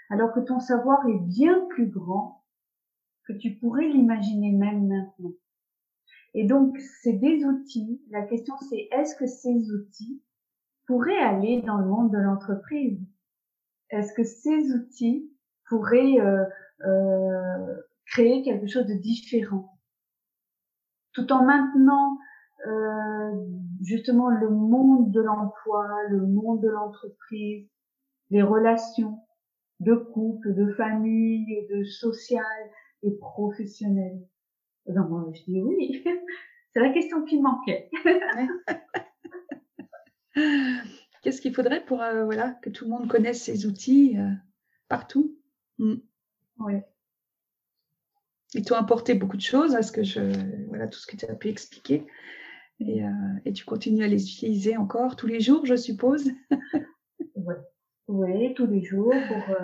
Alors 0.09 0.33
que 0.33 0.39
ton 0.39 0.59
savoir 0.59 1.07
est 1.07 1.19
bien 1.19 1.65
plus 1.69 1.87
grand 1.87 2.43
que 3.27 3.33
tu 3.33 3.55
pourrais 3.55 3.87
l'imaginer 3.87 4.51
même 4.51 4.87
maintenant. 4.87 5.33
Et 6.35 6.45
donc, 6.45 6.77
c'est 7.01 7.13
des 7.13 7.43
outils. 7.45 8.03
La 8.11 8.23
question, 8.23 8.55
c'est 8.69 8.89
est-ce 8.91 9.15
que 9.15 9.25
ces 9.25 9.71
outils 9.71 10.21
pourraient 10.85 11.17
aller 11.17 11.61
dans 11.61 11.77
le 11.77 11.85
monde 11.85 12.11
de 12.11 12.17
l'entreprise? 12.17 12.99
Est-ce 13.89 14.13
que 14.13 14.23
ces 14.23 14.73
outils 14.73 15.31
pourraient 15.67 16.19
euh, 16.19 16.43
euh, 16.85 17.75
créer 18.05 18.43
quelque 18.43 18.67
chose 18.67 18.85
de 18.85 18.93
différent? 18.93 19.79
Tout 21.13 21.31
en 21.31 21.45
maintenant 21.45 22.17
euh, 22.67 23.31
justement 23.81 24.29
le 24.29 24.49
monde 24.49 25.11
de 25.11 25.21
l'emploi, 25.21 25.87
le 26.09 26.25
monde 26.25 26.61
de 26.61 26.69
l'entreprise, 26.69 27.67
les 28.29 28.41
relations 28.41 29.19
de 29.79 29.95
couple, 29.95 30.53
de 30.53 30.73
famille, 30.73 31.67
de 31.69 31.83
social 31.83 32.43
et 33.03 33.11
professionnel. 33.11 34.19
Donc, 34.87 35.35
je 35.35 35.43
dis 35.45 35.61
oui. 35.61 36.03
C'est 36.73 36.81
la 36.81 36.89
question 36.89 37.23
qui 37.23 37.39
manquait. 37.39 37.89
Qu'est-ce 41.21 41.41
qu'il 41.41 41.55
faudrait 41.55 41.85
pour 41.85 42.01
euh, 42.01 42.25
voilà, 42.25 42.51
que 42.61 42.69
tout 42.69 42.83
le 42.83 42.91
monde 42.91 43.07
connaisse 43.07 43.41
ces 43.41 43.65
outils 43.65 44.17
euh, 44.17 44.29
partout? 44.89 45.37
Mm. 45.79 45.95
Oui. 46.59 46.73
Ils 48.53 48.63
t'ont 48.63 48.75
apporté 48.75 49.15
beaucoup 49.15 49.37
de 49.37 49.41
choses, 49.41 49.75
à 49.75 49.81
ce 49.81 49.91
que 49.91 50.03
je, 50.03 50.21
voilà, 50.67 50.87
tout 50.87 50.99
ce 50.99 51.07
que 51.07 51.17
tu 51.17 51.25
as 51.25 51.35
pu 51.35 51.49
expliquer. 51.49 52.05
Et, 52.79 53.03
euh, 53.03 53.09
et, 53.45 53.53
tu 53.53 53.65
continues 53.65 54.03
à 54.03 54.07
les 54.07 54.23
utiliser 54.23 54.75
encore 54.75 55.15
tous 55.15 55.27
les 55.27 55.39
jours, 55.39 55.65
je 55.65 55.75
suppose? 55.75 56.29
Oui, 57.37 57.55
ouais, 58.07 58.53
tous 58.55 58.65
les 58.65 58.81
jours 58.81 59.13
pour, 59.27 59.55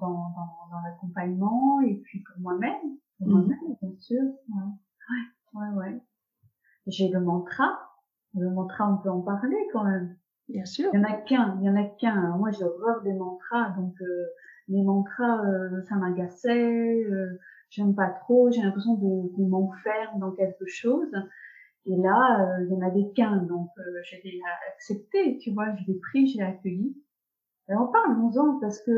dans, 0.00 0.08
dans, 0.08 0.68
dans 0.70 0.80
l'accompagnement 0.84 1.80
et 1.82 1.94
puis 1.96 2.20
pour 2.20 2.40
moi-même. 2.40 2.98
Pour 3.18 3.28
mm. 3.28 3.30
moi-même, 3.30 3.76
bien 3.80 3.98
sûr. 3.98 4.22
Ouais, 4.48 5.60
ouais, 5.60 5.68
ouais. 5.76 6.00
J'ai 6.86 7.08
le 7.08 7.20
mantra. 7.20 7.78
Le 8.34 8.50
mantra, 8.50 8.92
on 8.92 8.96
peut 8.98 9.10
en 9.10 9.20
parler 9.20 9.56
quand 9.72 9.84
même. 9.84 10.16
Bien 10.48 10.64
sûr. 10.64 10.90
Il 10.92 11.00
y 11.00 11.02
en 11.02 11.04
a 11.04 11.12
qu'un, 11.12 11.58
il 11.60 11.66
y 11.66 11.70
en 11.70 11.76
a 11.76 11.84
qu'un. 11.84 12.36
Moi, 12.36 12.50
j'ai 12.50 12.64
horreur 12.64 13.02
des 13.02 13.14
mantras, 13.14 13.70
donc 13.70 13.94
euh, 14.02 14.26
les 14.68 14.82
mantras, 14.82 15.44
euh, 15.46 15.82
ça 15.82 15.96
m'agaçait. 15.96 17.04
Euh, 17.04 17.38
J'aime 17.70 17.94
pas 17.94 18.08
trop. 18.08 18.50
J'ai 18.52 18.62
l'impression 18.62 18.94
de 18.94 19.34
qu'on 19.34 19.48
m'enferme 19.48 20.20
dans 20.20 20.30
quelque 20.30 20.66
chose. 20.66 21.10
Et 21.86 21.96
là, 21.96 22.58
euh, 22.58 22.64
il 22.64 22.72
y 22.72 22.76
en 22.76 22.80
avait 22.80 23.12
qu'un, 23.14 23.36
donc 23.42 23.68
j'ai 24.04 24.40
accepté. 24.74 25.38
Tu 25.38 25.52
vois, 25.52 25.74
je 25.76 25.92
l'ai 25.92 25.98
pris, 25.98 26.28
je 26.28 26.38
l'ai 26.38 26.44
accueilli. 26.44 26.96
Alors 27.68 27.90
parlons-en 27.92 28.58
parce 28.60 28.80
que 28.82 28.90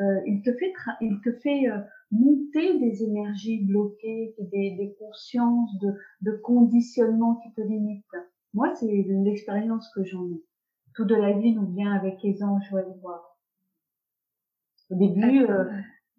euh, 0.00 0.20
il 0.26 0.42
te 0.42 0.52
fait, 0.52 0.72
il 1.00 1.20
te 1.22 1.32
fait 1.32 1.68
euh, 1.68 1.78
monter 2.10 2.78
des 2.78 3.02
énergies 3.02 3.64
bloquées, 3.64 4.34
des, 4.38 4.76
des 4.76 4.96
consciences 4.98 5.76
de, 5.80 5.94
de 6.22 6.32
conditionnement 6.36 7.36
qui 7.36 7.52
te 7.54 7.60
limitent. 7.60 8.04
Moi, 8.54 8.74
c'est 8.76 8.86
l'expérience 8.86 9.90
que 9.94 10.04
j'en 10.04 10.24
ai. 10.26 10.42
Tout 10.94 11.04
de 11.04 11.14
la 11.14 11.32
vie 11.32 11.54
nous 11.54 11.66
vient 11.72 11.92
avec 11.92 12.22
les 12.22 12.42
anges, 12.42 12.66
je 12.70 12.76
le 12.76 13.00
voir. 13.00 13.38
Au 14.90 14.94
début, 14.94 15.44
euh, 15.44 15.64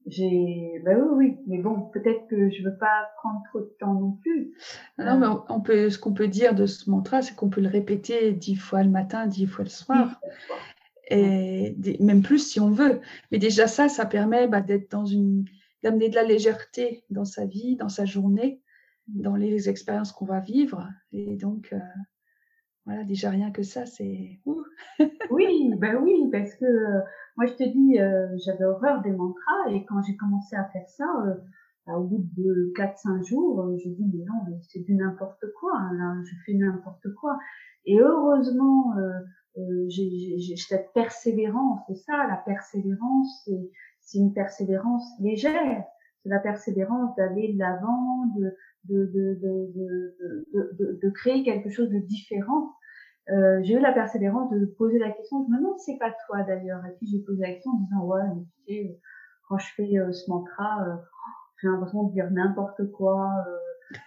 j'ai, 0.06 0.82
bah 0.86 0.92
oui, 0.98 1.10
oui, 1.16 1.38
mais 1.48 1.60
bon, 1.60 1.82
peut-être 1.94 2.28
que 2.28 2.50
je 2.50 2.64
veux 2.64 2.78
pas 2.78 3.10
prendre 3.18 3.42
trop 3.50 3.60
de 3.60 3.76
temps 3.80 3.94
non 3.94 4.12
plus. 4.14 4.54
Non, 4.98 5.18
mais 5.18 5.28
on 5.50 5.62
peut, 5.62 5.90
ce 5.90 6.00
qu'on 6.00 6.14
peut 6.14 6.28
dire 6.28 6.56
de 6.56 6.66
ce 6.66 6.90
mantra, 6.90 7.22
c'est 7.22 7.36
qu'on 7.36 7.50
peut 7.50 7.62
le 7.62 7.70
répéter 7.70 8.32
dix 8.32 8.56
fois 8.56 8.84
le 8.84 8.90
matin, 8.90 9.28
dix 9.28 9.46
fois 9.46 9.66
le 9.66 9.70
soir 9.70 10.20
et 11.10 11.76
même 12.00 12.22
plus 12.22 12.40
si 12.40 12.60
on 12.60 12.70
veut. 12.70 13.02
Mais 13.32 13.40
déjà 13.40 13.68
ça, 13.68 13.90
ça 13.90 14.06
permet 14.06 14.48
bah, 14.48 14.62
d'être 14.62 14.92
dans 14.92 15.06
une, 15.06 15.46
d'amener 15.84 16.10
de 16.10 16.16
la 16.16 16.24
légèreté 16.24 17.04
dans 17.10 17.26
sa 17.26 17.46
vie, 17.46 17.76
dans 17.76 17.90
sa 17.90 18.06
journée, 18.06 18.62
dans 19.08 19.36
les 19.36 19.70
expériences 19.70 20.12
qu'on 20.12 20.26
va 20.26 20.40
vivre. 20.40 20.88
Et 21.12 21.36
donc, 21.36 21.70
euh, 21.74 21.80
voilà, 22.90 23.04
déjà 23.04 23.30
rien 23.30 23.52
que 23.52 23.62
ça, 23.62 23.86
c'est 23.86 24.40
oui, 25.30 25.76
ben 25.78 25.98
oui, 26.02 26.28
parce 26.32 26.56
que 26.56 26.66
euh, 26.66 27.02
moi 27.38 27.46
je 27.46 27.54
te 27.54 27.64
dis, 27.64 28.00
euh, 28.00 28.28
j'avais 28.44 28.66
horreur 28.66 29.04
des 29.04 29.12
mantras 29.12 29.70
et 29.70 29.86
quand 29.86 30.02
j'ai 30.02 30.18
commencé 30.18 30.56
à 30.56 30.66
faire 30.66 30.88
ça, 30.88 31.06
bah, 31.86 31.94
au 31.98 32.06
bout 32.06 32.26
de 32.36 32.74
4-5 32.76 33.28
jours, 33.28 33.78
j'ai 33.78 33.92
dit 33.92 34.06
mais 34.12 34.26
non, 34.26 34.60
c'est 34.64 34.80
du 34.80 34.96
n'importe 34.96 35.46
quoi, 35.60 35.72
hein, 35.76 35.94
là, 35.94 36.16
je 36.26 36.36
fais 36.46 36.58
n'importe 36.58 37.14
quoi. 37.22 37.38
Et 37.86 38.00
heureusement, 38.00 38.96
euh, 38.98 39.86
j'ai 39.88 40.56
cette 40.58 40.92
persévérance. 40.94 41.82
C'est 41.88 41.96
ça, 41.96 42.26
la 42.28 42.38
persévérance, 42.38 43.48
c'est 44.00 44.18
une 44.18 44.34
persévérance 44.34 45.06
légère. 45.20 45.84
C'est 46.24 46.30
la 46.30 46.40
persévérance 46.40 47.16
d'aller 47.16 47.54
de 47.54 47.60
l'avant, 47.60 48.26
de, 48.36 48.52
de, 48.86 49.06
de, 49.06 49.40
de, 50.54 51.00
de, 51.02 51.10
créer 51.12 51.44
quelque 51.44 51.70
chose 51.70 51.90
de 51.90 52.00
différent. 52.00 52.74
Euh, 53.32 53.60
j'ai 53.64 53.76
eu 53.76 53.80
la 53.80 53.94
persévérance 53.94 54.50
de 54.52 54.66
poser 54.66 54.98
la 55.00 55.12
question. 55.12 55.46
Je 55.46 55.52
me 55.52 55.58
demande 55.58 55.78
c'est 55.80 55.98
pas 55.98 56.14
toi 56.26 56.42
d'ailleurs. 56.44 56.86
Et 56.86 56.96
puis 56.98 57.08
j'ai 57.08 57.20
posé 57.20 57.42
la 57.42 57.54
question 57.54 57.72
en 57.72 57.80
disant 57.82 58.06
ouais, 58.06 58.22
mais 58.36 58.44
tu 58.66 58.74
sais, 58.74 59.00
quand 59.48 59.58
je 59.58 59.74
fais 59.76 59.98
euh, 59.98 60.12
ce 60.12 60.30
mantra, 60.30 60.84
euh, 60.88 60.96
j'ai 61.62 61.68
l'impression 61.68 62.04
de 62.04 62.14
dire 62.14 62.30
n'importe 62.32 62.92
quoi. 62.92 63.30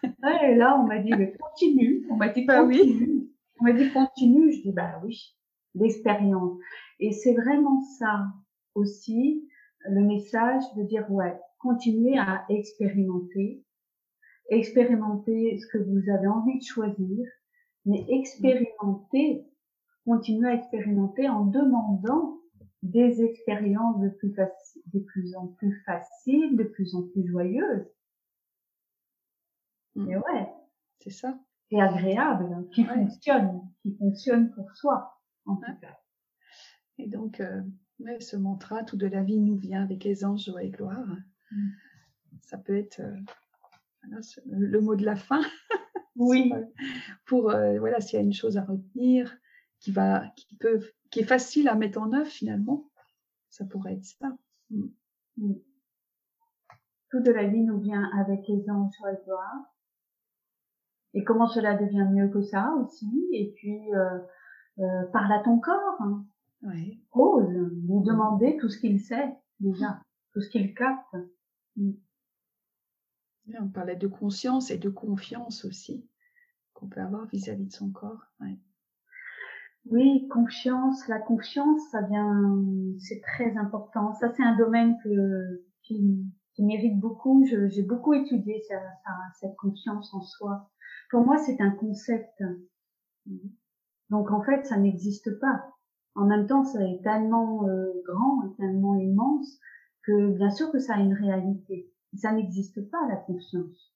Ouais, 0.05 0.53
et 0.53 0.55
là 0.55 0.79
on 0.79 0.87
m'a 0.87 0.99
dit 0.99 1.13
mais 1.17 1.33
continue. 1.33 2.07
On 2.11 2.17
m'a 2.17 2.29
dit 2.29 2.45
bah 2.45 2.63
oui. 2.63 3.29
On 3.61 3.65
m'a 3.65 3.73
dit 3.73 3.93
continue. 3.93 4.53
Je 4.53 4.63
dis 4.63 4.73
bah 4.73 5.01
oui 5.03 5.37
l'expérience. 5.75 6.59
Et 7.01 7.13
c'est 7.13 7.35
vraiment 7.35 7.81
ça 7.99 8.27
aussi 8.75 9.49
le 9.85 10.03
message 10.03 10.63
de 10.77 10.83
dire 10.83 11.11
ouais, 11.11 11.37
continuez 11.59 12.19
à 12.19 12.45
expérimenter, 12.49 13.65
expérimenter 14.49 15.59
ce 15.59 15.67
que 15.67 15.83
vous 15.83 16.11
avez 16.11 16.29
envie 16.29 16.59
de 16.59 16.65
choisir, 16.65 17.27
mais 17.85 18.05
expérimenter, 18.09 19.47
continuez 20.05 20.51
à 20.51 20.55
expérimenter 20.55 21.29
en 21.29 21.45
demandant 21.45 22.39
des 22.83 23.23
expériences 23.23 24.01
de 24.01 24.09
plus, 24.09 24.35
de 24.93 24.99
plus 25.01 25.37
en 25.37 25.49
plus 25.49 25.83
faciles, 25.85 26.57
de 26.57 26.65
plus 26.65 26.95
en 26.95 27.03
plus 27.03 27.27
joyeuses. 27.27 27.87
Mmh. 29.95 30.11
Et 30.11 30.17
ouais. 30.17 30.53
C'est 31.03 31.11
ça. 31.11 31.39
Et 31.71 31.81
agréable, 31.81 32.53
hein, 32.53 32.65
qui 32.73 32.85
fonctionne, 32.85 33.63
qui 33.83 33.95
fonctionne 33.97 34.51
pour 34.53 34.71
soi. 34.77 35.19
Et 36.99 37.09
donc, 37.09 37.41
euh, 37.41 37.63
ce 38.21 38.37
mantra, 38.37 38.85
tout 38.85 38.97
de 38.97 39.07
la 39.07 39.23
vie 39.23 39.41
nous 39.41 39.57
vient 39.57 39.83
avec 39.83 40.05
les 40.05 40.25
anges, 40.25 40.45
joie 40.45 40.63
et 40.63 40.71
gloire. 40.71 41.07
Mm. 41.51 41.69
Ça 42.43 42.59
peut 42.59 42.77
être 42.77 43.01
euh, 43.01 43.17
le 44.47 44.81
mot 44.81 44.95
de 44.97 45.05
la 45.05 45.17
fin. 45.17 45.43
Oui. 46.17 46.53
Pour 47.25 47.51
euh, 47.51 47.79
voilà, 47.79 48.01
s'il 48.01 48.19
y 48.19 48.23
a 48.23 48.25
une 48.25 48.35
chose 48.35 48.59
à 48.59 48.63
retenir, 48.65 49.35
qui 49.81 49.91
va, 49.91 50.29
qui 50.37 50.57
peut, 50.57 50.81
qui 51.11 51.21
est 51.21 51.25
facile 51.25 51.69
à 51.69 51.75
mettre 51.75 52.01
en 52.01 52.13
œuvre 52.13 52.31
finalement, 52.31 52.91
ça 53.49 53.65
pourrait 53.65 53.95
être 53.95 54.05
ça. 54.05 54.37
Mm. 54.71 54.87
Mm. 55.39 55.55
Tout 57.11 57.21
de 57.21 57.31
la 57.31 57.47
vie 57.47 57.63
nous 57.63 57.81
vient 57.81 58.11
avec 58.19 58.47
les 58.49 58.71
anges, 58.71 58.93
joie 58.99 59.13
et 59.13 59.25
gloire. 59.25 59.75
Et 61.15 61.25
comment 61.25 61.47
cela 61.47 61.75
devient 61.77 62.09
mieux 62.11 62.29
que 62.29 62.43
ça 62.43 62.73
aussi? 62.81 63.29
Et 63.33 63.53
puis 63.57 63.95
euh, 63.95 65.05
parle 65.13 65.33
à 65.33 65.43
ton 65.43 65.59
corps. 65.59 66.01
Hein. 66.01 66.25
Ose 67.13 67.49
lui 67.49 68.03
demander 68.03 68.57
tout 68.59 68.69
ce 68.69 68.79
qu'il 68.79 69.01
sait 69.01 69.35
déjà, 69.61 70.01
tout 70.33 70.41
ce 70.41 70.49
qu'il 70.49 70.75
capte. 70.75 71.17
Mm. 71.77 71.93
On 73.61 73.69
parlait 73.69 73.97
de 73.97 74.07
conscience 74.07 74.71
et 74.71 74.79
de 74.79 74.89
confiance 74.89 75.65
aussi 75.65 76.07
qu'on 76.75 76.89
peut 76.89 77.01
avoir 77.01 77.27
vis-à-vis 77.27 77.67
de 77.67 77.73
son 77.73 77.91
corps. 77.91 78.27
Oui, 79.87 80.29
confiance. 80.29 81.07
La 81.09 81.19
confiance, 81.19 81.81
ça 81.91 82.03
vient, 82.03 82.63
c'est 82.99 83.21
très 83.21 83.57
important. 83.57 84.15
Ça, 84.15 84.33
c'est 84.35 84.43
un 84.43 84.57
domaine 84.57 84.97
que, 85.03 85.65
qui, 85.83 86.25
mérite 86.59 86.99
beaucoup. 86.99 87.45
J'ai 87.45 87.83
beaucoup 87.83 88.15
étudié 88.15 88.63
ça, 88.69 88.81
cette 89.41 89.57
confiance 89.57 90.15
en 90.15 90.23
soi. 90.23 90.71
Pour 91.11 91.25
moi, 91.25 91.37
c'est 91.39 91.61
un 91.61 91.71
concept. 91.71 92.43
Donc, 94.11 94.31
en 94.31 94.43
fait, 94.43 94.65
ça 94.67 94.77
n'existe 94.77 95.39
pas. 95.41 95.65
En 96.15 96.27
même 96.27 96.47
temps, 96.47 96.65
ça 96.65 96.83
est 96.83 97.03
tellement 97.03 97.67
euh, 97.67 97.91
grand 98.05 98.49
tellement 98.59 98.97
immense 98.97 99.59
que 100.03 100.33
bien 100.37 100.51
sûr 100.51 100.71
que 100.71 100.79
ça 100.79 100.95
a 100.95 101.01
une 101.01 101.15
réalité. 101.15 101.92
Ça 102.15 102.33
n'existe 102.33 102.91
pas, 102.91 103.09
la 103.09 103.17
confiance. 103.17 103.93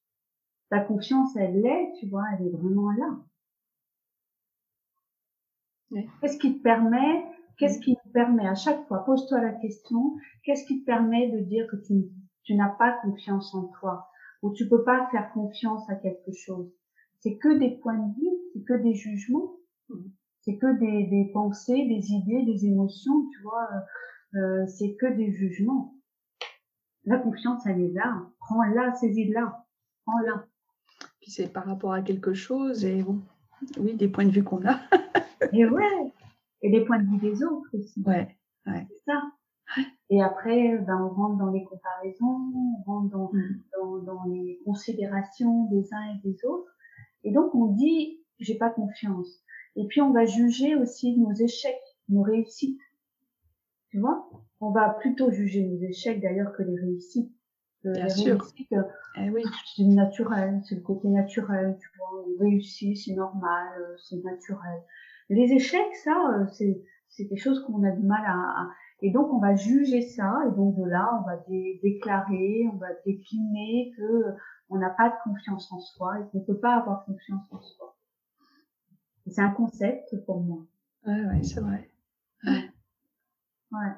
La 0.70 0.80
confiance, 0.80 1.36
elle 1.36 1.64
est, 1.64 1.92
tu 1.98 2.08
vois, 2.08 2.24
elle 2.32 2.46
est 2.46 2.50
vraiment 2.50 2.90
là. 2.90 3.18
Qu'est-ce 6.20 6.38
qui 6.38 6.58
te 6.58 6.62
permet, 6.62 7.24
qu'est-ce 7.58 7.78
qui 7.80 7.96
te 7.96 8.08
permet 8.08 8.46
à 8.46 8.54
chaque 8.54 8.86
fois, 8.88 9.04
pose-toi 9.04 9.40
la 9.40 9.52
question, 9.52 10.16
qu'est-ce 10.44 10.66
qui 10.66 10.80
te 10.80 10.86
permet 10.86 11.30
de 11.30 11.38
dire 11.44 11.66
que 11.68 11.76
tu, 11.76 12.10
tu 12.42 12.54
n'as 12.54 12.70
pas 12.70 12.98
confiance 13.02 13.54
en 13.54 13.68
toi? 13.80 14.08
Ou 14.42 14.52
tu 14.52 14.68
peux 14.68 14.82
pas 14.82 15.08
faire 15.10 15.32
confiance 15.32 15.88
à 15.88 15.94
quelque 15.94 16.32
chose? 16.32 16.72
C'est 17.20 17.36
que 17.38 17.58
des 17.58 17.76
points 17.78 17.98
de 17.98 18.14
vue, 18.14 18.36
c'est 18.52 18.64
que 18.64 18.74
des 18.74 18.94
jugements, 18.94 19.56
c'est 20.40 20.58
que 20.58 20.78
des, 20.78 21.06
des, 21.06 21.30
pensées, 21.32 21.86
des 21.86 22.12
idées, 22.12 22.44
des 22.44 22.66
émotions, 22.66 23.28
tu 23.32 23.42
vois, 23.42 23.68
euh, 23.72 24.38
euh 24.38 24.66
c'est 24.66 24.94
que 24.96 25.06
des 25.06 25.32
jugements. 25.32 25.95
La 27.06 27.18
confiance, 27.18 27.64
elle 27.66 27.80
est 27.80 27.92
là. 27.92 28.22
Prends-la, 28.40 28.92
saisis-la. 28.94 29.64
Prends-la. 30.04 30.44
Puis 31.20 31.30
c'est 31.30 31.52
par 31.52 31.64
rapport 31.64 31.92
à 31.92 32.02
quelque 32.02 32.34
chose 32.34 32.84
et 32.84 33.02
bon, 33.02 33.20
oui, 33.78 33.94
des 33.94 34.08
points 34.08 34.26
de 34.26 34.30
vue 34.30 34.44
qu'on 34.44 34.64
a. 34.66 34.78
et 35.52 35.66
ouais, 35.66 36.12
et 36.62 36.70
les 36.70 36.84
points 36.84 36.98
de 36.98 37.08
vue 37.08 37.18
des 37.18 37.42
autres 37.44 37.68
aussi. 37.72 38.02
Ouais, 38.02 38.36
ouais. 38.66 38.86
C'est 38.90 39.10
ça. 39.12 39.22
Et 40.10 40.22
après, 40.22 40.78
ben, 40.78 41.00
on 41.02 41.08
rentre 41.08 41.38
dans 41.38 41.50
les 41.50 41.64
comparaisons, 41.64 42.52
on 42.54 42.82
rentre 42.84 43.10
dans, 43.10 43.30
mm. 43.32 43.62
dans, 43.72 43.98
dans, 43.98 44.24
les 44.24 44.60
considérations 44.64 45.64
des 45.66 45.92
uns 45.92 46.14
et 46.14 46.28
des 46.28 46.44
autres. 46.44 46.70
Et 47.24 47.32
donc, 47.32 47.54
on 47.54 47.66
dit, 47.66 48.20
j'ai 48.38 48.56
pas 48.56 48.70
confiance. 48.70 49.42
Et 49.74 49.86
puis, 49.86 50.00
on 50.00 50.12
va 50.12 50.24
juger 50.24 50.76
aussi 50.76 51.16
nos 51.18 51.32
échecs, 51.32 51.82
nos 52.08 52.22
réussites. 52.22 52.80
Tu 53.90 53.98
vois? 53.98 54.28
On 54.60 54.70
va 54.70 54.90
plutôt 54.90 55.30
juger 55.30 55.64
nos 55.66 55.80
échecs 55.82 56.20
d'ailleurs 56.20 56.52
que 56.52 56.62
les 56.62 56.78
réussites. 56.80 57.32
Bien 57.84 58.04
les 58.04 58.10
sûr. 58.10 58.40
réussites, 58.40 58.74
eh 59.18 59.30
oui. 59.30 59.42
c'est 59.76 59.84
naturel, 59.84 60.60
c'est 60.64 60.74
le 60.74 60.80
côté 60.80 61.08
naturel, 61.08 61.76
tu 61.80 61.88
vois. 61.96 62.24
On 62.26 62.42
réussit, 62.42 62.96
c'est 62.96 63.14
normal, 63.14 63.68
euh, 63.80 63.96
c'est 63.98 64.22
naturel. 64.24 64.82
Les 65.28 65.52
échecs, 65.52 65.94
ça, 66.02 66.16
euh, 66.32 66.46
c'est, 66.52 66.82
c'est 67.08 67.28
quelque 67.28 67.40
chose 67.40 67.62
qu'on 67.64 67.84
a 67.84 67.90
du 67.90 68.02
mal 68.02 68.24
à, 68.26 68.68
et 69.02 69.10
donc 69.10 69.32
on 69.32 69.38
va 69.38 69.54
juger 69.54 70.00
ça 70.00 70.40
et 70.46 70.56
donc 70.56 70.74
de 70.76 70.84
là 70.84 71.20
on 71.20 71.26
va 71.26 71.36
déclarer, 71.82 72.66
on 72.72 72.76
va 72.76 72.88
décliner 73.04 73.92
que 73.96 74.02
euh, 74.02 74.32
on 74.70 74.78
n'a 74.78 74.90
pas 74.90 75.10
de 75.10 75.14
confiance 75.22 75.70
en 75.70 75.80
soi 75.80 76.18
et 76.18 76.28
qu'on 76.30 76.40
peut 76.40 76.58
pas 76.58 76.76
avoir 76.76 77.04
confiance 77.04 77.46
en 77.52 77.60
soi. 77.60 77.96
C'est 79.26 79.42
un 79.42 79.50
concept 79.50 80.16
pour 80.24 80.40
moi. 80.40 80.64
Ouais, 81.06 81.24
ouais, 81.26 81.42
c'est 81.42 81.60
vrai. 81.60 81.90
Ouais. 82.44 82.70
ouais. 83.72 83.92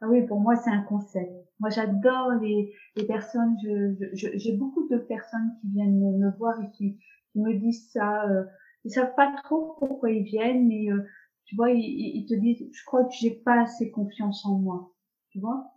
Ah 0.00 0.08
oui, 0.08 0.26
pour 0.26 0.40
moi 0.40 0.56
c'est 0.56 0.70
un 0.70 0.82
concept. 0.82 1.30
Moi 1.58 1.70
j'adore 1.70 2.32
les, 2.40 2.74
les 2.96 3.04
personnes. 3.04 3.56
Je, 3.62 4.08
j'ai 4.14 4.52
beaucoup 4.56 4.88
de 4.88 4.96
personnes 4.96 5.52
qui 5.60 5.68
viennent 5.68 6.18
me, 6.18 6.30
voir 6.38 6.60
et 6.62 6.70
qui, 6.70 6.98
qui 7.32 7.40
me 7.40 7.54
disent 7.54 7.90
ça. 7.92 8.28
Euh, 8.28 8.44
ils 8.84 8.90
savent 8.90 9.14
pas 9.14 9.30
trop 9.44 9.76
pourquoi 9.78 10.10
ils 10.10 10.24
viennent, 10.24 10.66
mais 10.68 10.90
euh, 10.90 11.02
tu 11.44 11.54
vois, 11.54 11.70
ils, 11.70 11.80
ils, 11.80 12.26
te 12.26 12.34
disent, 12.34 12.66
je 12.72 12.84
crois 12.86 13.04
que 13.04 13.12
j'ai 13.12 13.30
pas 13.30 13.60
assez 13.60 13.90
confiance 13.90 14.46
en 14.46 14.58
moi, 14.58 14.94
tu 15.30 15.38
vois. 15.40 15.70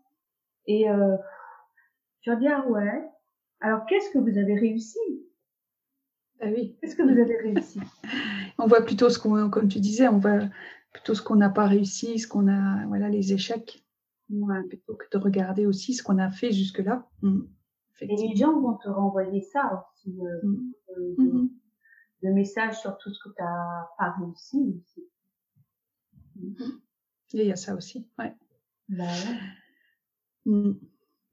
Et 0.68 0.90
euh, 0.90 1.18
tu 2.22 2.30
vas 2.30 2.38
dire, 2.38 2.64
ah 2.64 2.70
ouais. 2.70 3.10
Alors 3.60 3.86
qu'est-ce 3.86 4.10
que 4.12 4.20
vous 4.20 4.38
avez 4.38 4.56
réussi? 4.56 5.00
Ah 6.40 6.48
oui. 6.48 6.78
Qu'est-ce 6.80 6.96
que 6.96 7.04
vous 7.04 7.20
avez 7.20 7.38
réussi? 7.38 7.80
On 8.58 8.68
voit 8.68 8.86
plutôt 8.86 9.10
ce 9.10 9.20
qu'on, 9.20 9.50
comme 9.50 9.68
tu 9.68 9.80
disais, 9.80 10.08
on 10.08 10.20
voit 10.20 10.42
plutôt 10.92 11.16
ce 11.16 11.22
qu'on 11.22 11.36
n'a 11.36 11.50
pas 11.50 11.66
réussi, 11.66 12.20
ce 12.20 12.28
qu'on 12.28 12.48
a, 12.48 12.86
voilà, 12.86 13.10
les 13.10 13.34
échecs, 13.34 13.83
ouais. 14.30 14.64
plutôt 14.64 14.96
que 14.96 15.06
de 15.12 15.18
regarder 15.18 15.66
aussi 15.66 15.94
ce 15.94 16.04
qu'on 16.04 16.18
a 16.18 16.32
fait 16.32 16.52
jusque-là. 16.52 17.08
Mmh. 17.22 17.42
Et 18.02 18.16
les 18.16 18.36
gens 18.36 18.60
vont 18.60 18.76
te 18.76 18.90
renvoyer 18.90 19.42
ça 19.42 19.88
aussi. 19.96 20.20
Euh, 20.22 20.48
mmh. 20.48 20.74
euh, 20.98 21.16
mmh 21.18 21.50
le 22.24 22.34
message 22.34 22.80
sur 22.80 22.98
tout 22.98 23.14
ce 23.14 23.20
que 23.20 23.30
tu 23.36 23.44
n'as 23.44 23.88
pas 23.98 24.16
réussi. 24.18 24.82
il 27.34 27.44
y 27.44 27.52
a 27.52 27.56
ça 27.56 27.76
aussi, 27.76 28.08
ouais. 28.18 28.34
Bah 28.90 29.04
mm. 30.46 30.72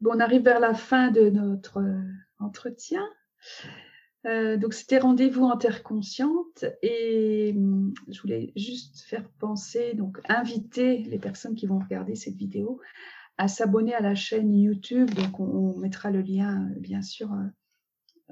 Bon, 0.01 0.11
on 0.15 0.21
arrive 0.21 0.43
vers 0.43 0.61
la 0.61 0.75
fin 0.75 1.11
de 1.11 1.31
notre 1.31 1.79
euh, 1.79 2.03
entretien. 2.39 3.07
Euh, 4.27 4.59
donc, 4.59 4.75
c'était 4.75 4.99
rendez-vous 4.99 5.45
en 5.45 5.57
terre 5.57 5.83
consciente 5.83 6.65
et 6.83 7.55
mm, 7.55 7.95
je 8.09 8.21
voulais 8.21 8.53
juste 8.55 9.01
faire 9.01 9.29
penser, 9.39 9.95
donc 9.95 10.21
inviter 10.29 10.99
les 10.99 11.19
personnes 11.19 11.55
qui 11.55 11.67
vont 11.67 11.79
regarder 11.79 12.15
cette 12.15 12.37
vidéo 12.37 12.81
à 13.39 13.49
s'abonner 13.49 13.95
à 13.95 14.01
la 14.01 14.15
chaîne 14.15 14.53
YouTube. 14.55 15.11
Donc, 15.15 15.41
on, 15.41 15.77
mettra 15.79 16.11
le 16.11 16.21
lien, 16.21 16.69
bien 16.77 17.01
sûr, 17.01 17.33
euh, 17.33 17.47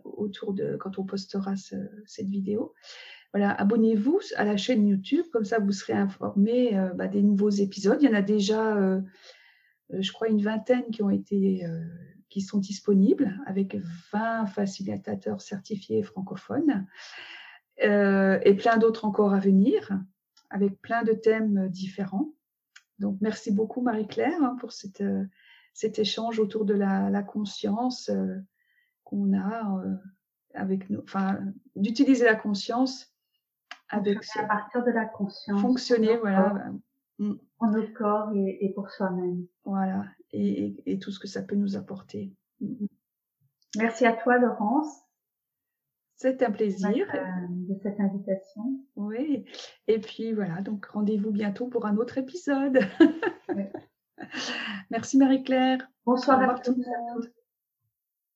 autour 0.04 0.52
de 0.52 0.76
quand 0.76 0.98
on 0.98 1.04
postera 1.04 1.54
cette 1.56 2.28
vidéo. 2.28 2.74
Voilà, 3.32 3.52
abonnez-vous 3.52 4.20
à 4.36 4.44
la 4.44 4.56
chaîne 4.56 4.86
YouTube, 4.86 5.24
comme 5.32 5.44
ça 5.44 5.58
vous 5.58 5.72
serez 5.72 5.92
informé 5.94 6.76
euh, 6.76 6.92
bah, 6.94 7.08
des 7.08 7.22
nouveaux 7.22 7.50
épisodes. 7.50 7.98
Il 8.02 8.08
y 8.08 8.12
en 8.12 8.16
a 8.16 8.22
déjà, 8.22 9.00
je 9.90 10.12
crois, 10.12 10.28
une 10.28 10.42
vingtaine 10.42 10.90
qui 10.90 11.02
ont 11.02 11.10
été, 11.10 11.64
qui 12.28 12.40
sont 12.40 12.58
disponibles, 12.58 13.38
avec 13.46 13.76
20 14.12 14.46
facilitateurs 14.46 15.40
certifiés 15.40 16.02
francophones, 16.02 16.86
et 17.80 18.54
plein 18.58 18.76
d'autres 18.76 19.04
encore 19.04 19.32
à 19.32 19.38
venir, 19.38 19.98
avec 20.50 20.80
plein 20.80 21.04
de 21.04 21.12
thèmes 21.12 21.68
différents. 21.68 22.32
Donc, 22.98 23.18
merci 23.20 23.52
beaucoup 23.52 23.80
Marie-Claire 23.80 24.42
hein, 24.42 24.56
pour 24.60 24.72
cette, 24.72 25.04
cet 25.72 25.98
échange 25.98 26.40
autour 26.40 26.64
de 26.64 26.74
la, 26.74 27.08
la 27.08 27.22
conscience 27.22 28.10
qu'on 29.08 29.32
a 29.32 29.80
euh, 29.80 29.94
avec 30.54 30.90
nous, 30.90 31.00
enfin, 31.02 31.38
d'utiliser 31.76 32.24
la 32.24 32.34
conscience 32.34 33.14
avec 33.88 34.18
à 34.36 34.44
partir 34.44 34.84
de 34.84 34.90
la 34.90 35.06
conscience. 35.06 35.60
Fonctionner, 35.60 36.16
voilà. 36.18 36.72
Mm. 37.18 37.34
Pour 37.58 37.68
nos 37.68 37.88
corps 37.94 38.30
et, 38.34 38.72
pour 38.74 38.90
soi-même. 38.90 39.46
Voilà, 39.64 40.04
et, 40.32 40.74
et, 40.86 40.98
tout 40.98 41.10
ce 41.10 41.18
que 41.18 41.28
ça 41.28 41.42
peut 41.42 41.56
nous 41.56 41.76
apporter. 41.76 42.32
Mm. 42.60 42.86
Merci 43.76 44.06
à 44.06 44.12
toi, 44.12 44.38
Laurence. 44.38 45.02
C'est 46.16 46.42
un 46.42 46.50
plaisir. 46.50 47.06
De 47.48 47.78
cette 47.80 48.00
invitation. 48.00 48.62
Oui, 48.96 49.44
et 49.86 50.00
puis 50.00 50.32
voilà, 50.32 50.62
donc 50.62 50.86
rendez-vous 50.86 51.30
bientôt 51.30 51.68
pour 51.68 51.86
un 51.86 51.96
autre 51.96 52.18
épisode. 52.18 52.80
Merci 54.90 55.16
Marie-Claire. 55.16 55.88
Bonsoir 56.04 56.42
à 56.42 56.58
tout 56.58 56.72
le 56.72 56.78
monde. 56.78 57.30